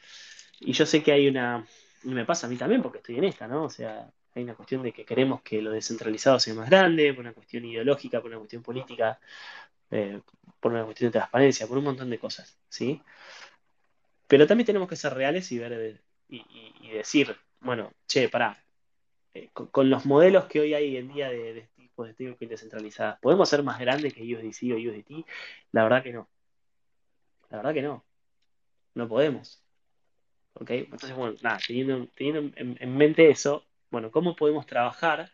Y 0.58 0.72
yo 0.72 0.86
sé 0.86 1.04
que 1.04 1.12
hay 1.12 1.28
una, 1.28 1.64
y 2.02 2.08
me 2.08 2.24
pasa 2.24 2.48
a 2.48 2.50
mí 2.50 2.56
también 2.56 2.82
porque 2.82 2.98
estoy 2.98 3.18
en 3.18 3.24
esta, 3.24 3.46
¿no? 3.46 3.62
O 3.62 3.70
sea, 3.70 4.10
hay 4.34 4.42
una 4.42 4.56
cuestión 4.56 4.82
de 4.82 4.90
que 4.90 5.04
queremos 5.04 5.40
que 5.42 5.62
lo 5.62 5.70
descentralizado 5.70 6.40
sea 6.40 6.54
más 6.54 6.68
grande, 6.68 7.14
por 7.14 7.20
una 7.20 7.32
cuestión 7.32 7.64
ideológica, 7.64 8.20
por 8.20 8.30
una 8.30 8.38
cuestión 8.38 8.64
política, 8.64 9.20
eh, 9.92 10.20
por 10.58 10.72
una 10.72 10.84
cuestión 10.84 11.12
de 11.12 11.18
transparencia, 11.18 11.68
por 11.68 11.78
un 11.78 11.84
montón 11.84 12.10
de 12.10 12.18
cosas, 12.18 12.58
¿sí? 12.68 13.00
Pero 14.26 14.48
también 14.48 14.66
tenemos 14.66 14.88
que 14.88 14.96
ser 14.96 15.14
reales 15.14 15.52
y 15.52 15.58
ver 15.60 16.02
y, 16.28 16.90
decir, 16.90 17.36
bueno, 17.60 17.92
che, 18.06 18.28
pará, 18.28 18.62
eh, 19.34 19.50
con, 19.52 19.90
los 19.90 20.06
modelos 20.06 20.46
que 20.46 20.60
hoy 20.60 20.74
hay 20.74 20.96
en 20.96 21.12
día 21.12 21.28
de, 21.28 21.54
de 21.54 21.62
tipo 21.76 22.04
de 22.04 22.12
stablecoin 22.12 22.50
descentralizadas, 22.50 23.18
¿podemos 23.20 23.48
ser 23.48 23.62
más 23.62 23.78
grandes 23.78 24.14
que 24.14 24.22
USDC 24.22 24.72
o 24.72 24.76
USDT? 24.76 25.26
La 25.72 25.82
verdad 25.84 26.02
que 26.02 26.12
no. 26.12 26.28
La 27.50 27.58
verdad 27.58 27.74
que 27.74 27.82
no. 27.82 28.04
No 28.94 29.08
podemos. 29.08 29.62
¿Ok? 30.54 30.70
Entonces, 30.70 31.14
bueno, 31.14 31.36
nada, 31.42 31.58
teniendo, 31.66 32.08
teniendo 32.16 32.52
en, 32.56 32.76
en 32.80 32.96
mente 32.96 33.28
eso, 33.30 33.66
bueno, 33.90 34.10
¿cómo 34.10 34.36
podemos 34.36 34.66
trabajar 34.66 35.30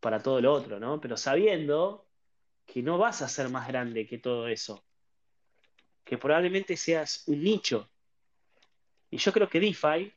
para 0.00 0.22
todo 0.22 0.40
lo 0.40 0.52
otro, 0.52 0.78
¿no? 0.78 1.00
Pero 1.00 1.16
sabiendo 1.16 2.06
que 2.66 2.82
no 2.82 2.98
vas 2.98 3.22
a 3.22 3.28
ser 3.28 3.48
más 3.48 3.66
grande 3.68 4.06
que 4.06 4.18
todo 4.18 4.48
eso, 4.48 4.84
que 6.04 6.18
probablemente 6.18 6.76
seas 6.76 7.24
un 7.26 7.42
nicho. 7.42 7.90
Y 9.10 9.18
yo 9.18 9.32
creo 9.32 9.48
que 9.48 9.60
DeFi 9.60 10.12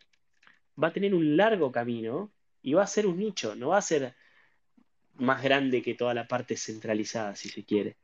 va 0.82 0.88
a 0.88 0.94
tener 0.94 1.14
un 1.14 1.38
largo 1.38 1.72
camino 1.72 2.32
y 2.62 2.74
va 2.74 2.84
a 2.84 2.88
ser 2.88 3.08
un 3.08 3.18
nicho, 3.18 3.56
no 3.56 3.70
va 3.70 3.78
a 3.78 3.82
ser 3.82 4.16
más 5.16 5.42
grande 5.44 5.82
que 5.82 5.96
toda 5.96 6.14
la 6.14 6.28
parte 6.28 6.58
centralizada, 6.58 7.36
si 7.36 7.50
se 7.50 7.64
quiere. 7.64 7.98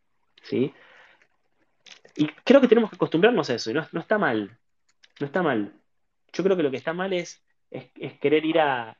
¿sí? 0.43 0.73
Y 2.15 2.27
creo 2.43 2.61
que 2.61 2.67
tenemos 2.67 2.89
que 2.89 2.95
acostumbrarnos 2.95 3.49
a 3.49 3.55
eso, 3.55 3.71
y 3.71 3.73
no, 3.73 3.81
está 3.93 4.17
mal, 4.17 4.57
no 5.19 5.25
está 5.25 5.41
mal. 5.41 5.73
Yo 6.33 6.43
creo 6.43 6.57
que 6.57 6.63
lo 6.63 6.71
que 6.71 6.77
está 6.77 6.93
mal 6.93 7.13
es, 7.13 7.41
es, 7.71 8.13
querer 8.19 8.45
ir 8.45 8.59
a, 8.59 8.97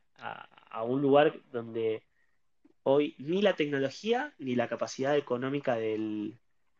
a 0.69 0.83
un 0.83 1.01
lugar 1.01 1.39
donde 1.51 2.03
hoy 2.83 3.15
ni 3.17 3.41
la 3.41 3.55
tecnología 3.55 4.33
ni 4.37 4.55
la 4.55 4.67
capacidad 4.67 5.17
económica 5.17 5.75
de 5.75 6.33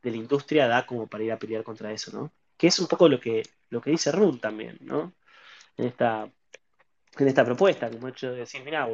la 0.04 0.16
industria 0.16 0.68
da 0.68 0.86
como 0.86 1.08
para 1.08 1.24
ir 1.24 1.32
a 1.32 1.40
pelear 1.40 1.64
contra 1.64 1.92
eso, 1.92 2.12
¿no? 2.12 2.32
Que 2.58 2.68
es 2.68 2.80
un 2.80 2.88
poco 2.88 3.08
lo 3.08 3.20
que, 3.20 3.44
lo 3.70 3.82
que 3.82 3.92
dice 3.92 4.12
Run 4.12 4.40
también, 4.40 4.78
¿no? 4.82 5.14
En 5.78 5.86
esta, 5.86 6.30
en 7.18 7.28
esta 7.28 7.46
propuesta, 7.46 7.90
como 7.90 8.08
he 8.08 8.12
hecho 8.12 8.32
de 8.32 8.40
decir, 8.40 8.64
mira, 8.64 8.90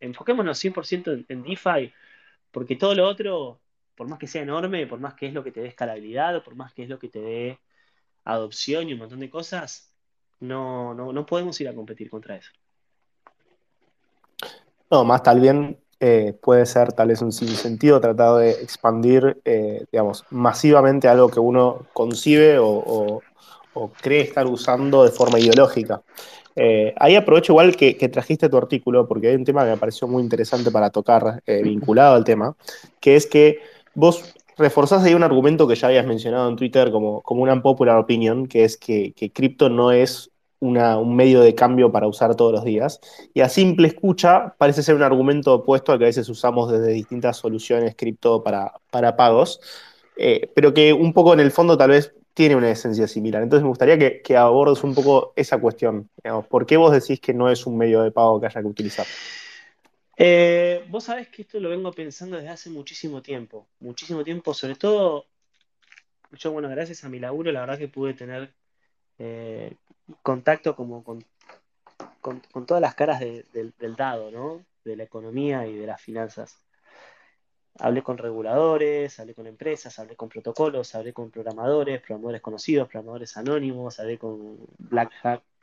enfoquémonos 0.00 0.62
100% 0.62 1.12
en, 1.12 1.26
en 1.28 1.42
DeFi, 1.42 1.92
porque 2.50 2.76
todo 2.76 2.94
lo 2.94 3.06
otro, 3.06 3.60
por 3.94 4.08
más 4.08 4.18
que 4.18 4.26
sea 4.26 4.42
enorme, 4.42 4.86
por 4.86 5.00
más 5.00 5.14
que 5.14 5.26
es 5.26 5.34
lo 5.34 5.42
que 5.42 5.52
te 5.52 5.60
dé 5.60 5.68
escalabilidad, 5.68 6.42
por 6.44 6.54
más 6.54 6.72
que 6.72 6.84
es 6.84 6.88
lo 6.88 6.98
que 6.98 7.08
te 7.08 7.20
dé 7.20 7.58
adopción 8.24 8.88
y 8.88 8.92
un 8.92 9.00
montón 9.00 9.20
de 9.20 9.30
cosas, 9.30 9.92
no, 10.40 10.94
no, 10.94 11.12
no 11.12 11.26
podemos 11.26 11.60
ir 11.60 11.68
a 11.68 11.74
competir 11.74 12.10
contra 12.10 12.36
eso. 12.36 12.52
No, 14.90 15.04
más 15.04 15.22
tal 15.22 15.40
bien 15.40 15.78
eh, 15.98 16.34
puede 16.42 16.66
ser 16.66 16.92
tal 16.92 17.08
vez 17.08 17.22
un 17.22 17.32
sinsentido 17.32 18.00
tratar 18.00 18.38
de 18.38 18.50
expandir, 18.50 19.40
eh, 19.44 19.84
digamos, 19.90 20.24
masivamente 20.30 21.08
algo 21.08 21.28
que 21.28 21.40
uno 21.40 21.86
concibe 21.92 22.58
o, 22.58 23.22
cree 24.00 24.22
estar 24.22 24.46
usando 24.46 25.04
de 25.04 25.10
forma 25.10 25.38
ideológica. 25.38 26.02
Eh, 26.54 26.94
ahí 26.98 27.14
aprovecho 27.14 27.52
igual 27.52 27.76
que, 27.76 27.94
trajiste 28.08 28.48
tu 28.48 28.56
artículo, 28.56 29.06
porque 29.06 29.28
hay 29.28 29.34
un 29.34 29.44
tema 29.44 29.64
que 29.64 29.70
me 29.70 29.76
pareció 29.76 30.08
muy 30.08 30.22
interesante 30.22 30.70
para 30.70 30.90
tocar, 30.90 31.42
vinculado 31.46 32.14
al 32.14 32.24
tema, 32.24 32.56
que 33.00 33.16
es 33.16 33.26
que 33.26 33.60
vos 33.94 34.34
reforzás 34.56 35.04
ahí 35.04 35.14
un 35.14 35.22
argumento 35.22 35.68
que 35.68 35.74
ya 35.74 35.88
habías 35.88 36.06
mencionado 36.06 36.48
en 36.48 36.56
Twitter 36.56 36.90
como, 36.90 37.20
como 37.20 37.42
una 37.42 37.60
popular 37.60 37.98
opinion, 37.98 38.46
que 38.46 38.64
es 38.64 38.78
que, 38.78 39.12
que 39.12 39.30
cripto 39.30 39.68
no 39.68 39.92
es 39.92 40.30
un 40.60 41.16
medio 41.16 41.40
de 41.40 41.54
cambio 41.54 41.92
para 41.92 42.08
usar 42.08 42.34
todos 42.34 42.52
los 42.52 42.64
días. 42.64 43.00
Y 43.34 43.40
a 43.40 43.48
simple 43.48 43.88
escucha 43.88 44.54
parece 44.58 44.82
ser 44.82 44.94
un 44.94 45.02
argumento 45.02 45.54
opuesto 45.54 45.92
al 45.92 45.98
que 45.98 46.04
a 46.04 46.08
veces 46.08 46.28
usamos 46.28 46.70
desde 46.70 46.92
distintas 46.92 47.36
soluciones 47.36 47.94
cripto 47.96 48.42
para, 48.42 48.72
para 48.90 49.16
pagos, 49.16 49.60
eh, 50.16 50.50
pero 50.54 50.72
que 50.72 50.92
un 50.92 51.12
poco 51.12 51.34
en 51.34 51.40
el 51.40 51.50
fondo 51.50 51.76
tal 51.76 51.90
vez 51.90 52.14
tiene 52.36 52.54
una 52.54 52.70
esencia 52.70 53.08
similar. 53.08 53.42
Entonces 53.42 53.62
me 53.62 53.70
gustaría 53.70 53.98
que, 53.98 54.36
abordes 54.36 54.84
un 54.84 54.94
poco 54.94 55.32
esa 55.36 55.58
cuestión. 55.58 56.10
¿Por 56.50 56.66
qué 56.66 56.76
vos 56.76 56.92
decís 56.92 57.18
que 57.18 57.32
no 57.32 57.50
es 57.50 57.66
un 57.66 57.78
medio 57.78 58.02
de 58.02 58.10
pago 58.10 58.38
que 58.38 58.46
haya 58.46 58.60
que 58.60 58.66
utilizar? 58.66 59.06
Eh, 60.18 60.84
vos 60.88 61.04
sabés 61.04 61.28
que 61.28 61.42
esto 61.42 61.58
lo 61.60 61.70
vengo 61.70 61.90
pensando 61.92 62.36
desde 62.36 62.50
hace 62.50 62.70
muchísimo 62.70 63.22
tiempo, 63.22 63.66
muchísimo 63.80 64.24
tiempo, 64.24 64.52
sobre 64.52 64.74
todo, 64.74 65.26
yo, 66.32 66.52
bueno, 66.52 66.68
gracias 66.68 67.04
a 67.04 67.08
mi 67.08 67.18
laburo, 67.18 67.52
la 67.52 67.60
verdad 67.60 67.78
que 67.78 67.88
pude 67.88 68.14
tener 68.14 68.52
eh, 69.18 69.76
contacto 70.22 70.76
como 70.76 71.02
con, 71.02 71.24
con, 72.20 72.66
todas 72.66 72.80
las 72.80 72.94
caras 72.94 73.20
del 73.20 73.96
dado, 73.96 74.30
¿no? 74.30 74.64
De 74.84 74.96
la 74.96 75.04
economía 75.04 75.66
y 75.66 75.76
de 75.76 75.86
las 75.86 76.00
finanzas. 76.00 76.62
Hablé 77.78 78.02
con 78.02 78.16
reguladores, 78.16 79.20
hablé 79.20 79.34
con 79.34 79.46
empresas, 79.46 79.98
hablé 79.98 80.16
con 80.16 80.28
protocolos, 80.28 80.94
hablé 80.94 81.12
con 81.12 81.30
programadores, 81.30 82.00
programadores 82.00 82.40
conocidos, 82.40 82.88
programadores 82.88 83.36
anónimos, 83.36 84.00
hablé 84.00 84.18
con 84.18 84.58
black 84.78 85.12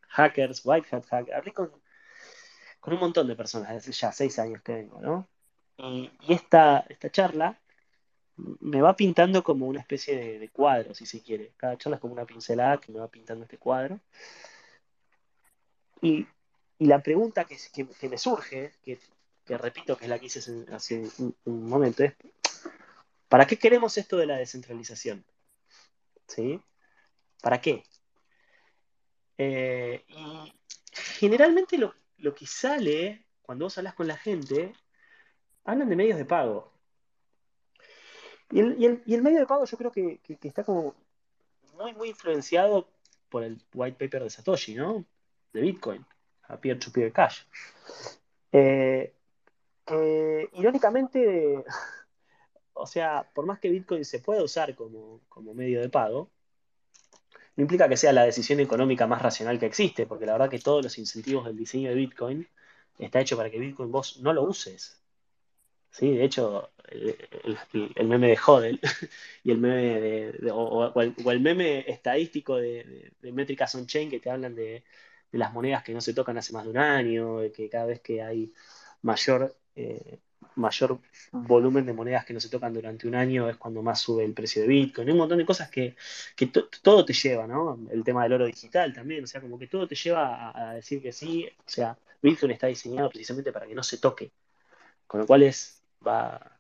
hackers, 0.10 0.62
white 0.64 0.96
hat 0.96 1.06
hackers, 1.06 1.36
hablé 1.36 1.54
con, 1.54 1.72
con 2.80 2.94
un 2.94 3.00
montón 3.00 3.28
de 3.28 3.36
personas, 3.36 3.72
hace 3.72 3.92
ya 3.92 4.12
seis 4.12 4.38
años 4.38 4.62
que 4.62 4.74
vengo, 4.74 5.02
¿no? 5.02 5.28
Y, 5.78 6.12
esta, 6.28 6.86
esta 6.88 7.10
charla 7.10 7.60
me 8.36 8.82
va 8.82 8.96
pintando 8.96 9.44
como 9.44 9.68
una 9.68 9.80
especie 9.80 10.40
de, 10.40 10.50
cuadro, 10.50 10.94
si 10.94 11.06
se 11.06 11.22
quiere. 11.22 11.54
Cada 11.58 11.78
charla 11.78 11.96
es 11.98 12.02
como 12.02 12.14
una 12.14 12.26
pincelada 12.26 12.80
que 12.80 12.92
me 12.92 13.00
va 13.00 13.08
pintando 13.08 13.44
este 13.44 13.58
cuadro. 13.58 14.00
Y, 16.02 16.28
la 16.80 17.02
pregunta 17.02 17.46
que, 17.46 17.58
me 18.10 18.18
surge, 18.18 18.74
que, 18.84 19.00
repito 19.58 19.96
que 19.96 20.06
es 20.06 20.10
la 20.10 20.20
que 20.20 20.26
hice 20.26 20.40
hace 20.74 21.08
un, 21.46 21.70
momento, 21.70 22.04
es, 22.04 22.14
¿para 23.30 23.48
qué 23.48 23.58
queremos 23.58 23.98
esto 23.98 24.18
de 24.18 24.26
la 24.26 24.38
descentralización? 24.38 25.24
¿Sí? 26.28 26.60
¿Para 27.42 27.62
qué? 27.62 27.84
Eh, 29.38 30.04
y 30.10 30.54
generalmente 30.92 31.78
lo, 31.78 31.94
lo 32.18 32.34
que 32.36 32.48
sale 32.48 33.26
cuando 33.44 33.66
vos 33.66 33.78
hablas 33.78 33.94
con 33.94 34.08
la 34.08 34.18
gente, 34.18 34.74
hablan 35.64 35.90
de 35.90 35.96
medios 35.96 36.18
de 36.18 36.26
pago. 36.26 36.73
Y 38.54 38.60
el, 38.60 39.22
medio 39.24 39.40
de 39.40 39.48
pago 39.48 39.66
yo 39.66 39.78
creo 39.78 39.92
que, 39.92 40.20
está 40.44 40.64
como 40.64 40.94
muy, 41.76 41.94
muy 41.94 42.10
influenciado 42.10 42.88
por 43.30 43.44
el 43.44 43.60
white 43.74 43.98
paper 43.98 44.24
de 44.24 44.30
Satoshi, 44.30 44.76
¿no? 44.76 45.04
De 45.52 45.62
Bitcoin, 45.62 46.06
a 46.44 46.58
peer-to-peer 46.58 47.12
cash. 47.12 47.42
Eh, 48.52 49.12
irónicamente, 50.54 51.66
o 52.74 52.86
sea, 52.86 53.28
por 53.34 53.48
más 53.48 53.60
que 53.60 53.70
Bitcoin 53.72 54.06
se 54.06 54.20
pueda 54.20 54.44
usar 54.44 54.76
como, 54.76 55.22
como 55.30 55.56
medio 55.56 55.82
de 55.82 55.90
pago, 55.90 56.30
no 57.56 57.64
implica 57.64 57.90
que 57.90 57.98
sea 57.98 58.14
la 58.14 58.26
decisión 58.26 58.60
económica 58.60 59.08
más 59.08 59.24
racional 59.24 59.60
que 59.60 59.66
existe, 59.66 60.06
porque 60.06 60.28
la 60.28 60.34
verdad 60.34 60.50
que 60.52 60.60
todos 60.60 60.84
los 60.84 61.00
incentivos 61.00 61.46
del 61.46 61.58
diseño 61.58 61.90
de 61.90 61.96
Bitcoin 61.96 62.48
está 63.00 63.20
hecho 63.20 63.36
para 63.36 63.50
que 63.50 63.58
Bitcoin 63.58 63.92
vos 63.92 64.20
no 64.22 64.32
lo 64.32 64.44
uses. 64.44 65.03
¿Sí? 65.94 66.12
De 66.12 66.26
hecho, 66.26 66.72
el, 66.90 68.08
meme 68.08 68.30
de 68.30 68.40
Hodel 68.46 68.80
y 69.44 69.52
el 69.52 69.58
meme 69.58 70.00
de, 70.00 70.52
o, 70.52 70.94
el, 71.02 71.40
meme 71.40 71.86
estadístico 71.88 72.58
de, 72.58 73.12
métricas 73.22 73.74
on-chain 73.76 74.10
que 74.10 74.20
te 74.20 74.30
hablan 74.30 74.56
de, 74.56 74.84
las 75.32 75.54
monedas 75.54 75.84
que 75.84 75.94
no 75.94 76.02
se 76.02 76.14
tocan 76.14 76.38
hace 76.38 76.54
más 76.54 76.64
de 76.66 76.70
un 76.70 76.78
año, 76.78 77.40
que 77.56 77.70
cada 77.70 77.86
vez 77.86 78.02
que 78.02 78.22
hay 78.22 78.54
mayor, 79.02 79.56
eh, 79.76 80.20
mayor 80.56 81.00
volumen 81.32 81.86
de 81.88 81.94
monedas 81.94 82.26
que 82.26 82.34
no 82.34 82.40
se 82.40 82.50
tocan 82.50 82.74
durante 82.74 83.08
un 83.08 83.16
año 83.16 83.50
es 83.50 83.58
cuando 83.58 83.82
más 83.82 84.00
sube 84.00 84.24
el 84.24 84.34
precio 84.34 84.62
de 84.62 84.68
Bitcoin. 84.68 85.08
Hay 85.08 85.14
un 85.14 85.18
montón 85.18 85.40
de 85.40 85.46
cosas 85.46 85.70
que, 85.72 85.96
todo 86.84 87.04
te 87.04 87.14
lleva, 87.14 87.48
¿no? 87.48 87.80
El 87.92 88.04
tema 88.04 88.24
del 88.24 88.34
oro 88.34 88.46
digital 88.46 88.94
también, 88.94 89.24
o 89.24 89.28
sea, 89.28 89.42
como 89.42 89.58
que 89.58 89.68
todo 89.68 89.88
te 89.88 89.96
lleva 89.96 90.52
a 90.56 90.76
decir 90.76 91.02
que 91.02 91.12
sí, 91.12 91.48
o 91.58 91.70
sea, 91.70 91.98
Bitcoin 92.22 92.52
está 92.52 92.68
diseñado 92.68 93.10
precisamente 93.10 93.52
para 93.52 93.66
que 93.68 93.76
no 93.76 93.84
se 93.84 93.98
toque. 93.98 94.32
Con 95.08 95.22
lo 95.22 95.28
cual 95.28 95.44
es 95.44 95.83
va 96.06 96.60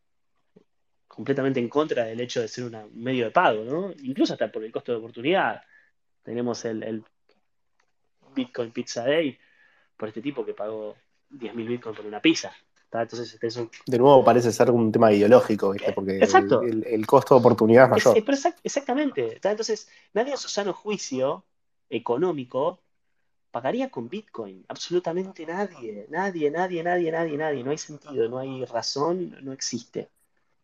completamente 1.07 1.59
en 1.59 1.69
contra 1.69 2.05
del 2.05 2.19
hecho 2.21 2.41
de 2.41 2.47
ser 2.47 2.65
un 2.65 2.89
medio 2.93 3.25
de 3.25 3.31
pago, 3.31 3.63
¿no? 3.63 3.91
Incluso 4.03 4.33
hasta 4.33 4.51
por 4.51 4.63
el 4.63 4.71
costo 4.71 4.91
de 4.91 4.97
oportunidad. 4.97 5.61
Tenemos 6.23 6.65
el, 6.65 7.03
Bitcoin 8.35 8.71
Pizza 8.71 9.03
Day 9.03 9.37
por 9.95 10.09
este 10.09 10.21
tipo 10.21 10.43
que 10.43 10.55
pagó 10.55 10.95
10.000 11.31 11.67
Bitcoin 11.67 11.95
por 11.95 12.05
una 12.05 12.19
pizza. 12.19 12.51
Entonces, 13.01 13.39
De 13.87 13.97
nuevo 13.97 14.23
parece 14.23 14.51
ser 14.51 14.69
un 14.69 14.91
tema 14.91 15.11
ideológico, 15.11 15.71
¿viste? 15.71 15.89
Eh, 15.89 15.93
porque 15.93 16.17
El, 16.17 17.07
costo 17.07 17.33
de 17.33 17.39
oportunidad 17.39 17.85
es 17.85 18.05
mayor. 18.05 18.23
exactamente. 18.63 19.39
Entonces, 19.41 19.89
nadie 20.13 20.33
en 20.33 20.37
su 20.37 20.47
sano 20.47 20.73
juicio 20.73 21.43
económico 21.89 22.82
pagaría 23.53 23.91
con 23.91 24.09
Bitcoin. 24.09 24.65
Absolutamente 24.67 25.45
nadie, 25.45 26.07
nadie, 26.09 26.49
nadie, 26.49 26.81
nadie, 26.83 27.11
nadie, 27.11 27.37
nadie. 27.37 27.63
No 27.63 27.69
hay 27.69 27.77
sentido, 27.77 28.27
no 28.27 28.39
hay 28.39 28.65
razón, 28.65 29.37
no 29.45 29.53
existe. 29.53 30.09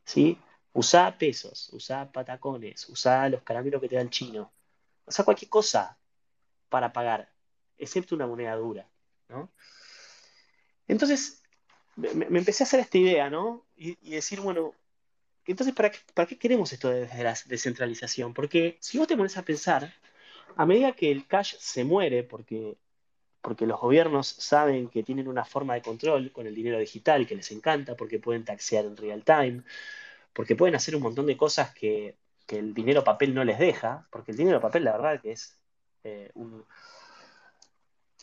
¿Sí? 0.04 0.39
Usá 0.73 1.15
pesos, 1.15 1.69
usá 1.71 2.12
patacones, 2.12 2.89
usá 2.89 3.30
los 3.30 3.43
caramelos 3.43 3.80
que 3.80 3.89
te 3.89 3.95
da 3.95 4.02
el 4.02 4.10
chino. 4.10 4.52
Usá 5.06 5.23
cualquier 5.23 5.49
cosa 5.49 5.99
para 6.69 6.91
pagar, 6.91 7.30
excepto 7.78 8.15
una 8.15 8.25
moneda 8.25 8.56
dura. 8.56 8.88
¿no? 9.30 9.52
Entonces, 10.88 11.43
me, 11.95 12.39
empecé 12.39 12.63
a 12.63 12.65
hacer 12.65 12.80
esta 12.80 12.97
idea, 12.97 13.30
¿no? 13.30 13.67
Y, 13.78 13.93
decir, 14.10 14.41
bueno, 14.41 14.73
entonces, 15.45 15.75
¿para 15.75 15.91
qué, 15.91 15.99
¿para 16.15 16.28
qué 16.28 16.39
queremos 16.39 16.73
esto 16.73 16.89
de 16.89 17.08
la 17.23 17.38
descentralización? 17.45 18.34
Porque 18.34 18.78
si 18.80 18.97
vos 18.97 19.08
te 19.08 19.15
pones 19.15 19.38
a 19.38 19.43
pensar, 19.43 19.93
a 20.56 20.66
medida 20.66 20.94
que 20.94 21.12
el 21.12 21.28
cash 21.28 21.56
se 21.58 21.84
muere, 21.84 22.24
porque, 22.24 22.78
porque 23.42 23.66
los 23.66 23.80
gobiernos 23.80 24.28
saben 24.28 24.90
que 24.90 25.04
tienen 25.04 25.28
una 25.28 25.46
forma 25.46 25.76
de 25.76 25.82
control 25.82 26.32
con 26.32 26.48
el 26.48 26.56
dinero 26.56 26.80
digital 26.80 27.28
que 27.28 27.36
les 27.36 27.52
encanta, 27.52 27.96
porque 27.96 28.20
pueden 28.20 28.46
taxear 28.46 28.86
en 28.86 28.98
real 28.98 29.24
time, 29.24 29.64
porque 30.34 30.56
pueden 30.56 30.76
hacer 30.76 30.96
un 30.96 31.02
montón 31.02 31.26
de 31.26 31.38
cosas 31.38 31.74
que, 31.74 32.18
el 32.48 32.74
dinero 32.74 33.04
papel 33.04 33.36
no 33.36 33.44
les 33.44 33.60
deja, 33.60 34.08
porque 34.12 34.32
el 34.32 34.38
dinero 34.38 34.60
papel 34.60 34.84
la 34.84 34.94
verdad 34.94 35.22
que 35.22 35.34
es 35.34 35.60
eh, 36.04 36.32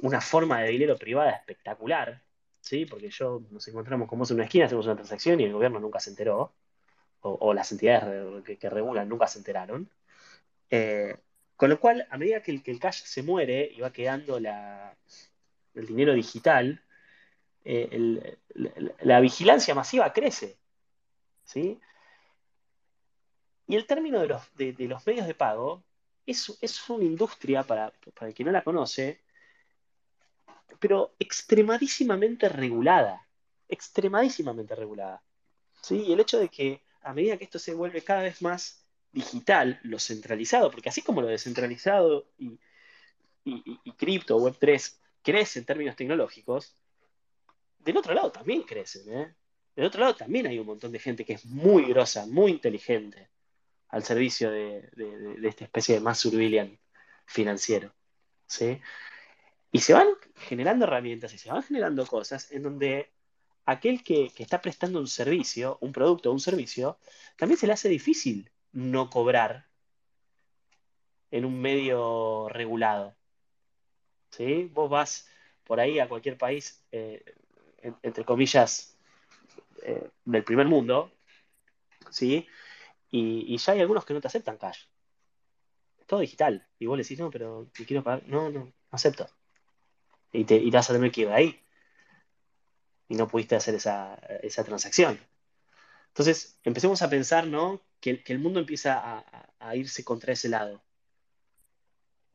una 0.00 0.20
forma 0.20 0.62
de 0.62 0.70
dinero 0.70 0.96
privada 0.96 1.30
espectacular, 1.30 2.22
¿sí? 2.60 2.86
porque 2.86 3.08
yo 3.08 3.42
nos 3.50 3.68
encontramos 3.68 4.08
como 4.08 4.24
en 4.24 4.34
una 4.34 4.44
esquina, 4.44 4.66
hacemos 4.66 4.86
una 4.86 4.96
transacción 4.96 5.38
y 5.38 5.44
el 5.44 5.52
gobierno 5.52 5.78
nunca 5.78 6.00
se 6.00 6.10
enteró, 6.10 6.54
o, 7.20 7.54
las 7.54 7.70
entidades 7.72 8.44
que, 8.58 8.70
regulan 8.70 9.08
nunca 9.08 9.26
se 9.26 9.38
enteraron. 9.38 9.90
Eh, 10.70 11.16
con 11.56 11.70
lo 11.70 11.80
cual, 11.80 12.06
a 12.10 12.18
medida 12.18 12.42
que 12.42 12.52
el, 12.52 12.78
cash 12.78 13.02
se 13.04 13.22
muere 13.22 13.70
y 13.74 13.80
va 13.80 13.92
quedando 13.92 14.36
el 14.36 15.86
dinero 15.86 16.12
digital, 16.12 16.82
eh, 17.64 18.38
la, 19.00 19.20
vigilancia 19.20 19.74
masiva 19.74 20.12
crece. 20.12 20.58
¿sí? 21.44 21.80
Y 23.66 23.76
el 23.76 23.86
término 23.86 24.20
de 24.20 24.28
los, 24.28 24.42
los 24.56 25.06
medios 25.06 25.26
de 25.26 25.34
pago 25.34 25.82
es, 26.26 26.56
es 26.60 26.88
una 26.90 27.04
industria, 27.04 27.62
para, 27.62 27.92
para, 28.14 28.28
el 28.28 28.34
que 28.34 28.44
no 28.44 28.52
la 28.52 28.62
conoce, 28.62 29.22
pero 30.78 31.16
extremadísimamente 31.18 32.48
regulada. 32.48 33.26
Extremadísimamente 33.68 34.74
regulada. 34.74 35.22
¿sí? 35.80 36.02
Y 36.02 36.12
el 36.12 36.20
hecho 36.20 36.38
de 36.38 36.50
que 36.50 36.82
a 37.00 37.14
medida 37.14 37.36
que 37.38 37.44
esto 37.44 37.58
se 37.58 37.74
vuelve 37.74 38.02
cada 38.02 38.22
vez 38.22 38.42
más 38.42 38.85
digital, 39.16 39.80
lo 39.82 39.98
centralizado, 39.98 40.70
porque 40.70 40.90
así 40.90 41.00
como 41.00 41.22
lo 41.22 41.28
descentralizado 41.28 42.28
y, 42.38 42.58
y, 43.44 43.92
cripto, 43.92 44.38
Web3, 44.38 44.98
crece 45.22 45.60
en 45.60 45.64
términos 45.64 45.96
tecnológicos, 45.96 46.76
del 47.78 47.96
otro 47.96 48.12
lado 48.12 48.30
también 48.30 48.62
crecen. 48.62 49.10
¿eh? 49.10 49.34
Del 49.74 49.86
otro 49.86 50.00
lado 50.02 50.16
también 50.16 50.46
hay 50.46 50.58
un 50.58 50.66
montón 50.66 50.92
de 50.92 50.98
gente 50.98 51.24
que 51.24 51.32
es 51.32 51.46
muy 51.46 51.84
grosa, 51.86 52.26
muy 52.26 52.50
inteligente, 52.50 53.30
al 53.88 54.04
servicio 54.04 54.50
de, 54.50 54.90
esta 55.42 55.64
especie 55.64 55.94
de 55.94 56.02
más 56.02 56.18
surveillance 56.18 56.78
financiero. 57.24 57.94
¿sí? 58.46 58.78
Y 59.72 59.78
se 59.78 59.94
van 59.94 60.08
generando 60.34 60.84
herramientas 60.84 61.32
y 61.32 61.38
se 61.38 61.50
van 61.50 61.62
generando 61.62 62.04
cosas 62.06 62.52
en 62.52 62.64
donde 62.64 63.10
aquel 63.64 64.04
que, 64.04 64.28
que, 64.28 64.42
está 64.42 64.60
prestando 64.60 65.00
un 65.00 65.08
servicio, 65.08 65.78
un 65.80 65.92
producto 65.92 66.28
o 66.28 66.34
un 66.34 66.40
servicio, 66.40 66.98
también 67.38 67.58
se 67.58 67.66
le 67.66 67.72
hace 67.72 67.88
difícil 67.88 68.50
no 68.76 69.08
cobrar 69.08 69.66
en 71.30 71.46
un 71.46 71.60
medio 71.60 72.48
regulado. 72.50 73.16
¿Sí? 74.30 74.70
Vos 74.72 74.90
vas 74.90 75.28
por 75.64 75.80
ahí 75.80 75.98
a 75.98 76.08
cualquier 76.08 76.36
país, 76.36 76.84
eh, 76.92 77.24
entre 78.02 78.24
comillas, 78.24 78.98
eh, 79.82 80.10
del 80.26 80.44
primer 80.44 80.66
mundo, 80.66 81.10
¿sí? 82.10 82.46
Y, 83.10 83.56
ya 83.56 83.72
hay 83.72 83.80
algunos 83.80 84.04
que 84.04 84.12
no 84.12 84.20
te 84.20 84.28
aceptan 84.28 84.58
cash. 84.58 84.84
Es 85.98 86.06
todo 86.06 86.20
digital. 86.20 86.66
Y 86.78 86.84
vos 86.86 86.98
le 86.98 87.02
decís, 87.02 87.18
no, 87.18 87.30
pero 87.30 87.68
te 87.72 87.86
quiero 87.86 88.04
pagar. 88.04 88.24
No, 88.28 88.50
no, 88.50 88.72
acepto. 88.90 89.26
Y 90.32 90.44
te, 90.44 90.56
y 90.56 90.70
vas 90.70 90.90
a 90.90 90.92
tener 90.92 91.10
que 91.10 91.22
ir 91.22 91.28
ahí. 91.28 91.62
Y 93.08 93.14
no 93.14 93.26
pudiste 93.26 93.56
hacer 93.56 93.74
esa, 93.74 94.18
transacción. 94.64 95.18
Entonces, 96.08 96.58
empecemos 96.62 97.00
a 97.00 97.08
pensar, 97.08 97.46
¿no? 97.46 97.85
Que, 98.00 98.22
el 98.26 98.38
mundo 98.38 98.60
empieza 98.60 99.24
a 99.58 99.76
irse 99.76 100.04
contra 100.04 100.32
ese 100.32 100.48
lado 100.48 100.82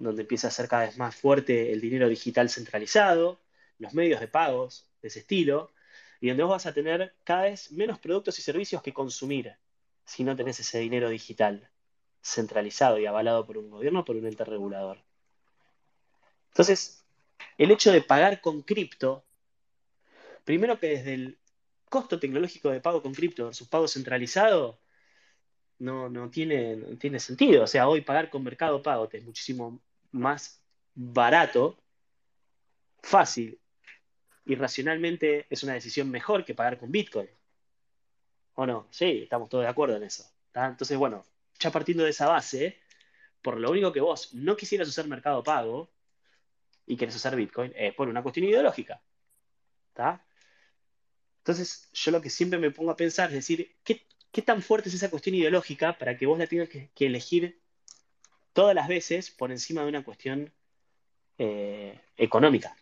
donde 0.01 0.23
empieza 0.23 0.47
a 0.47 0.51
ser 0.51 0.67
cada 0.67 0.85
vez 0.85 0.97
más 0.97 1.15
fuerte 1.15 1.71
el 1.71 1.79
dinero 1.79 2.09
digital 2.09 2.49
centralizado, 2.49 3.39
los 3.77 3.93
medios 3.93 4.19
de 4.19 4.27
pagos 4.27 4.89
de 5.01 5.07
ese 5.07 5.19
estilo, 5.19 5.71
y 6.19 6.29
donde 6.29 6.43
vos 6.43 6.51
vas 6.51 6.65
a 6.65 6.73
tener 6.73 7.13
cada 7.23 7.43
vez 7.43 7.71
menos 7.71 7.99
productos 7.99 8.37
y 8.39 8.41
servicios 8.41 8.81
que 8.81 8.93
consumir 8.93 9.55
si 10.05 10.23
no 10.23 10.35
tenés 10.35 10.59
ese 10.59 10.79
dinero 10.79 11.09
digital 11.09 11.69
centralizado 12.23 12.99
y 12.99 13.05
avalado 13.05 13.45
por 13.45 13.57
un 13.57 13.69
gobierno 13.69 14.01
o 14.01 14.05
por 14.05 14.15
un 14.15 14.27
ente 14.27 14.43
regulador. 14.43 14.99
Entonces, 16.49 17.03
el 17.57 17.71
hecho 17.71 17.91
de 17.91 18.01
pagar 18.01 18.41
con 18.41 18.61
cripto, 18.61 19.23
primero 20.43 20.79
que 20.79 20.87
desde 20.87 21.13
el 21.13 21.37
costo 21.89 22.19
tecnológico 22.19 22.69
de 22.69 22.81
pago 22.81 23.01
con 23.01 23.13
cripto 23.13 23.45
versus 23.45 23.67
pago 23.67 23.87
centralizado, 23.87 24.79
no, 25.81 26.09
no, 26.09 26.29
tiene, 26.29 26.77
tiene 26.99 27.19
sentido. 27.19 27.63
O 27.63 27.67
sea, 27.67 27.87
hoy 27.87 28.01
pagar 28.01 28.29
con 28.29 28.43
mercado 28.43 28.81
pago 28.81 29.09
es 29.11 29.23
muchísimo 29.23 29.81
más 30.11 30.61
barato, 30.93 31.77
fácil 33.01 33.59
y 34.45 34.55
racionalmente 34.55 35.47
es 35.49 35.63
una 35.63 35.73
decisión 35.73 36.09
mejor 36.11 36.45
que 36.45 36.53
pagar 36.53 36.77
con 36.77 36.91
Bitcoin. 36.91 37.29
¿O 38.53 38.65
no? 38.65 38.87
Sí, 38.91 39.21
estamos 39.23 39.49
todos 39.49 39.63
de 39.63 39.69
acuerdo 39.69 39.95
en 39.97 40.03
eso. 40.03 40.23
Entonces, 40.53 40.97
bueno, 40.97 41.25
ya 41.59 41.71
partiendo 41.71 42.03
de 42.03 42.11
esa 42.11 42.27
base, 42.27 42.79
por 43.41 43.59
lo 43.59 43.71
único 43.71 43.91
que 43.91 44.01
vos 44.01 44.33
no 44.35 44.55
quisieras 44.55 44.87
usar 44.87 45.07
mercado 45.07 45.43
pago 45.43 45.89
y 46.85 46.95
querés 46.95 47.15
usar 47.15 47.35
Bitcoin, 47.35 47.73
es 47.75 47.93
por 47.95 48.07
una 48.07 48.21
cuestión 48.21 48.45
ideológica. 48.47 49.01
Entonces, 51.39 51.89
yo 51.93 52.11
lo 52.11 52.21
que 52.21 52.29
siempre 52.29 52.59
me 52.59 52.71
pongo 52.71 52.91
a 52.91 52.95
pensar 52.95 53.29
es 53.29 53.35
decir, 53.35 53.77
¿qué, 53.83 54.05
tan 54.41 54.61
fuerte 54.61 54.89
es 54.89 54.95
esa 54.95 55.09
cuestión 55.09 55.35
ideológica 55.35 55.97
para 55.97 56.17
que 56.17 56.25
vos 56.25 56.39
la 56.39 56.47
tengas 56.47 56.69
que 56.69 57.05
elegir 57.05 57.59
todas 58.53 58.75
las 58.75 58.87
veces 58.87 59.31
por 59.31 59.51
encima 59.51 59.81
de 59.81 59.89
una 59.89 60.03
cuestión 60.03 60.51
eh, 61.37 61.99
económica, 62.17 62.75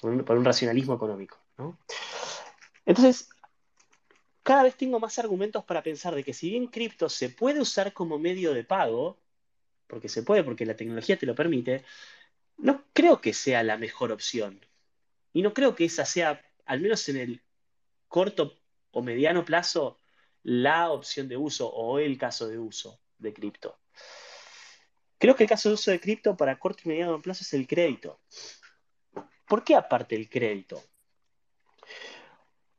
por 0.00 0.10
un, 0.10 0.44
racionalismo 0.44 0.94
económico. 0.94 1.38
Entonces, 2.84 3.28
cada 4.42 4.64
vez 4.64 4.76
tengo 4.76 4.98
más 4.98 5.18
argumentos 5.18 5.64
para 5.64 5.82
pensar 5.82 6.14
de 6.14 6.24
que 6.24 6.34
si 6.34 6.50
bien 6.50 6.66
cripto 6.66 7.08
se 7.08 7.30
puede 7.30 7.60
usar 7.60 7.92
como 7.92 8.18
medio 8.18 8.54
de 8.54 8.64
pago, 8.64 9.18
porque 9.86 10.08
se 10.08 10.22
puede, 10.22 10.42
porque 10.42 10.66
la 10.66 10.74
tecnología 10.76 11.16
te 11.16 11.26
lo 11.26 11.34
permite, 11.34 11.84
no 12.56 12.82
creo 12.92 13.20
que 13.20 13.34
sea 13.34 13.62
la 13.62 13.76
mejor 13.76 14.10
opción. 14.10 14.64
Y 15.32 15.42
no 15.42 15.52
creo 15.52 15.74
que 15.74 15.84
esa 15.84 16.04
sea, 16.04 16.42
al 16.64 16.80
menos 16.80 17.08
en 17.08 17.18
el 17.18 17.42
corto 18.08 18.58
o 18.90 19.02
mediano 19.02 19.44
plazo, 19.44 20.00
la 20.46 20.92
opción 20.92 21.26
de 21.26 21.36
uso 21.36 21.68
o 21.68 21.98
el 21.98 22.16
caso 22.16 22.46
de 22.46 22.56
uso 22.56 23.00
de 23.18 23.34
cripto. 23.34 23.80
Creo 25.18 25.34
que 25.34 25.42
el 25.42 25.48
caso 25.48 25.70
de 25.70 25.74
uso 25.74 25.90
de 25.90 25.98
cripto 25.98 26.36
para 26.36 26.56
corto 26.56 26.82
y 26.84 26.88
mediano 26.88 27.20
plazo 27.20 27.42
es 27.42 27.52
el 27.52 27.66
crédito. 27.66 28.20
¿Por 29.48 29.64
qué 29.64 29.74
aparte 29.74 30.14
el 30.14 30.30
crédito? 30.30 30.80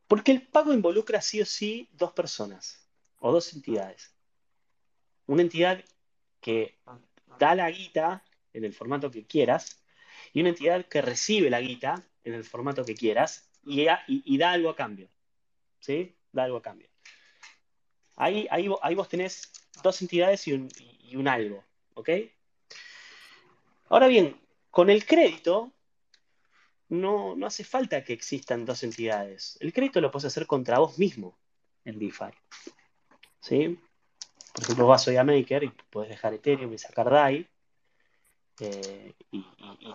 Porque 0.08 0.32
el 0.32 0.48
pago 0.48 0.72
involucra 0.72 1.20
sí 1.20 1.42
o 1.42 1.46
sí 1.46 1.90
dos 1.92 2.14
personas 2.14 2.88
o 3.20 3.34
dos 3.34 3.52
entidades. 3.54 4.16
Una 5.26 5.42
entidad 5.42 5.84
que 6.40 6.80
da 7.38 7.54
la 7.54 7.70
guita 7.70 8.24
en 8.54 8.64
el 8.64 8.74
formato 8.74 9.12
que 9.12 9.26
quieras 9.28 9.84
y 10.32 10.40
una 10.40 10.50
entidad 10.50 10.86
que 10.86 11.02
recibe 11.02 11.50
la 11.50 11.60
guita 11.60 12.02
en 12.24 12.34
el 12.34 12.46
formato 12.46 12.86
que 12.86 12.96
quieras 12.96 13.52
y, 13.66 14.38
da 14.38 14.52
algo 14.52 14.70
a 14.70 14.76
cambio. 14.78 15.10
¿Sí? 15.82 16.16
Da 16.32 16.46
algo 16.46 16.56
a 16.56 16.62
cambio. 16.62 16.88
Ahí, 18.18 18.48
ahí, 18.50 18.96
vos 18.96 19.08
tenés 19.08 19.52
dos 19.82 20.02
entidades 20.02 20.48
y 20.48 20.54
un, 20.54 20.70
y 21.00 21.16
un 21.16 21.28
algo. 21.28 21.64
¿Ok? 21.94 22.10
Ahora 23.90 24.08
bien, 24.08 24.40
con 24.70 24.90
el 24.90 25.06
crédito 25.06 25.72
no, 26.90 27.36
no 27.36 27.48
hace 27.48 27.64
falta 27.64 28.04
que 28.04 28.14
existan 28.14 28.66
dos 28.66 28.84
entidades. 28.84 29.58
El 29.62 29.74
crédito 29.74 30.02
lo 30.02 30.12
puedes 30.12 30.26
hacer 30.26 30.46
contra 30.46 30.80
vos 30.80 30.98
mismo 30.98 31.38
en 31.86 32.00
DeFi. 32.00 32.32
¿Sí? 33.40 33.80
Por 34.54 34.64
ejemplo, 34.64 34.88
vas 34.88 35.08
hoy 35.08 35.18
a 35.18 35.24
Maker 35.24 35.64
y 35.64 35.70
puedes 35.90 36.10
dejar 36.10 36.34
Ethereum 36.34 36.74
y 36.74 36.78
sacar 36.78 37.10
DAI 37.10 37.48
eh, 38.60 39.14
y, 39.32 39.46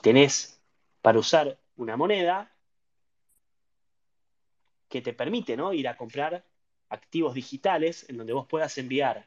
tenés 0.03 0.61
para 1.01 1.19
usar 1.19 1.59
una 1.77 1.97
moneda 1.97 2.55
que 4.89 5.03
te 5.03 5.13
permite 5.13 5.57
¿no? 5.57 5.73
ir 5.73 5.89
a 5.89 5.97
comprar 5.97 6.45
activos 6.93 7.35
digitales 7.35 8.09
en 8.09 8.19
donde 8.19 8.35
vos 8.35 8.47
puedas 8.47 8.77
enviar 8.77 9.27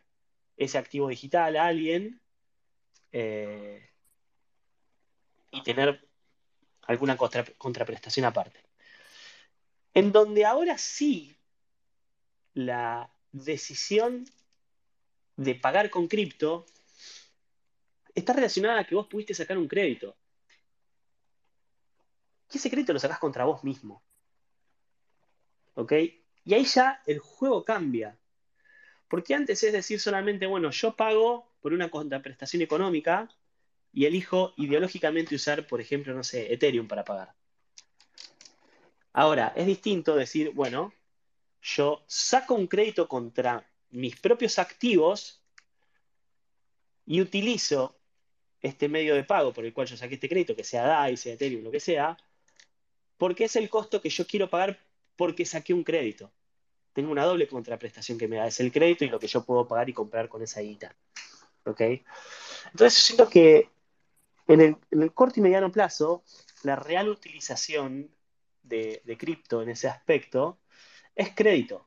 ese 0.55 0.77
activo 0.77 1.07
digital 1.07 1.57
a 1.57 1.65
alguien 1.65 2.21
eh, 3.11 3.89
y 5.51 5.63
tener 5.63 6.07
alguna 6.83 7.17
contraprestación 7.17 8.25
aparte. 8.25 8.59
En 9.93 10.11
donde 10.11 10.45
ahora 10.45 10.77
sí 10.77 11.35
la 12.53 13.09
decisión 13.31 14.25
de 15.35 15.55
pagar 15.55 15.89
con 15.89 16.07
cripto 16.07 16.65
está 18.13 18.33
relacionada 18.33 18.81
a 18.81 18.83
que 18.85 18.95
vos 18.95 19.07
pudiste 19.07 19.33
sacar 19.33 19.57
un 19.57 19.67
crédito. 19.67 20.15
Y 22.53 22.57
ese 22.57 22.69
crédito 22.69 22.93
lo 22.93 22.99
sacás 22.99 23.19
contra 23.19 23.43
vos 23.43 23.63
mismo. 23.63 24.03
¿Ok? 25.73 25.93
Y 26.45 26.53
ahí 26.53 26.65
ya 26.65 27.01
el 27.05 27.19
juego 27.19 27.65
cambia. 27.65 28.17
Porque 29.07 29.33
antes 29.33 29.63
es 29.63 29.73
decir 29.73 29.99
solamente, 29.99 30.45
bueno, 30.45 30.71
yo 30.71 30.95
pago 30.95 31.51
por 31.61 31.73
una 31.73 31.89
contraprestación 31.89 32.61
económica 32.61 33.29
y 33.91 34.05
elijo 34.05 34.53
ideológicamente 34.57 35.35
usar, 35.35 35.65
por 35.67 35.81
ejemplo, 35.81 36.13
no 36.13 36.23
sé, 36.23 36.53
Ethereum 36.53 36.87
para 36.87 37.03
pagar. 37.03 37.33
Ahora, 39.13 39.53
es 39.55 39.65
distinto 39.65 40.15
decir, 40.15 40.51
bueno, 40.51 40.93
yo 41.61 42.03
saco 42.05 42.53
un 42.53 42.67
crédito 42.67 43.07
contra 43.07 43.65
mis 43.91 44.19
propios 44.19 44.59
activos 44.59 45.41
y 47.05 47.21
utilizo 47.21 47.97
este 48.61 48.89
medio 48.89 49.15
de 49.15 49.23
pago 49.23 49.53
por 49.53 49.65
el 49.65 49.73
cual 49.73 49.87
yo 49.87 49.95
saqué 49.95 50.15
este 50.15 50.27
crédito, 50.27 50.55
que 50.55 50.63
sea 50.63 50.85
DAI, 50.85 51.17
sea 51.17 51.33
Ethereum, 51.33 51.63
lo 51.63 51.71
que 51.71 51.79
sea, 51.79 52.17
porque 53.17 53.45
es 53.45 53.55
el 53.55 53.69
costo 53.69 54.01
que 54.01 54.09
yo 54.09 54.27
quiero 54.27 54.49
pagar 54.49 54.79
porque 55.15 55.45
saqué 55.45 55.73
un 55.73 55.83
crédito. 55.83 56.31
Tengo 56.95 57.11
una 57.11 57.25
doble 57.25 57.45
contraprestación 57.45 58.17
que 58.17 58.29
me 58.29 58.37
da, 58.37 58.47
es 58.47 58.61
el 58.61 58.71
crédito 58.71 59.03
y 59.03 59.09
lo 59.09 59.19
que 59.19 59.27
yo 59.27 59.43
puedo 59.43 59.67
pagar 59.67 59.89
y 59.89 59.93
comprar 59.93 60.29
con 60.29 60.41
esa 60.41 60.61
guita. 60.61 60.95
¿Ok? 61.65 61.81
Entonces 62.71 62.93
siento 62.93 63.29
que 63.29 63.69
en 64.47 64.77
el, 64.91 65.13
corto 65.13 65.41
y 65.41 65.43
mediano 65.43 65.73
plazo, 65.73 66.23
la 66.63 66.77
real 66.77 67.09
utilización 67.09 68.09
de, 68.63 69.01
cripto 69.19 69.61
en 69.61 69.71
ese 69.71 69.89
aspecto 69.89 70.57
es 71.15 71.35
crédito. 71.35 71.85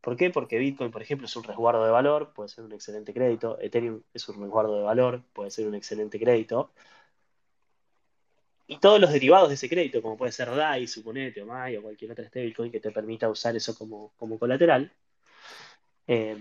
¿Por 0.00 0.16
qué? 0.16 0.30
Porque 0.30 0.56
Bitcoin, 0.56 0.90
por 0.90 1.02
ejemplo, 1.02 1.26
es 1.26 1.36
un 1.36 1.44
resguardo 1.44 1.84
de 1.84 1.90
valor, 1.90 2.32
puede 2.32 2.48
ser 2.48 2.64
un 2.64 2.72
excelente 2.72 3.12
crédito. 3.12 3.58
Ethereum 3.60 4.02
es 4.14 4.26
un 4.30 4.40
resguardo 4.40 4.78
de 4.78 4.82
valor, 4.82 5.22
puede 5.34 5.50
ser 5.50 5.68
un 5.68 5.74
excelente 5.74 6.18
crédito. 6.18 6.72
Y 8.70 8.78
todos 8.78 9.00
los 9.00 9.10
derivados 9.12 9.48
de 9.48 9.56
ese 9.56 9.68
crédito, 9.68 10.00
como 10.00 10.16
puede 10.16 10.30
ser 10.30 10.48
DAI, 10.48 10.86
suponete, 10.86 11.42
o 11.42 11.46
MAI, 11.46 11.76
o 11.76 11.82
cualquier 11.82 12.12
otra 12.12 12.28
stablecoin 12.28 12.70
que 12.70 12.78
te 12.78 12.92
permita 12.92 13.28
usar 13.28 13.56
eso 13.56 13.74
como, 13.76 14.12
colateral, 14.38 14.92
eh, 16.06 16.38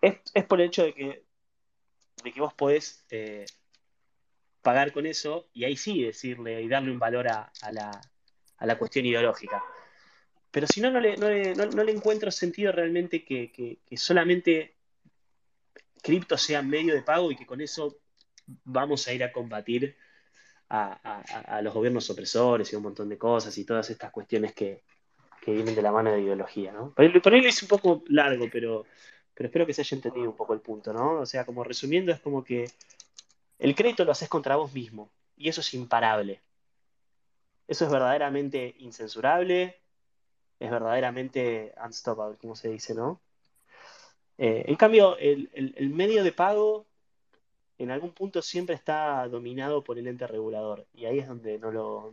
es, 0.00 0.44
por 0.46 0.58
el 0.58 0.68
hecho 0.68 0.84
de 0.84 0.94
que, 0.94 1.22
de 2.24 2.32
que 2.32 2.40
vos 2.40 2.54
podés 2.54 3.04
eh, 3.10 3.44
pagar 4.62 4.90
con 4.90 5.04
eso 5.04 5.50
y 5.52 5.64
ahí 5.64 5.76
sí 5.76 6.02
decirle 6.02 6.62
y 6.62 6.68
darle 6.68 6.92
un 6.92 6.98
valor 6.98 7.28
a, 7.28 7.52
la, 7.70 8.78
cuestión 8.78 9.04
ideológica. 9.04 9.62
Pero 10.50 10.66
si 10.66 10.80
no, 10.80 10.90
no 10.90 10.98
le, 10.98 11.18
no 11.18 11.28
le, 11.28 11.92
encuentro 11.92 12.30
sentido 12.30 12.72
realmente 12.72 13.22
que, 13.22 13.80
solamente 13.98 14.76
cripto 16.02 16.38
sea 16.38 16.62
medio 16.62 16.94
de 16.94 17.02
pago 17.02 17.30
y 17.30 17.36
que 17.36 17.44
con 17.44 17.60
eso 17.60 17.98
vamos 18.64 19.06
a 19.06 19.12
ir 19.12 19.22
a 19.22 19.30
combatir 19.30 19.98
a, 20.70 21.60
los 21.62 21.74
gobiernos 21.74 22.08
opresores 22.10 22.72
y 22.72 22.76
un 22.76 22.82
montón 22.82 23.08
de 23.08 23.18
cosas 23.18 23.56
y 23.58 23.64
todas 23.64 23.90
estas 23.90 24.10
cuestiones 24.10 24.54
que, 24.54 24.82
vienen 25.46 25.74
de 25.74 25.82
la 25.82 25.90
mano 25.90 26.12
de 26.12 26.20
ideología, 26.20 26.70
¿no? 26.70 26.94
Por 26.94 27.04
ahí, 27.04 27.40
lo 27.40 27.48
hice 27.48 27.64
un 27.64 27.68
poco 27.68 28.04
largo, 28.06 28.46
pero, 28.52 28.84
pero 29.34 29.48
espero 29.48 29.66
que 29.66 29.74
se 29.74 29.80
haya 29.80 29.96
entendido 29.96 30.30
un 30.30 30.36
poco 30.36 30.54
el 30.54 30.60
punto, 30.60 30.92
¿no? 30.92 31.14
O 31.14 31.26
sea, 31.26 31.44
como 31.44 31.64
resumiendo, 31.64 32.12
es 32.12 32.20
como 32.20 32.44
que 32.44 32.70
el 33.58 33.74
crédito 33.74 34.04
lo 34.04 34.12
haces 34.12 34.28
contra 34.28 34.54
vos 34.54 34.72
mismo 34.72 35.10
y 35.36 35.48
eso 35.48 35.60
es 35.60 35.74
imparable. 35.74 36.40
Eso 37.66 37.84
es 37.84 37.90
verdaderamente 37.90 38.76
incensurable, 38.78 39.80
es 40.60 40.70
verdaderamente 40.70 41.74
unstoppable, 41.84 42.38
como 42.38 42.54
se 42.54 42.68
dice, 42.68 42.94
¿no? 42.94 43.20
Eh, 44.38 44.64
en 44.68 44.76
cambio, 44.76 45.16
el, 45.18 45.50
medio 45.92 46.22
de 46.22 46.32
pago 46.32 46.86
en 47.80 47.90
algún 47.90 48.10
punto 48.10 48.42
siempre 48.42 48.74
está 48.74 49.26
dominado 49.28 49.82
por 49.82 49.98
el 49.98 50.06
ente 50.06 50.26
regulador 50.26 50.86
y 50.94 51.06
ahí 51.06 51.18
es 51.18 51.26
donde 51.26 51.58
no 51.58 51.70
lo, 51.70 52.12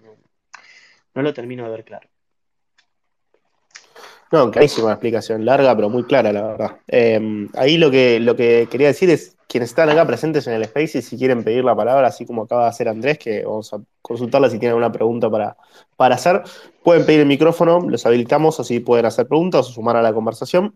no 1.14 1.22
lo 1.22 1.34
termino 1.34 1.66
de 1.66 1.70
ver 1.70 1.84
claro. 1.84 2.08
No, 4.32 4.52
clarísima 4.52 4.92
explicación, 4.92 5.46
larga 5.46 5.76
pero 5.76 5.90
muy 5.90 6.04
clara, 6.04 6.34
la 6.34 6.42
verdad. 6.42 6.80
Em, 6.88 7.50
ahí 7.56 7.78
lo 7.78 7.90
que, 7.90 8.20
lo 8.20 8.36
que 8.36 8.68
quería 8.70 8.88
decir 8.88 9.10
es, 9.10 9.38
quienes 9.48 9.70
están 9.70 9.90
acá 9.90 10.06
presentes 10.06 10.46
en 10.48 10.54
el 10.54 10.64
Space, 10.64 10.98
y 10.98 11.02
si 11.02 11.18
quieren 11.18 11.44
pedir 11.44 11.64
la 11.64 11.76
palabra, 11.76 12.08
así 12.08 12.26
como 12.26 12.44
acaba 12.44 12.64
de 12.64 12.70
hacer 12.70 12.90
Andrés, 12.90 13.18
que 13.18 13.46
vamos 13.46 13.74
a 13.74 13.80
consultarla 14.02 14.50
si 14.50 14.60
tienen 14.60 14.72
alguna 14.72 14.92
pregunta 14.92 15.30
para, 15.30 15.56
para 15.96 16.16
hacer, 16.16 16.44
pueden 16.84 17.06
pedir 17.06 17.22
el 17.22 17.26
micrófono, 17.26 17.80
los 17.90 18.06
habilitamos, 18.06 18.60
así 18.60 18.82
pueden 18.82 19.06
hacer 19.06 19.28
preguntas 19.28 19.70
o 19.70 19.72
sumar 19.72 19.96
a 19.96 20.02
la 20.02 20.12
conversación. 20.14 20.76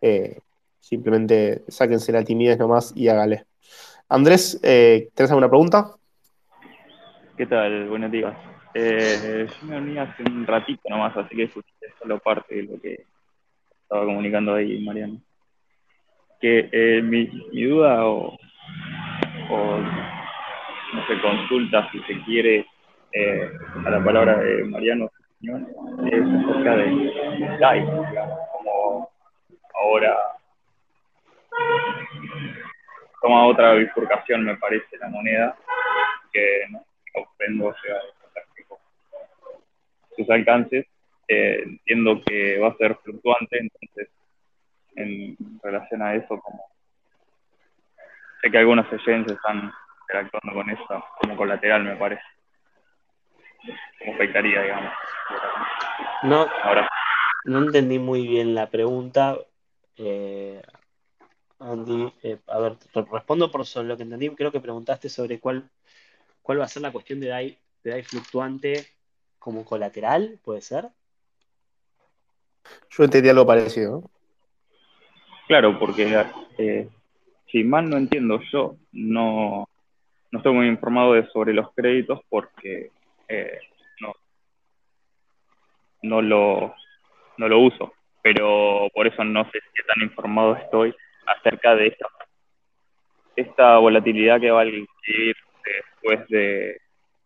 Eh, 0.00 0.38
simplemente 0.78 1.64
sáquense 1.66 2.12
la 2.12 2.22
timidez 2.22 2.58
nomás 2.58 2.92
y 2.94 3.08
hágale. 3.08 3.46
Andrés, 4.08 4.60
eh, 4.62 5.08
¿tenés 5.14 5.30
alguna 5.30 5.48
pregunta? 5.48 5.96
¿Qué 7.36 7.46
tal? 7.46 7.88
Buenos 7.88 8.10
días. 8.12 8.34
Eh, 8.74 9.46
yo 9.48 9.66
me 9.66 9.78
uní 9.78 9.98
hace 9.98 10.22
un 10.22 10.46
ratito 10.46 10.82
nomás, 10.88 11.16
así 11.16 11.34
que 11.34 11.44
escuché 11.44 11.68
solo 11.98 12.18
parte 12.18 12.54
de 12.56 12.62
lo 12.64 12.80
que 12.80 13.04
estaba 13.82 14.04
comunicando 14.04 14.54
ahí 14.54 14.84
Mariano. 14.84 15.20
Que 16.40 16.68
eh, 16.70 17.02
mi, 17.02 17.26
duda 17.52 18.06
o, 18.06 18.36
no 20.92 21.06
sé, 21.06 21.20
consulta 21.20 21.90
si 21.90 22.00
se 22.00 22.20
quiere 22.24 22.66
eh, 23.12 23.50
a 23.86 23.90
la 23.90 24.04
palabra 24.04 24.38
de 24.38 24.64
Mariano 24.64 25.10
es 25.40 26.22
acerca 26.22 26.76
de 26.76 27.58
DAI, 27.60 27.86
como 28.52 29.10
ahora 29.74 30.16
toma 33.24 33.46
otra 33.46 33.72
bifurcación, 33.72 34.44
me 34.44 34.56
parece, 34.58 34.98
la 34.98 35.08
moneda, 35.08 35.56
que 36.30 36.66
no 36.68 36.84
comprendo, 37.10 37.68
o 37.68 37.74
sea, 37.74 37.96
sus 40.14 40.28
alcances. 40.28 40.86
Eh, 41.26 41.62
entiendo 41.64 42.20
que 42.26 42.58
va 42.58 42.68
a 42.68 42.76
ser 42.76 42.94
fluctuante, 43.02 43.58
entonces 43.58 44.10
en 44.96 45.36
relación 45.62 46.02
a 46.02 46.14
eso, 46.14 46.38
como 46.38 46.66
sé 48.42 48.50
que 48.50 48.58
algunos 48.58 48.92
agentes 48.92 49.32
están 49.32 49.72
interactuando 50.02 50.52
con 50.52 50.68
eso 50.68 51.04
como 51.18 51.34
colateral, 51.34 51.82
me 51.82 51.96
parece. 51.96 52.22
Como 54.00 54.14
afectaría, 54.16 54.60
digamos. 54.60 54.92
No, 56.24 56.46
Ahora. 56.62 56.86
no 57.46 57.58
entendí 57.60 57.98
muy 57.98 58.26
bien 58.26 58.54
la 58.54 58.68
pregunta. 58.68 59.38
Eh, 59.96 60.60
Andy, 61.58 62.12
eh, 62.22 62.38
a 62.48 62.58
ver, 62.58 62.76
respondo 63.10 63.50
por 63.50 63.64
lo 63.84 63.96
que 63.96 64.02
entendí. 64.02 64.30
Creo 64.30 64.52
que 64.52 64.60
preguntaste 64.60 65.08
sobre 65.08 65.40
cuál, 65.40 65.68
cuál 66.42 66.60
va 66.60 66.64
a 66.64 66.68
ser 66.68 66.82
la 66.82 66.92
cuestión 66.92 67.20
de 67.20 67.28
DAI, 67.28 67.58
de 67.82 67.90
DAI 67.90 68.02
fluctuante 68.02 68.86
como 69.38 69.64
colateral, 69.64 70.38
¿puede 70.42 70.60
ser? 70.60 70.88
Yo 72.90 73.04
entendí 73.04 73.28
algo 73.28 73.46
parecido. 73.46 74.10
Claro, 75.46 75.78
porque 75.78 76.24
eh, 76.58 76.88
si 77.50 77.62
mal 77.62 77.88
no 77.88 77.98
entiendo, 77.98 78.40
yo 78.50 78.76
no, 78.92 79.68
no 80.30 80.38
estoy 80.38 80.54
muy 80.54 80.66
informado 80.66 81.12
de 81.12 81.26
sobre 81.28 81.52
los 81.52 81.72
créditos 81.74 82.20
porque 82.28 82.90
eh, 83.28 83.58
no, 84.00 84.12
no, 86.02 86.22
lo, 86.22 86.74
no 87.36 87.48
lo 87.48 87.58
uso, 87.60 87.92
pero 88.22 88.88
por 88.94 89.06
eso 89.06 89.22
no 89.22 89.44
sé 89.44 89.60
qué 89.74 89.82
tan 89.82 90.02
informado 90.02 90.56
estoy 90.56 90.94
acerca 91.26 91.74
de 91.74 91.88
esta, 91.88 92.06
esta 93.36 93.78
volatilidad 93.78 94.40
que 94.40 94.50
va 94.50 94.62
a 94.62 94.64
existir 94.64 95.36
después 95.64 96.28
de 96.28 96.80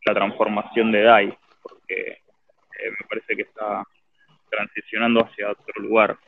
la 0.07 0.14
transformación 0.14 0.92
de 0.92 1.03
DAI 1.03 1.38
porque 1.62 2.11
eh, 2.12 2.90
me 2.90 3.09
parece 3.09 3.36
que 3.36 3.42
está 3.42 3.84
transicionando 4.51 5.24
hacia 5.24 5.51
otro 5.51 5.82
lugar. 5.82 6.18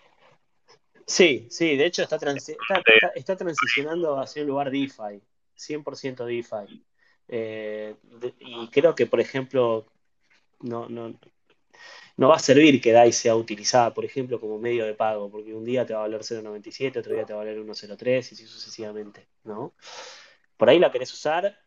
Sí, 1.07 1.47
sí, 1.51 1.77
de 1.77 1.87
hecho 1.87 2.03
está, 2.03 2.17
está, 2.17 3.37
transicionando 3.37 4.21
hacia 4.21 4.43
un 4.43 4.49
lugar 4.49 4.71
DeFi, 4.71 5.21
100% 5.57 6.25
DeFi. 6.25 6.85
Eh, 7.29 7.95
y 8.41 8.69
creo 8.69 8.95
que, 8.95 9.07
por 9.07 9.21
ejemplo, 9.21 9.87
no, 10.61 10.89
no, 10.89 11.15
no 12.21 12.29
va 12.29 12.37
a 12.37 12.39
servir 12.39 12.81
que 12.81 12.93
DAI 12.93 13.13
sea 13.13 13.35
utilizada, 13.35 13.95
por 13.95 14.05
ejemplo, 14.05 14.39
como 14.39 14.59
medio 14.59 14.85
de 14.85 14.95
pago, 14.95 15.31
porque 15.31 15.55
un 15.55 15.65
día 15.65 15.87
te 15.87 15.95
va 15.95 16.01
a 16.01 16.03
valer 16.03 16.21
0.97, 16.21 16.99
otro 16.99 17.15
día 17.15 17.25
te 17.25 17.33
va 17.33 17.41
a 17.41 17.45
valer 17.45 17.59
1.03 17.59 18.15
y 18.15 18.19
así 18.19 18.47
sucesivamente, 18.47 19.27
¿no? 19.45 19.75
Por 20.57 20.69
ahí 20.69 20.79
la 20.79 20.93
querés 20.93 21.13
usar, 21.13 21.59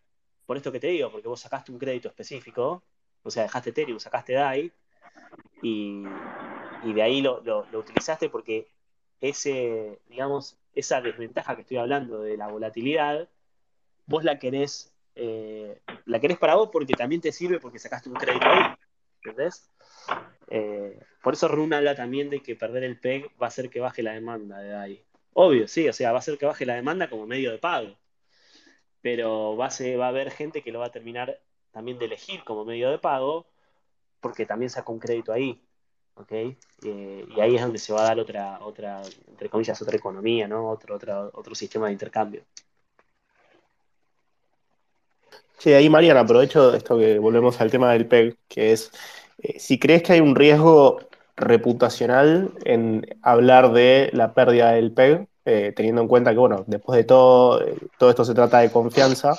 por 0.45 0.55
esto 0.57 0.71
que 0.71 0.79
te 0.79 0.87
digo, 0.87 1.11
porque 1.11 1.27
vos 1.27 1.39
sacaste 1.41 1.71
un 1.71 1.79
crédito 1.79 2.07
específico 2.07 2.83
o 3.23 3.31
sea, 3.31 3.43
dejaste 3.43 3.71
Ethereum, 3.71 3.99
sacaste 3.99 4.33
DAI 4.33 4.71
y, 5.61 6.03
de 6.03 7.01
ahí 7.01 7.21
lo, 7.21 7.41
utilizaste 7.73 8.29
porque 8.29 8.67
ese, 9.21 9.99
digamos, 10.09 10.57
esa 10.75 11.01
desventaja 11.01 11.55
que 11.55 11.61
estoy 11.61 11.77
hablando 11.77 12.19
de 12.21 12.35
la 12.37 12.49
volatilidad, 12.49 13.29
vos 14.05 14.23
la 14.25 14.39
querés, 14.39 14.93
eh, 15.15 15.81
la 16.05 16.19
querés 16.19 16.37
para 16.37 16.55
vos 16.55 16.69
porque 16.71 16.93
también 16.93 17.21
te 17.21 17.31
sirve 17.31 17.59
porque 17.59 17.79
sacaste 17.79 18.09
un 18.09 18.15
crédito 18.15 18.45
ahí, 18.45 18.75
¿entendés? 19.23 19.69
Eh, 20.49 20.99
por 21.21 21.33
eso 21.33 21.47
Runa 21.47 21.77
habla 21.77 21.95
también 21.95 22.29
de 22.29 22.41
que 22.41 22.55
perder 22.55 22.83
el 22.83 22.99
PEG 22.99 23.25
va 23.41 23.47
a 23.47 23.49
hacer 23.49 23.69
que 23.69 23.79
baje 23.79 24.03
la 24.03 24.13
demanda 24.13 24.59
de 24.59 24.69
DAI. 24.69 25.05
Obvio, 25.33 25.67
sí, 25.67 25.87
o 25.87 25.93
sea, 25.93 26.11
va 26.11 26.17
a 26.17 26.19
hacer 26.19 26.37
que 26.37 26.45
baje 26.45 26.65
la 26.65 26.75
demanda 26.75 27.09
como 27.09 27.25
medio 27.25 27.51
de 27.51 27.57
pago. 27.57 27.95
Pero 29.01 29.57
va 29.57 29.67
a, 29.67 29.97
va 29.97 30.05
a 30.05 30.09
haber 30.09 30.31
gente 30.31 30.61
que 30.61 30.71
lo 30.71 30.79
va 30.79 30.87
a 30.87 30.91
terminar 30.91 31.39
también 31.71 31.97
de 31.97 32.05
elegir 32.05 32.43
como 32.43 32.65
medio 32.65 32.91
de 32.91 32.99
pago, 32.99 33.47
porque 34.21 34.45
también 34.45 34.69
saca 34.69 34.91
un 34.91 34.99
crédito 34.99 35.33
ahí. 35.33 35.61
¿ok? 36.15 36.31
Eh, 36.31 37.25
y 37.35 37.39
ahí 37.39 37.55
es 37.55 37.61
donde 37.61 37.79
se 37.79 37.93
va 37.93 38.01
a 38.01 38.05
dar 38.05 38.19
otra, 38.19 38.59
otra, 38.61 39.01
entre 39.27 39.49
comillas, 39.49 39.81
otra 39.81 39.97
economía, 39.97 40.47
¿no? 40.47 40.69
Otro, 40.69 40.95
otro, 40.95 41.31
otro 41.33 41.55
sistema 41.55 41.87
de 41.87 41.93
intercambio. 41.93 42.43
Sí, 45.57 45.71
ahí 45.73 45.89
Mariana, 45.89 46.21
aprovecho 46.21 46.73
esto 46.73 46.97
que 46.97 47.17
volvemos 47.19 47.59
al 47.61 47.71
tema 47.71 47.93
del 47.93 48.05
PEG, 48.05 48.37
que 48.47 48.73
es, 48.73 48.91
eh, 49.39 49.59
si 49.59 49.79
crees 49.79 50.03
que 50.03 50.13
hay 50.13 50.19
un 50.19 50.35
riesgo 50.35 50.99
reputacional 51.35 52.51
en 52.65 53.05
hablar 53.21 53.73
de 53.73 54.09
la 54.13 54.33
pérdida 54.33 54.71
del 54.71 54.91
PEG, 54.91 55.27
eh, 55.45 55.73
teniendo 55.75 56.01
en 56.01 56.07
cuenta 56.07 56.31
que, 56.31 56.37
bueno, 56.37 56.63
después 56.67 56.95
de 56.97 57.03
todo, 57.03 57.63
todo 57.97 58.09
esto 58.09 58.23
se 58.23 58.33
trata 58.33 58.59
de 58.59 58.71
confianza, 58.71 59.35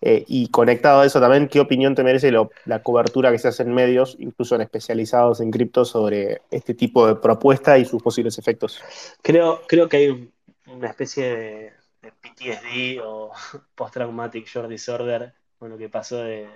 eh, 0.00 0.24
y 0.28 0.48
conectado 0.48 1.00
a 1.00 1.06
eso 1.06 1.20
también, 1.20 1.48
¿qué 1.48 1.58
opinión 1.58 1.94
te 1.94 2.04
merece 2.04 2.30
la 2.30 2.82
cobertura 2.82 3.32
que 3.32 3.38
se 3.38 3.48
hace 3.48 3.64
en 3.64 3.74
medios, 3.74 4.16
incluso 4.20 4.54
en 4.54 4.60
especializados 4.60 5.40
en 5.40 5.50
cripto, 5.50 5.84
sobre 5.84 6.42
este 6.50 6.74
tipo 6.74 7.06
de 7.06 7.16
propuesta 7.16 7.78
y 7.78 7.84
sus 7.84 8.02
posibles 8.02 8.38
efectos? 8.38 8.80
Creo, 9.22 9.62
creo 9.66 9.88
que 9.88 9.96
hay 9.96 10.30
una 10.66 10.88
especie 10.88 11.36
de, 11.36 11.72
PTSD 12.00 13.00
o 13.04 13.32
Post-Traumatic 13.74 14.46
Short 14.46 14.68
Disorder 14.68 15.34
con 15.58 15.68
lo 15.70 15.76
que 15.76 15.88
pasó 15.88 16.18
de, 16.18 16.48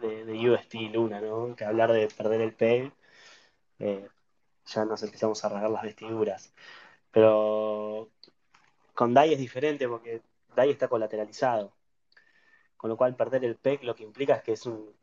de, 0.00 0.50
UST 0.50 0.74
Luna, 0.92 1.20
¿no? 1.20 1.54
Que 1.56 1.64
hablar 1.64 1.92
de 1.92 2.08
perder 2.08 2.40
el 2.40 2.54
PEG, 2.54 2.92
eh, 3.80 4.08
ya 4.66 4.84
nos 4.84 5.02
empezamos 5.02 5.44
a 5.44 5.48
rasgar 5.48 5.70
las 5.70 5.82
vestiduras. 5.82 6.52
Pero 7.10 8.10
con 8.94 9.14
DAI 9.14 9.34
es 9.34 9.38
diferente 9.38 9.88
porque 9.88 10.22
DAI 10.56 10.70
está 10.70 10.88
colateralizado 10.88 11.72
con 12.78 12.88
lo 12.88 12.96
cual 12.96 13.16
perder 13.16 13.44
el 13.44 13.56
PEC 13.56 13.82
lo 13.82 13.94
que 13.94 14.04
implica 14.04 14.36
es 14.36 14.42
que 14.42 14.52
es 14.52 14.64
un 14.64 14.94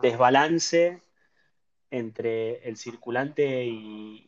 desbalance 0.00 1.02
entre 1.90 2.66
el 2.66 2.76
circulante 2.78 3.66
y, 3.66 4.22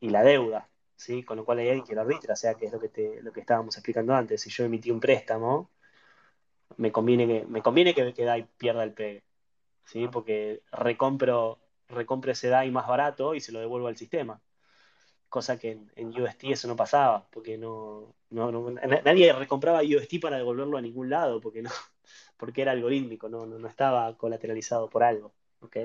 la 0.00 0.24
deuda, 0.24 0.68
¿sí? 0.96 1.22
con 1.22 1.36
lo 1.36 1.44
cual 1.44 1.58
hay 1.58 1.68
alguien 1.68 1.86
que 1.86 1.94
lo 1.94 2.00
arbitra, 2.00 2.32
o 2.32 2.36
sea, 2.36 2.54
que 2.54 2.66
es 2.66 2.72
lo 2.72 2.80
que, 2.80 3.20
lo 3.22 3.32
que 3.32 3.40
estábamos 3.40 3.76
explicando 3.76 4.12
antes, 4.12 4.40
si 4.40 4.50
yo 4.50 4.64
emití 4.64 4.90
un 4.90 4.98
préstamo, 4.98 5.70
me 6.76 6.92
conviene 6.92 7.26
que, 7.26 7.46
me 7.46 7.62
conviene 7.62 7.94
que, 7.94 8.12
que 8.14 8.24
DAI 8.24 8.44
pierda 8.58 8.84
el 8.84 8.92
pegue, 8.94 9.24
¿sí? 9.84 10.08
Porque 10.08 10.62
recompro, 10.72 11.60
recompro 11.88 12.32
ese 12.32 12.48
DAI 12.48 12.70
más 12.72 12.88
barato 12.88 13.34
y 13.34 13.40
se 13.40 13.52
lo 13.52 13.60
devuelvo 13.60 13.88
al 13.88 13.96
sistema. 13.98 14.40
Cosa 15.28 15.58
que 15.58 15.72
en, 15.72 15.92
en 15.96 16.08
UST 16.20 16.50
eso 16.52 16.66
no 16.68 16.76
pasaba, 16.76 17.28
porque 17.30 17.56
no, 17.56 18.14
no, 18.30 18.50
no- 18.52 18.70
nadie 18.70 19.32
recompraba 19.32 19.80
UST 19.82 20.18
para 20.20 20.36
devolverlo 20.38 20.76
a 20.78 20.82
ningún 20.82 21.08
lado, 21.10 21.40
porque 21.40 21.62
no, 21.62 21.70
porque 22.36 22.62
era 22.62 22.72
algorítmico, 22.72 23.28
no, 23.28 23.46
no, 23.46 23.58
no 23.58 23.68
estaba 23.68 24.16
colateralizado 24.18 24.90
por 24.90 25.04
algo, 25.04 25.32
¿ok? 25.60 25.76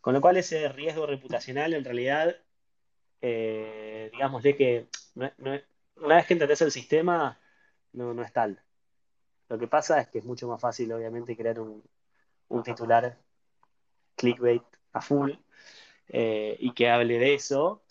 Con 0.00 0.14
lo 0.14 0.20
cual 0.20 0.36
ese 0.38 0.68
riesgo 0.70 1.06
reputacional 1.06 1.74
en 1.74 1.84
realidad, 1.84 2.36
eh, 3.22 4.10
digamos 4.12 4.42
de 4.44 4.56
que 4.56 4.88
no- 5.16 5.32
no- 5.38 5.60
una 5.98 6.16
vez 6.16 6.26
que 6.26 6.34
entendés 6.34 6.62
el 6.62 6.72
sistema, 6.72 7.40
no, 7.94 8.14
no 8.14 8.22
es 8.24 8.32
tal. 8.34 8.63
Lo 9.54 9.60
que 9.60 9.68
pasa 9.68 10.00
es 10.00 10.08
que 10.08 10.18
es 10.18 10.24
mucho 10.24 10.48
más 10.48 10.60
fácil, 10.60 10.92
obviamente, 10.92 11.36
crear 11.36 11.60
un, 11.60 11.80
un 12.48 12.62
titular 12.64 13.16
clickbait 14.16 14.64
a 14.92 15.00
full 15.00 15.30
eh, 16.08 16.56
y 16.58 16.72
que 16.72 16.90
hable 16.90 17.20
de 17.20 17.34
eso. 17.34 17.82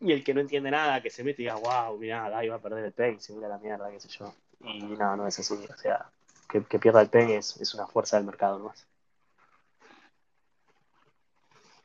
Y 0.00 0.10
el 0.10 0.24
que 0.24 0.34
no 0.34 0.40
entiende 0.40 0.72
nada, 0.72 1.00
que 1.00 1.08
se 1.08 1.22
mete 1.22 1.42
y 1.42 1.44
diga, 1.44 1.54
wow, 1.54 1.96
mirá, 1.96 2.28
Dai 2.28 2.48
va 2.48 2.56
a 2.56 2.58
perder 2.58 2.84
el 2.84 2.92
PEG, 2.92 3.20
se 3.20 3.32
mira 3.32 3.46
la 3.46 3.58
mierda, 3.58 3.92
qué 3.92 4.00
sé 4.00 4.08
yo. 4.08 4.34
Y 4.58 4.82
no, 4.82 5.16
no 5.16 5.28
es 5.28 5.38
así. 5.38 5.54
O 5.54 5.76
sea, 5.76 6.10
que, 6.48 6.64
que 6.64 6.80
pierda 6.80 7.00
el 7.00 7.08
PEG 7.08 7.30
es, 7.30 7.60
es 7.60 7.74
una 7.74 7.86
fuerza 7.86 8.16
del 8.16 8.26
mercado 8.26 8.58
nomás. 8.58 8.84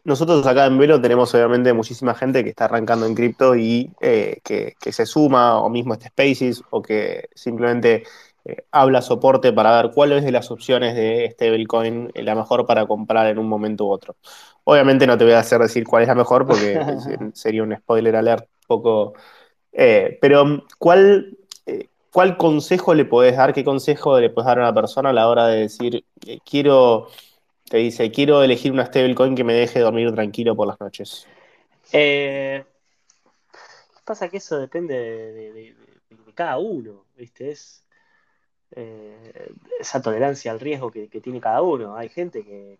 Nosotros 0.05 0.43
acá 0.47 0.65
en 0.65 0.79
Velo 0.79 0.99
tenemos 0.99 1.35
obviamente 1.35 1.71
muchísima 1.71 2.15
gente 2.15 2.43
que 2.43 2.49
está 2.49 2.65
arrancando 2.65 3.05
en 3.05 3.13
cripto 3.13 3.55
y 3.55 3.91
eh, 4.01 4.39
que, 4.43 4.75
que 4.79 4.91
se 4.91 5.05
suma, 5.05 5.59
o 5.59 5.69
mismo 5.69 5.93
este 5.93 6.07
Spaces, 6.07 6.63
o 6.71 6.81
que 6.81 7.29
simplemente 7.35 8.03
eh, 8.47 8.65
habla 8.71 9.01
soporte 9.01 9.53
para 9.53 9.81
ver 9.81 9.91
cuál 9.93 10.13
es 10.13 10.23
de 10.25 10.31
las 10.31 10.51
opciones 10.51 10.95
de 10.95 11.29
stablecoin 11.33 12.11
la 12.15 12.35
mejor 12.35 12.65
para 12.65 12.85
comprar 12.87 13.27
en 13.27 13.39
un 13.39 13.47
momento 13.49 13.85
u 13.85 13.91
otro. 13.91 14.15
Obviamente 14.63 15.07
no 15.07 15.17
te 15.17 15.23
voy 15.25 15.33
a 15.33 15.39
hacer 15.39 15.61
decir 15.61 15.85
cuál 15.85 16.03
es 16.03 16.09
la 16.09 16.15
mejor 16.15 16.45
porque 16.47 16.79
sería 17.33 17.63
un 17.63 17.75
spoiler 17.77 18.15
alert 18.15 18.47
poco. 18.67 19.13
eh, 19.73 20.17
pero, 20.21 20.63
¿cuál, 20.79 21.37
eh, 21.65 21.89
¿cuál 22.11 22.37
consejo 22.37 22.93
le 22.95 23.05
podés 23.05 23.37
dar? 23.37 23.53
¿Qué 23.53 23.63
consejo 23.63 24.19
le 24.19 24.29
podés 24.29 24.47
dar 24.47 24.59
a 24.59 24.63
una 24.63 24.73
persona 24.73 25.09
a 25.09 25.13
la 25.13 25.29
hora 25.29 25.47
de 25.47 25.61
decir, 25.61 26.05
eh, 26.25 26.39
quiero 26.45 27.07
te 27.69 27.77
dice, 27.77 28.11
quiero 28.11 28.43
elegir 28.43 28.71
una 28.71 28.85
stablecoin 28.85 29.35
que 29.35 29.43
me 29.43 29.53
deje 29.53 29.79
dormir 29.79 30.13
tranquilo 30.13 30.55
por 30.55 30.67
las 30.67 30.79
noches. 30.79 31.27
Pasa 34.05 34.29
que 34.29 34.37
eso 34.37 34.57
depende 34.59 34.93
de, 34.95 35.33
de- 35.33 35.53
de- 35.53 35.75
de 36.25 36.33
cada 36.33 36.57
uno, 36.57 37.05
¿viste? 37.17 37.51
Es 37.51 37.83
eh, 38.71 39.51
esa 39.79 40.01
tolerancia 40.01 40.51
al 40.51 40.59
riesgo 40.59 40.91
que, 40.91 41.07
tiene 41.07 41.39
cada 41.39 41.61
uno. 41.61 41.95
Hay 41.95 42.09
gente 42.09 42.43
que, 42.43 42.79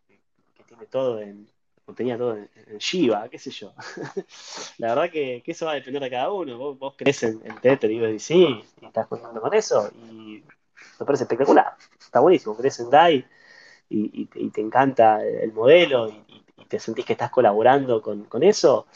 tiene 0.68 0.86
todo 0.88 1.22
en, 1.22 1.48
o 1.86 1.94
tenía 1.94 2.18
todo 2.18 2.36
en, 2.36 2.50
en 2.68 2.78
Shiba, 2.78 3.30
qué 3.30 3.40
sé 3.40 3.52
yo. 3.52 3.74
La 4.78 4.90
verdad 4.90 5.10
que, 5.10 5.42
que 5.44 5.52
eso 5.52 5.66
va 5.66 5.72
a 5.72 5.76
depender 5.76 6.02
de 6.02 6.10
cada 6.10 6.32
uno. 6.32 6.58
Vos, 6.58 6.78
vos 6.78 6.94
crees 6.98 7.24
en, 7.24 7.42
en 7.44 7.56
Tether 7.62 7.90
y 7.92 8.02
USDC 8.02 8.32
y 8.32 8.86
estás 8.86 9.08
contando 9.08 9.42
con 9.42 9.54
eso 9.54 9.90
y 9.96 10.44
me 11.00 11.06
parece 11.06 11.24
espectacular. 11.24 11.74
Está 12.00 12.20
buenísimo. 12.20 12.56
Crees 12.58 12.80
en 12.80 12.90
DAI 12.90 13.26
y, 13.90 14.26
te, 14.26 14.62
encanta 14.62 15.24
el 15.26 15.54
modelo 15.54 16.10
y, 16.10 16.44
te 16.68 16.80
sentís 16.80 17.06
que 17.06 17.14
estás 17.14 17.32
colaborando 17.32 18.02
con, 18.02 18.44
eso, 18.44 18.88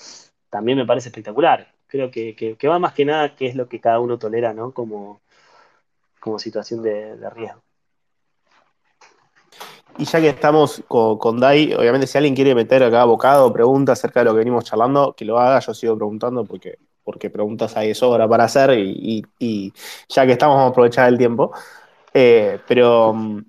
también 0.50 0.78
me 0.78 0.86
parece 0.86 1.08
espectacular. 1.08 1.72
Creo 1.88 2.12
que 2.12 2.68
va 2.68 2.80
más 2.80 2.94
que 2.94 3.06
nada 3.06 3.36
que 3.36 3.48
es 3.48 3.56
lo 3.56 3.70
que 3.70 3.80
cada 3.80 4.00
uno 4.02 4.20
tolera, 4.20 4.54
¿no? 4.54 4.74
Como, 4.74 5.22
como 6.22 6.40
situación 6.40 6.82
de, 6.82 7.18
riesgo. 7.32 7.62
Y 9.98 10.06
ya 10.06 10.22
que 10.22 10.30
estamos 10.30 10.82
con, 10.88 11.18
con 11.18 11.40
Dai, 11.40 11.74
obviamente 11.74 12.08
si 12.08 12.18
alguien 12.18 12.34
quiere 12.36 12.56
meter 12.56 12.82
acá 12.84 13.04
bocado 13.04 13.52
pregunta 13.52 13.92
acerca 13.92 14.22
de 14.22 14.26
lo 14.26 14.32
que 14.32 14.40
venimos 14.40 14.64
charlando, 14.64 15.14
que 15.14 15.26
lo 15.26 15.38
haga, 15.38 15.60
yo 15.60 15.74
sigo 15.74 15.98
preguntando 15.98 16.46
porque, 16.46 16.78
porque 17.04 17.30
preguntas 17.30 17.76
hay 17.76 17.94
sobra 17.94 18.28
para 18.30 18.46
hacer 18.46 18.80
y, 18.80 19.26
y- 19.40 19.74
ya 20.08 20.26
que 20.26 20.32
estamos 20.34 20.56
vamos 20.56 20.70
a 20.70 20.72
aprovechar 20.72 21.10
el 21.10 21.18
tiempo. 21.18 21.52
Eh, 22.14 22.60
pero 22.68 23.14
mm, 23.14 23.40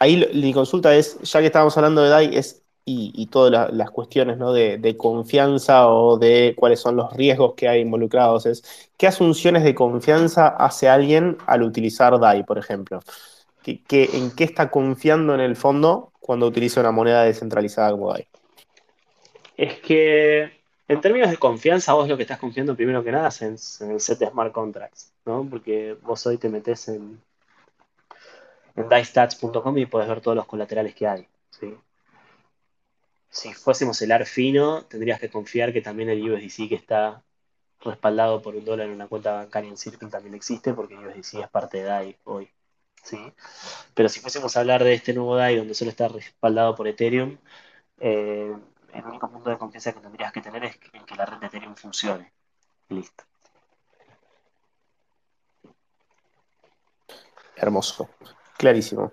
ahí 0.00 0.28
mi 0.34 0.52
consulta 0.52 0.94
es, 0.94 1.20
ya 1.20 1.40
que 1.40 1.46
estábamos 1.46 1.76
hablando 1.76 2.02
de 2.02 2.08
DAI, 2.10 2.36
es, 2.36 2.61
y, 2.84 3.26
todas 3.26 3.52
la- 3.52 3.68
las 3.68 3.90
cuestiones 3.90 4.38
¿no? 4.38 4.52
de, 4.52 4.96
confianza 4.98 5.88
o 5.88 6.18
de 6.18 6.54
cuáles 6.56 6.80
son 6.80 6.96
los 6.96 7.12
riesgos 7.12 7.54
que 7.54 7.68
hay 7.68 7.80
involucrados, 7.80 8.46
es 8.46 8.90
¿qué 8.96 9.06
asunciones 9.06 9.64
de 9.64 9.74
confianza 9.74 10.48
hace 10.48 10.88
alguien 10.88 11.38
al 11.46 11.62
utilizar 11.62 12.18
DAI, 12.18 12.44
por 12.44 12.58
ejemplo? 12.58 13.00
¿Qué, 13.62 13.80
en 14.12 14.34
qué 14.34 14.44
está 14.44 14.70
confiando 14.70 15.34
en 15.34 15.40
el 15.40 15.54
fondo 15.56 16.12
cuando 16.20 16.46
utiliza 16.46 16.80
una 16.80 16.90
moneda 16.90 17.22
descentralizada 17.24 17.92
como 17.92 18.12
DAI? 18.12 18.26
Es 19.56 19.78
que 19.80 20.50
en 20.88 21.00
términos 21.00 21.30
de 21.30 21.36
confianza, 21.38 21.92
vos 21.94 22.08
lo 22.08 22.16
que 22.16 22.22
estás 22.22 22.38
confiando 22.38 22.74
primero 22.76 23.04
que 23.04 23.12
nada 23.12 23.28
es 23.28 23.42
en, 23.42 23.56
en 23.86 23.94
el 23.94 24.00
set 24.00 24.18
de 24.18 24.28
smart 24.28 24.52
contracts, 24.52 25.12
¿no? 25.24 25.46
Porque 25.48 25.96
vos 26.02 26.26
hoy 26.26 26.38
te 26.38 26.48
metes 26.48 26.88
en, 26.88 27.20
en 28.76 28.88
daistats.com 28.88 29.78
y 29.78 29.86
podés 29.86 30.08
ver 30.08 30.20
todos 30.20 30.36
los 30.36 30.46
colaterales 30.46 30.94
que 30.94 31.06
hay, 31.06 31.28
¿sí? 31.50 31.74
Si 33.32 33.54
fuésemos 33.54 34.00
el 34.02 34.12
AR 34.12 34.26
fino, 34.26 34.84
tendrías 34.84 35.18
que 35.18 35.30
confiar 35.30 35.72
que 35.72 35.80
también 35.80 36.10
el 36.10 36.30
USDC 36.30 36.68
que 36.68 36.74
está 36.74 37.24
respaldado 37.80 38.42
por 38.42 38.54
un 38.54 38.64
dólar 38.64 38.88
en 38.88 38.92
una 38.92 39.08
cuenta 39.08 39.32
bancaria 39.32 39.70
en 39.70 39.78
Circle 39.78 40.10
también 40.10 40.34
existe, 40.34 40.74
porque 40.74 40.98
USDC 40.98 41.40
es 41.40 41.48
parte 41.48 41.78
de 41.78 41.84
DAI 41.84 42.18
hoy, 42.24 42.50
¿sí? 43.02 43.18
Pero 43.94 44.10
si 44.10 44.20
fuésemos 44.20 44.54
a 44.54 44.60
hablar 44.60 44.84
de 44.84 44.92
este 44.92 45.14
nuevo 45.14 45.34
DAI 45.34 45.56
donde 45.56 45.72
solo 45.72 45.90
está 45.90 46.08
respaldado 46.08 46.74
por 46.74 46.86
Ethereum, 46.86 47.38
eh, 48.00 48.54
el 48.92 49.04
único 49.06 49.30
punto 49.30 49.48
de 49.48 49.56
confianza 49.56 49.94
que 49.94 50.00
tendrías 50.00 50.30
que 50.30 50.42
tener 50.42 50.64
es 50.64 50.78
en 50.92 51.06
que 51.06 51.14
la 51.14 51.24
red 51.24 51.38
de 51.38 51.46
Ethereum 51.46 51.74
funcione. 51.74 52.30
Listo. 52.90 53.24
Hermoso, 57.56 58.10
clarísimo. 58.58 59.10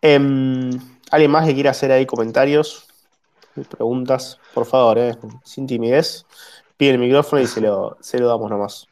Em, 0.00 0.70
¿Alguien 1.10 1.30
más 1.32 1.46
que 1.46 1.54
quiera 1.54 1.72
hacer 1.72 1.90
ahí 1.90 2.06
comentarios? 2.06 2.93
Preguntas, 3.62 4.38
por 4.52 4.66
favor, 4.66 4.98
eh, 4.98 5.16
sin 5.44 5.66
timidez. 5.66 6.26
Pide 6.76 6.90
el 6.90 6.98
micrófono 6.98 7.40
y 7.40 7.46
se 7.46 7.60
lo, 7.60 7.96
se 8.00 8.18
lo 8.18 8.28
damos 8.28 8.50
nomás. 8.50 8.88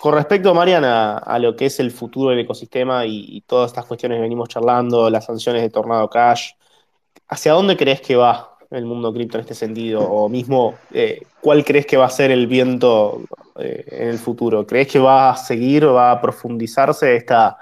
Con 0.00 0.14
respecto, 0.14 0.54
Mariana, 0.54 1.18
a 1.18 1.38
lo 1.38 1.54
que 1.54 1.66
es 1.66 1.78
el 1.78 1.90
futuro 1.90 2.30
del 2.30 2.40
ecosistema 2.40 3.04
y, 3.04 3.42
todas 3.46 3.70
estas 3.70 3.84
cuestiones 3.84 4.16
que 4.16 4.22
venimos 4.22 4.48
charlando, 4.48 5.10
las 5.10 5.26
sanciones 5.26 5.60
de 5.60 5.68
Tornado 5.68 6.08
Cash, 6.08 6.52
¿hacia 7.28 7.52
dónde 7.52 7.76
crees 7.76 8.00
que 8.00 8.16
va 8.16 8.56
el 8.70 8.86
mundo 8.86 9.12
cripto 9.12 9.36
en 9.36 9.42
este 9.42 9.54
sentido? 9.54 10.00
O 10.00 10.28
mismo, 10.30 10.74
eh, 10.92 11.26
¿cuál 11.42 11.64
crees 11.66 11.84
que 11.84 11.98
va 11.98 12.06
a 12.06 12.10
ser 12.10 12.30
el 12.30 12.46
viento 12.46 13.20
eh, 13.58 13.84
en 13.90 14.08
el 14.08 14.18
futuro? 14.18 14.66
¿Crees 14.66 14.88
que 14.88 14.98
va 14.98 15.32
a 15.32 15.36
seguir, 15.36 15.86
va 15.86 16.12
a 16.12 16.20
profundizarse 16.22 17.14
esta, 17.14 17.58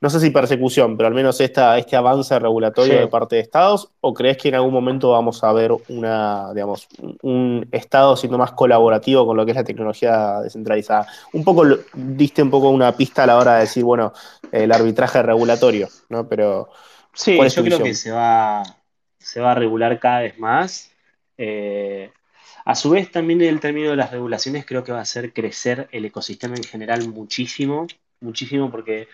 no 0.00 0.10
sé 0.10 0.20
si 0.20 0.30
persecución, 0.30 0.96
pero 0.96 1.08
al 1.08 1.14
menos 1.14 1.40
esta, 1.40 1.76
este 1.78 1.96
avance 1.96 2.38
regulatorio 2.38 2.94
Sí. 2.94 2.98
de 3.00 3.06
parte 3.08 3.36
de 3.36 3.42
estados? 3.42 3.90
¿O 4.00 4.14
crees 4.14 4.36
que 4.38 4.48
en 4.48 4.54
algún 4.54 4.72
momento 4.72 5.10
vamos 5.10 5.42
a 5.44 5.52
ver 5.52 5.72
una, 5.88 6.52
digamos, 6.54 6.88
un, 7.22 7.68
estado 7.72 8.16
siendo 8.16 8.38
más 8.38 8.52
colaborativo 8.52 9.26
con 9.26 9.36
lo 9.36 9.44
que 9.44 9.52
es 9.52 9.56
la 9.56 9.64
tecnología 9.64 10.40
descentralizada? 10.40 11.06
Un 11.32 11.44
poco, 11.44 11.64
diste 11.94 12.42
un 12.42 12.50
poco 12.50 12.70
una 12.70 12.96
pista 12.96 13.24
a 13.24 13.26
la 13.26 13.36
hora 13.38 13.54
de 13.54 13.60
decir, 13.60 13.84
bueno, 13.84 14.12
el 14.52 14.72
arbitraje 14.72 15.22
regulatorio, 15.22 15.88
¿no? 16.08 16.26
Pero 16.28 16.68
Sí, 17.12 17.36
¿Cuál 17.36 17.48
es 17.48 17.54
yo 17.56 17.62
creo 17.62 17.78
visión? 17.78 17.88
que 17.88 17.94
se 17.94 18.10
va, 18.12 18.62
se 19.18 19.40
va 19.40 19.52
a 19.52 19.54
regular 19.54 19.98
cada 19.98 20.20
vez 20.20 20.38
más. 20.38 20.92
Eh, 21.36 22.10
a 22.64 22.74
su 22.74 22.90
vez, 22.90 23.10
también 23.10 23.40
el 23.42 23.58
término 23.60 23.90
de 23.90 23.96
las 23.96 24.10
regulaciones 24.12 24.64
creo 24.66 24.84
que 24.84 24.92
va 24.92 24.98
a 24.98 25.02
hacer 25.02 25.32
crecer 25.32 25.88
el 25.92 26.04
ecosistema 26.04 26.56
en 26.56 26.62
general 26.64 27.08
muchísimo, 27.08 27.86
muchísimo, 28.20 28.70
porque 28.70 29.08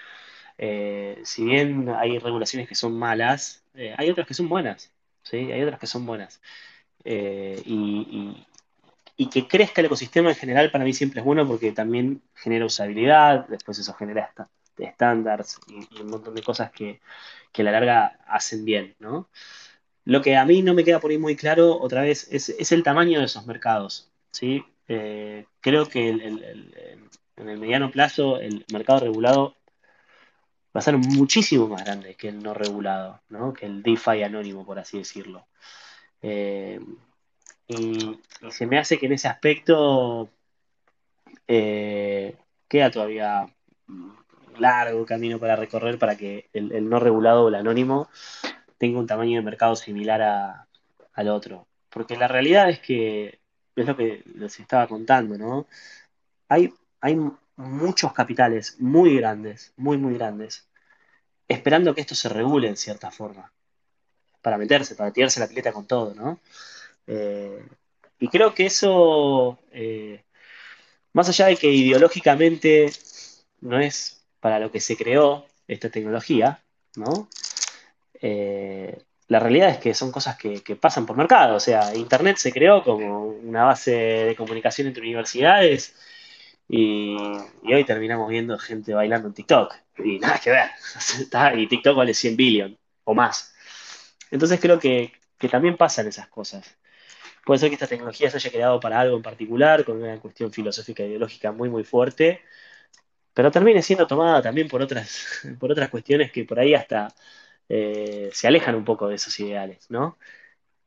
eh, 0.59 1.21
si 1.25 1.45
bien 1.45 1.89
hay 1.91 2.19
regulaciones 2.19 2.69
que 2.69 2.75
son 2.75 2.99
malas, 2.99 3.65
eh, 3.75 3.95
hay 3.99 4.11
otras 4.11 4.27
que 4.27 4.35
son 4.35 4.49
buenas, 4.49 4.93
¿sí? 5.23 5.53
Hay 5.53 5.63
otras 5.63 5.79
que 5.81 5.87
son 5.87 6.07
buenas. 6.07 6.41
Eh, 7.05 7.63
y, 7.67 7.75
y- 8.11 8.47
y 9.17 9.29
que 9.31 9.49
crezca 9.49 9.81
el 9.81 9.87
ecosistema 9.87 10.31
en 10.31 10.37
general 10.37 10.71
para 10.71 10.85
mí 10.85 10.93
siempre 10.93 11.21
es 11.21 11.25
bueno 11.27 11.47
porque 11.47 11.73
también 11.73 12.23
genera 12.35 12.67
usabilidad, 12.67 13.47
después 13.49 13.79
eso 13.79 13.95
genera 13.95 14.31
estándares 14.79 15.59
y, 15.69 16.01
un 16.03 16.09
montón 16.11 16.35
de 16.35 16.43
cosas 16.43 16.71
que, 16.71 17.01
que 17.53 17.63
a 17.63 17.65
la 17.67 17.73
larga 17.73 18.19
hacen 18.27 18.65
bien, 18.65 18.95
¿no? 18.99 19.29
Lo 20.05 20.23
que 20.23 20.37
a 20.37 20.45
mí 20.45 20.63
no 20.63 20.75
me 20.75 20.85
queda 20.85 21.01
por 21.01 21.11
ahí 21.11 21.19
muy 21.19 21.37
claro, 21.37 21.79
otra 21.81 22.03
vez, 22.03 22.29
es, 22.31 22.51
es 22.51 22.73
el 22.73 22.83
tamaño 22.83 23.19
de 23.21 23.27
esos 23.27 23.47
mercados, 23.47 24.11
¿sí? 24.33 24.65
Eh, 24.89 25.47
creo 25.61 25.87
que 25.87 26.09
en 27.37 27.49
el 27.49 27.59
mediano 27.59 27.91
plazo 27.91 28.39
el 28.39 28.65
mercado 28.73 29.01
regulado 29.01 29.57
va 30.77 30.81
a 30.81 30.97
muchísimo 30.97 31.69
más 31.69 31.85
grande 31.85 32.15
que 32.15 32.29
el 32.29 32.43
no 32.43 32.55
regulado, 32.55 33.21
¿no? 33.31 33.53
Que 33.53 33.67
el 33.67 33.83
DeFi 33.83 34.23
anónimo, 34.23 34.65
por 34.65 34.79
así 34.79 34.99
decirlo. 34.99 35.47
Eh, 36.23 36.81
y, 37.69 38.21
se 38.51 38.67
me 38.67 38.79
hace 38.79 38.99
que 38.99 39.07
en 39.07 39.13
ese 39.13 39.29
aspecto 39.29 40.31
eh, 41.49 42.37
queda 42.69 42.91
todavía 42.91 43.47
largo 44.59 45.05
camino 45.07 45.39
para 45.39 45.57
recorrer 45.57 45.99
para 45.99 46.17
que 46.17 46.49
el, 46.53 46.89
no 46.89 46.99
regulado 47.01 47.45
o 47.45 47.49
el 47.49 47.55
anónimo 47.55 48.09
tenga 48.79 48.99
un 48.99 49.07
tamaño 49.07 49.39
de 49.39 49.45
mercado 49.45 49.77
similar 49.77 50.67
al 51.15 51.29
otro. 51.29 51.67
Porque 51.89 52.17
la 52.17 52.29
realidad 52.29 52.69
es 52.69 52.81
que, 52.81 53.41
es 53.75 53.87
lo 53.87 53.97
que 53.97 54.23
les 54.35 54.61
estaba 54.61 54.87
contando, 54.87 55.39
¿no? 55.39 55.67
Hay, 56.49 56.73
hay 57.01 57.17
muchos 57.57 58.13
capitales 58.13 58.77
muy 58.79 59.17
grandes, 59.17 59.73
muy, 59.77 59.97
muy 59.99 60.15
grandes, 60.15 60.69
esperando 61.49 61.95
que 61.95 62.03
esto 62.03 62.15
se 62.15 62.29
regule 62.29 62.69
en 62.69 62.77
cierta 62.77 63.11
forma, 63.11 63.53
para 64.43 64.59
meterse, 64.59 64.95
para 64.95 65.13
tirarse 65.13 65.41
la 65.41 65.49
pileta 65.49 65.73
con 65.73 65.87
todo, 65.87 66.15
¿no? 66.15 66.41
Eh, 67.07 67.65
y 68.19 68.29
creo 68.29 68.55
que 68.55 68.67
eso, 68.67 69.59
eh, 69.73 70.25
más 71.13 71.29
allá 71.29 71.47
de 71.47 71.57
que 71.57 71.71
ideológicamente 71.71 72.93
no 73.61 73.81
es 73.81 74.25
para 74.41 74.59
lo 74.59 74.71
que 74.71 74.81
se 74.81 74.97
creó 74.97 75.47
esta 75.69 75.91
tecnología, 75.91 76.63
¿no? 76.97 77.29
Eh, 78.21 78.99
la 79.29 79.41
realidad 79.41 79.71
es 79.71 79.79
que 79.79 79.95
son 79.95 80.13
cosas 80.13 80.37
que, 80.37 80.61
pasan 80.77 81.07
por 81.07 81.17
mercado. 81.17 81.57
O 81.57 81.61
sea, 81.61 81.95
Internet 81.95 82.37
se 82.37 82.53
creó 82.53 82.83
como 82.85 83.27
una 83.27 83.65
base 83.65 83.93
de 83.93 84.37
comunicación 84.37 84.87
entre 84.89 85.03
universidades 85.03 85.95
y, 86.69 87.17
hoy 87.65 87.85
terminamos 87.85 88.29
viendo 88.29 88.59
gente 88.59 88.95
bailando 88.95 89.29
en 89.29 89.35
TikTok. 89.35 89.75
Y 89.99 90.19
nada 90.19 90.39
que 90.39 90.51
ver. 90.51 90.71
y 91.59 91.67
TikTok 91.67 91.97
vale 91.97 92.15
100 92.15 92.37
billion 92.37 92.79
o 93.05 93.15
más. 93.15 93.55
Entonces 94.31 94.61
creo 94.61 94.79
que, 94.79 95.13
que 95.39 95.49
también 95.49 95.77
pasan 95.77 96.07
esas 96.09 96.29
cosas. 96.29 96.77
Puede 97.45 97.61
ser 97.61 97.69
que 97.71 97.75
esta 97.75 97.87
tecnología 97.87 98.31
se 98.31 98.39
haya 98.39 98.51
creado 98.51 98.81
para 98.81 99.01
algo 99.01 99.17
en 99.17 99.23
particular, 99.23 99.85
con 99.85 100.03
una 100.03 100.19
cuestión 100.21 100.53
filosófica 100.53 101.03
e 101.05 101.09
ideológica 101.09 101.53
muy, 101.53 101.69
muy 101.71 101.85
fuerte, 101.85 102.43
pero 103.35 103.51
termine 103.51 103.83
siendo 103.83 104.07
tomada 104.07 104.43
también 104.43 104.69
por 104.69 104.83
otras, 104.83 105.43
por 105.61 105.71
otras 105.73 105.91
cuestiones 105.91 106.33
que 106.33 106.45
por 106.45 106.59
ahí 106.59 106.75
hasta 106.75 107.15
eh, 107.69 108.31
se 108.33 108.49
alejan 108.49 108.75
un 108.75 108.85
poco 108.85 109.09
de 109.09 109.17
esos 109.17 109.39
ideales, 109.41 109.87
¿no? 109.91 110.19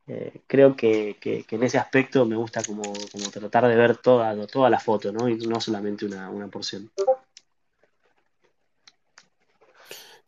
Eh, 0.06 0.40
creo 0.46 0.74
que, 0.74 1.16
en 1.22 1.62
ese 1.62 1.78
aspecto 1.78 2.24
me 2.26 2.36
gusta 2.36 2.62
como, 2.64 2.82
tratar 3.32 3.68
de 3.68 3.76
ver 3.76 3.96
toda, 3.98 4.46
toda 4.46 4.68
la 4.68 4.80
foto, 4.80 5.12
¿no? 5.12 5.28
Y 5.28 5.36
no 5.36 5.60
solamente 5.60 6.04
una, 6.06 6.30
una 6.30 6.48
porción. 6.48 6.90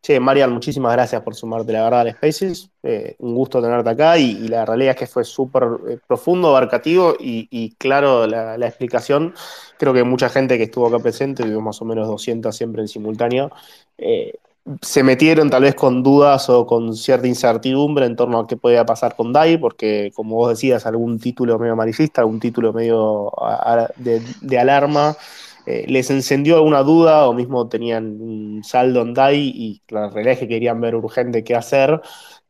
Che, 0.02 0.18
Marian, 0.18 0.52
muchísimas 0.52 0.92
gracias 0.94 1.22
por 1.22 1.36
sumarte, 1.36 1.72
la 1.72 1.84
verdad, 1.84 2.00
al 2.00 2.10
Spaces. 2.10 2.68
Eh, 2.82 3.14
un 3.20 3.36
gusto 3.36 3.62
tenerte 3.62 3.88
acá 3.88 4.18
y, 4.18 4.48
la 4.48 4.64
realidad 4.64 4.94
es 4.94 4.98
que 4.98 5.06
fue 5.06 5.22
súper 5.22 5.62
eh, 5.88 5.98
profundo, 6.04 6.48
abarcativo 6.48 7.14
y, 7.20 7.76
claro 7.78 8.26
la, 8.26 8.66
explicación. 8.66 9.32
Creo 9.78 9.94
que 9.94 10.02
mucha 10.02 10.28
gente 10.28 10.58
que 10.58 10.64
estuvo 10.64 10.88
acá 10.88 10.98
presente, 10.98 11.44
tuvimos 11.44 11.62
más 11.62 11.82
o 11.82 11.84
menos 11.84 12.08
200 12.08 12.56
siempre 12.56 12.82
en 12.82 12.88
simultáneo, 12.88 13.52
eh, 13.96 14.34
se 14.80 15.02
metieron 15.02 15.50
tal 15.50 15.62
vez 15.62 15.74
con 15.74 16.02
dudas 16.02 16.48
o 16.48 16.66
con 16.66 16.94
cierta 16.94 17.26
incertidumbre 17.26 18.06
en 18.06 18.16
torno 18.16 18.38
a 18.38 18.46
qué 18.46 18.56
podía 18.56 18.86
pasar 18.86 19.16
con 19.16 19.32
DAI, 19.32 19.58
porque 19.58 20.12
como 20.14 20.36
vos 20.36 20.50
decías, 20.50 20.86
algún 20.86 21.18
título 21.18 21.58
medio 21.58 21.72
amarillista, 21.72 22.20
algún 22.20 22.40
título 22.40 22.72
medio 22.72 23.32
de 23.98 24.58
alarma 24.58 25.16
eh, 25.64 25.84
les 25.88 26.10
encendió 26.10 26.56
alguna 26.56 26.82
duda 26.82 27.28
o 27.28 27.34
mismo 27.34 27.68
tenían 27.68 28.20
un 28.20 28.64
saldo 28.64 29.02
en 29.02 29.14
DAI 29.14 29.52
y 29.54 29.82
la 29.88 30.10
realidad 30.10 30.34
es 30.34 30.40
que 30.40 30.48
querían 30.48 30.80
ver 30.80 30.96
urgente 30.96 31.44
qué 31.44 31.54
hacer. 31.54 32.00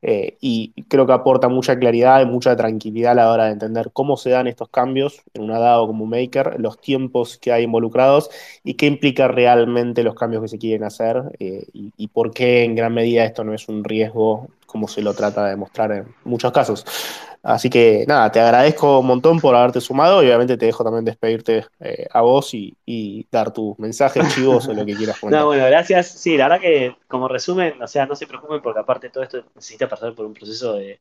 Eh, 0.05 0.36
y 0.40 0.72
creo 0.88 1.07
que 1.07 1.12
aporta 1.12 1.48
mucha 1.48 1.78
claridad 1.78 2.20
y 2.22 2.26
mucha 2.26 2.57
tranquilidad 2.57 3.12
a 3.12 3.14
la 3.14 3.30
hora 3.30 3.44
de 3.44 3.53
entender 3.53 3.90
cómo 3.92 4.16
se 4.16 4.30
dan 4.30 4.48
estos 4.48 4.68
cambios 4.68 5.22
en 5.32 5.42
una 5.42 5.61
DAO 5.61 5.86
como 5.86 6.07
Maker, 6.07 6.59
los 6.59 6.80
tiempos 6.80 7.38
que 7.38 7.53
hay 7.53 7.62
involucrados 7.62 8.28
y 8.64 8.74
qué 8.74 8.86
implica 8.86 9.28
realmente 9.28 10.03
los 10.03 10.16
cambios 10.16 10.42
que 10.42 10.48
se 10.48 10.59
quieren 10.59 10.82
hacer 10.82 11.22
eh, 11.38 11.66
y, 11.72 11.92
y, 11.96 12.09
por 12.09 12.32
qué 12.32 12.64
en 12.64 12.74
gran 12.74 12.94
medida 12.94 13.24
esto 13.24 13.44
no 13.44 13.55
es 13.55 13.68
un 13.68 13.84
riesgo 13.84 14.48
como 14.72 14.88
se 14.88 15.02
lo 15.02 15.12
trata 15.12 15.44
de 15.44 15.56
mostrar 15.56 15.92
en 15.92 16.14
muchos 16.24 16.50
casos. 16.50 16.86
Así 17.42 17.68
que 17.68 18.04
nada, 18.08 18.32
te 18.32 18.40
agradezco 18.40 19.00
un 19.00 19.06
montón 19.06 19.38
por 19.38 19.54
haberte 19.54 19.80
sumado 19.80 20.22
y 20.22 20.26
obviamente 20.26 20.56
te 20.56 20.66
dejo 20.66 20.82
también 20.82 21.04
despedirte 21.04 21.66
eh, 21.80 22.06
a 22.10 22.22
vos 22.22 22.54
y, 22.54 23.26
dar 23.30 23.52
tu 23.52 23.74
mensaje, 23.78 24.20
chivos 24.34 24.68
o 24.68 24.72
lo 24.72 24.86
que 24.86 24.94
quieras 24.94 25.18
comentar. 25.18 25.40
No, 25.40 25.48
bueno, 25.48 25.66
gracias. 25.66 26.08
Sí, 26.08 26.36
la 26.36 26.48
verdad 26.48 26.60
que 26.62 26.96
como 27.06 27.28
resumen, 27.28 27.82
o 27.82 27.86
sea, 27.86 28.06
no 28.06 28.16
se 28.16 28.26
preocupen 28.26 28.62
porque 28.62 28.80
aparte 28.80 29.10
todo 29.10 29.24
esto 29.24 29.44
necesita 29.54 29.88
pasar 29.88 30.14
por 30.14 30.24
un 30.24 30.32
proceso 30.32 30.74
de, 30.74 31.00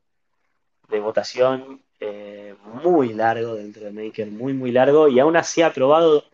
votación 0.99 1.81
eh, 2.01 2.53
muy 2.83 3.13
largo 3.13 3.55
dentro 3.55 3.85
de 3.85 3.91
Maker, 3.91 4.29
muy, 4.29 4.53
muy 4.53 4.71
largo 4.73 5.07
y 5.07 5.19
aún 5.19 5.37
así 5.37 5.61
aprobado. 5.61 6.25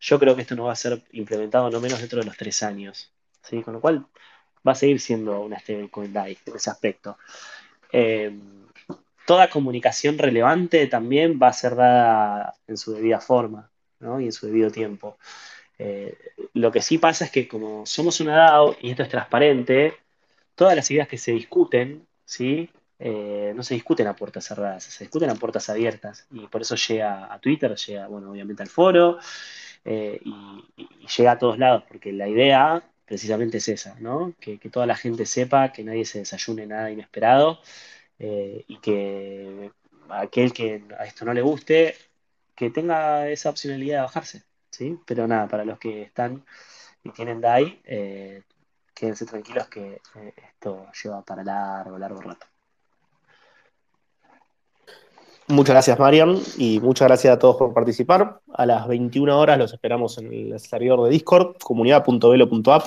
Yo 0.00 0.18
creo 0.18 0.34
que 0.34 0.42
esto 0.42 0.56
no 0.56 0.64
va 0.64 0.72
a 0.72 0.76
ser 0.76 1.00
implementado 1.12 1.70
no 1.70 1.78
menos 1.78 2.00
dentro 2.00 2.18
de 2.18 2.26
los 2.26 2.36
tres 2.36 2.64
años. 2.64 3.12
¿sí? 3.42 3.62
Con 3.62 3.74
lo 3.74 3.80
cual 3.80 4.06
va 4.66 4.72
a 4.72 4.76
seguir 4.76 5.00
siendo 5.00 5.40
una 5.40 5.58
stablecoin 5.58 6.12
DAI 6.12 6.38
en 6.46 6.56
ese 6.56 6.70
aspecto. 6.70 7.18
Eh, 7.92 8.32
toda 9.26 9.50
comunicación 9.50 10.18
relevante 10.18 10.86
también 10.86 11.38
va 11.40 11.48
a 11.48 11.52
ser 11.52 11.76
dada 11.76 12.54
en 12.66 12.76
su 12.76 12.92
debida 12.94 13.20
forma 13.20 13.70
y 14.00 14.24
en 14.24 14.32
su 14.32 14.46
debido 14.46 14.70
tiempo. 14.70 15.18
Eh, 15.78 16.16
lo 16.54 16.72
que 16.72 16.82
sí 16.82 16.98
pasa 16.98 17.24
es 17.24 17.30
que 17.30 17.46
como 17.46 17.86
somos 17.86 18.20
una 18.20 18.36
DAO 18.36 18.76
y 18.80 18.90
esto 18.90 19.02
es 19.02 19.08
transparente, 19.08 19.94
todas 20.54 20.74
las 20.76 20.90
ideas 20.90 21.08
que 21.08 21.18
se 21.18 21.32
discuten, 21.32 22.06
¿sí? 22.24 22.70
Eh, 22.98 23.52
no 23.54 23.62
se 23.62 23.74
discuten 23.74 24.06
a 24.06 24.14
puertas 24.14 24.44
cerradas, 24.44 24.84
se 24.84 25.04
discuten 25.04 25.30
a 25.30 25.34
puertas 25.34 25.68
abiertas 25.68 26.26
y 26.30 26.46
por 26.46 26.62
eso 26.62 26.76
llega 26.76 27.32
a 27.32 27.38
Twitter, 27.40 27.74
llega, 27.74 28.06
bueno, 28.06 28.30
obviamente 28.30 28.62
al 28.62 28.68
foro 28.68 29.18
y, 29.84 30.34
llega 31.16 31.32
a 31.32 31.38
todos 31.38 31.58
lados, 31.58 31.82
porque 31.88 32.12
la 32.12 32.28
idea 32.28 32.82
precisamente 33.06 33.58
es 33.58 33.68
esa, 33.68 33.96
¿no? 34.00 34.34
Que, 34.40 34.58
que 34.58 34.70
toda 34.70 34.86
la 34.86 34.96
gente 34.96 35.26
sepa, 35.26 35.72
que 35.72 35.84
nadie 35.84 36.04
se 36.04 36.20
desayune 36.20 36.66
nada 36.66 36.90
inesperado 36.90 37.60
eh, 38.18 38.64
y 38.68 38.78
que 38.78 39.72
aquel 40.08 40.52
que 40.52 40.84
a 40.98 41.04
esto 41.06 41.24
no 41.24 41.34
le 41.34 41.42
guste, 41.42 41.96
que 42.54 42.70
tenga 42.70 43.28
esa 43.28 43.50
opcionalidad 43.50 43.98
de 43.98 44.02
bajarse, 44.02 44.44
¿sí? 44.70 44.98
Pero 45.06 45.26
nada, 45.26 45.48
para 45.48 45.64
los 45.64 45.78
que 45.78 46.02
están 46.02 46.44
y 47.04 47.10
tienen 47.10 47.40
DAI, 47.40 47.80
eh, 47.84 48.42
quédense 48.94 49.26
tranquilos 49.26 49.68
que 49.68 50.00
eh, 50.16 50.34
esto 50.36 50.86
lleva 51.02 51.24
para 51.24 51.42
largo, 51.44 51.98
largo 51.98 52.20
rato. 52.20 52.51
Muchas 55.52 55.74
gracias, 55.74 55.98
Marian, 55.98 56.38
y 56.56 56.80
muchas 56.80 57.08
gracias 57.08 57.34
a 57.34 57.38
todos 57.38 57.56
por 57.56 57.74
participar. 57.74 58.40
A 58.54 58.64
las 58.64 58.88
21 58.88 59.38
horas 59.38 59.58
los 59.58 59.74
esperamos 59.74 60.16
en 60.16 60.32
el 60.32 60.58
servidor 60.58 61.04
de 61.04 61.10
Discord, 61.10 61.58
comunidad.velo.app, 61.62 62.86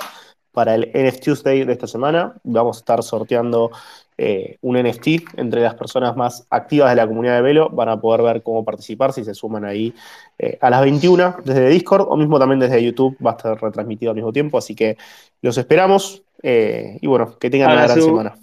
para 0.50 0.74
el 0.74 0.90
NFT 0.92 1.22
Tuesday 1.22 1.64
de 1.64 1.72
esta 1.72 1.86
semana. 1.86 2.34
Vamos 2.42 2.78
a 2.78 2.80
estar 2.80 3.04
sorteando 3.04 3.70
eh, 4.18 4.58
un 4.62 4.82
NFT 4.82 5.36
entre 5.36 5.60
las 5.60 5.76
personas 5.76 6.16
más 6.16 6.44
activas 6.50 6.90
de 6.90 6.96
la 6.96 7.06
comunidad 7.06 7.36
de 7.36 7.42
Velo. 7.42 7.70
Van 7.70 7.88
a 7.88 8.00
poder 8.00 8.22
ver 8.22 8.42
cómo 8.42 8.64
participar 8.64 9.12
si 9.12 9.22
se 9.22 9.34
suman 9.34 9.64
ahí 9.64 9.94
eh, 10.36 10.58
a 10.60 10.68
las 10.68 10.80
21 10.80 11.36
desde 11.44 11.68
Discord 11.68 12.08
o 12.08 12.16
mismo 12.16 12.36
también 12.36 12.58
desde 12.58 12.82
YouTube. 12.82 13.16
Va 13.24 13.30
a 13.30 13.36
estar 13.36 13.62
retransmitido 13.62 14.10
al 14.10 14.16
mismo 14.16 14.32
tiempo. 14.32 14.58
Así 14.58 14.74
que 14.74 14.96
los 15.40 15.56
esperamos. 15.56 16.24
Eh, 16.42 16.98
y 17.00 17.06
bueno, 17.06 17.38
que 17.38 17.48
tengan 17.48 17.70
una 17.70 17.84
gran 17.84 18.00
semana. 18.00 18.34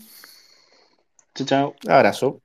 Chao, 1.36 1.46
chao. 1.46 1.76
Abrazo. 1.90 2.43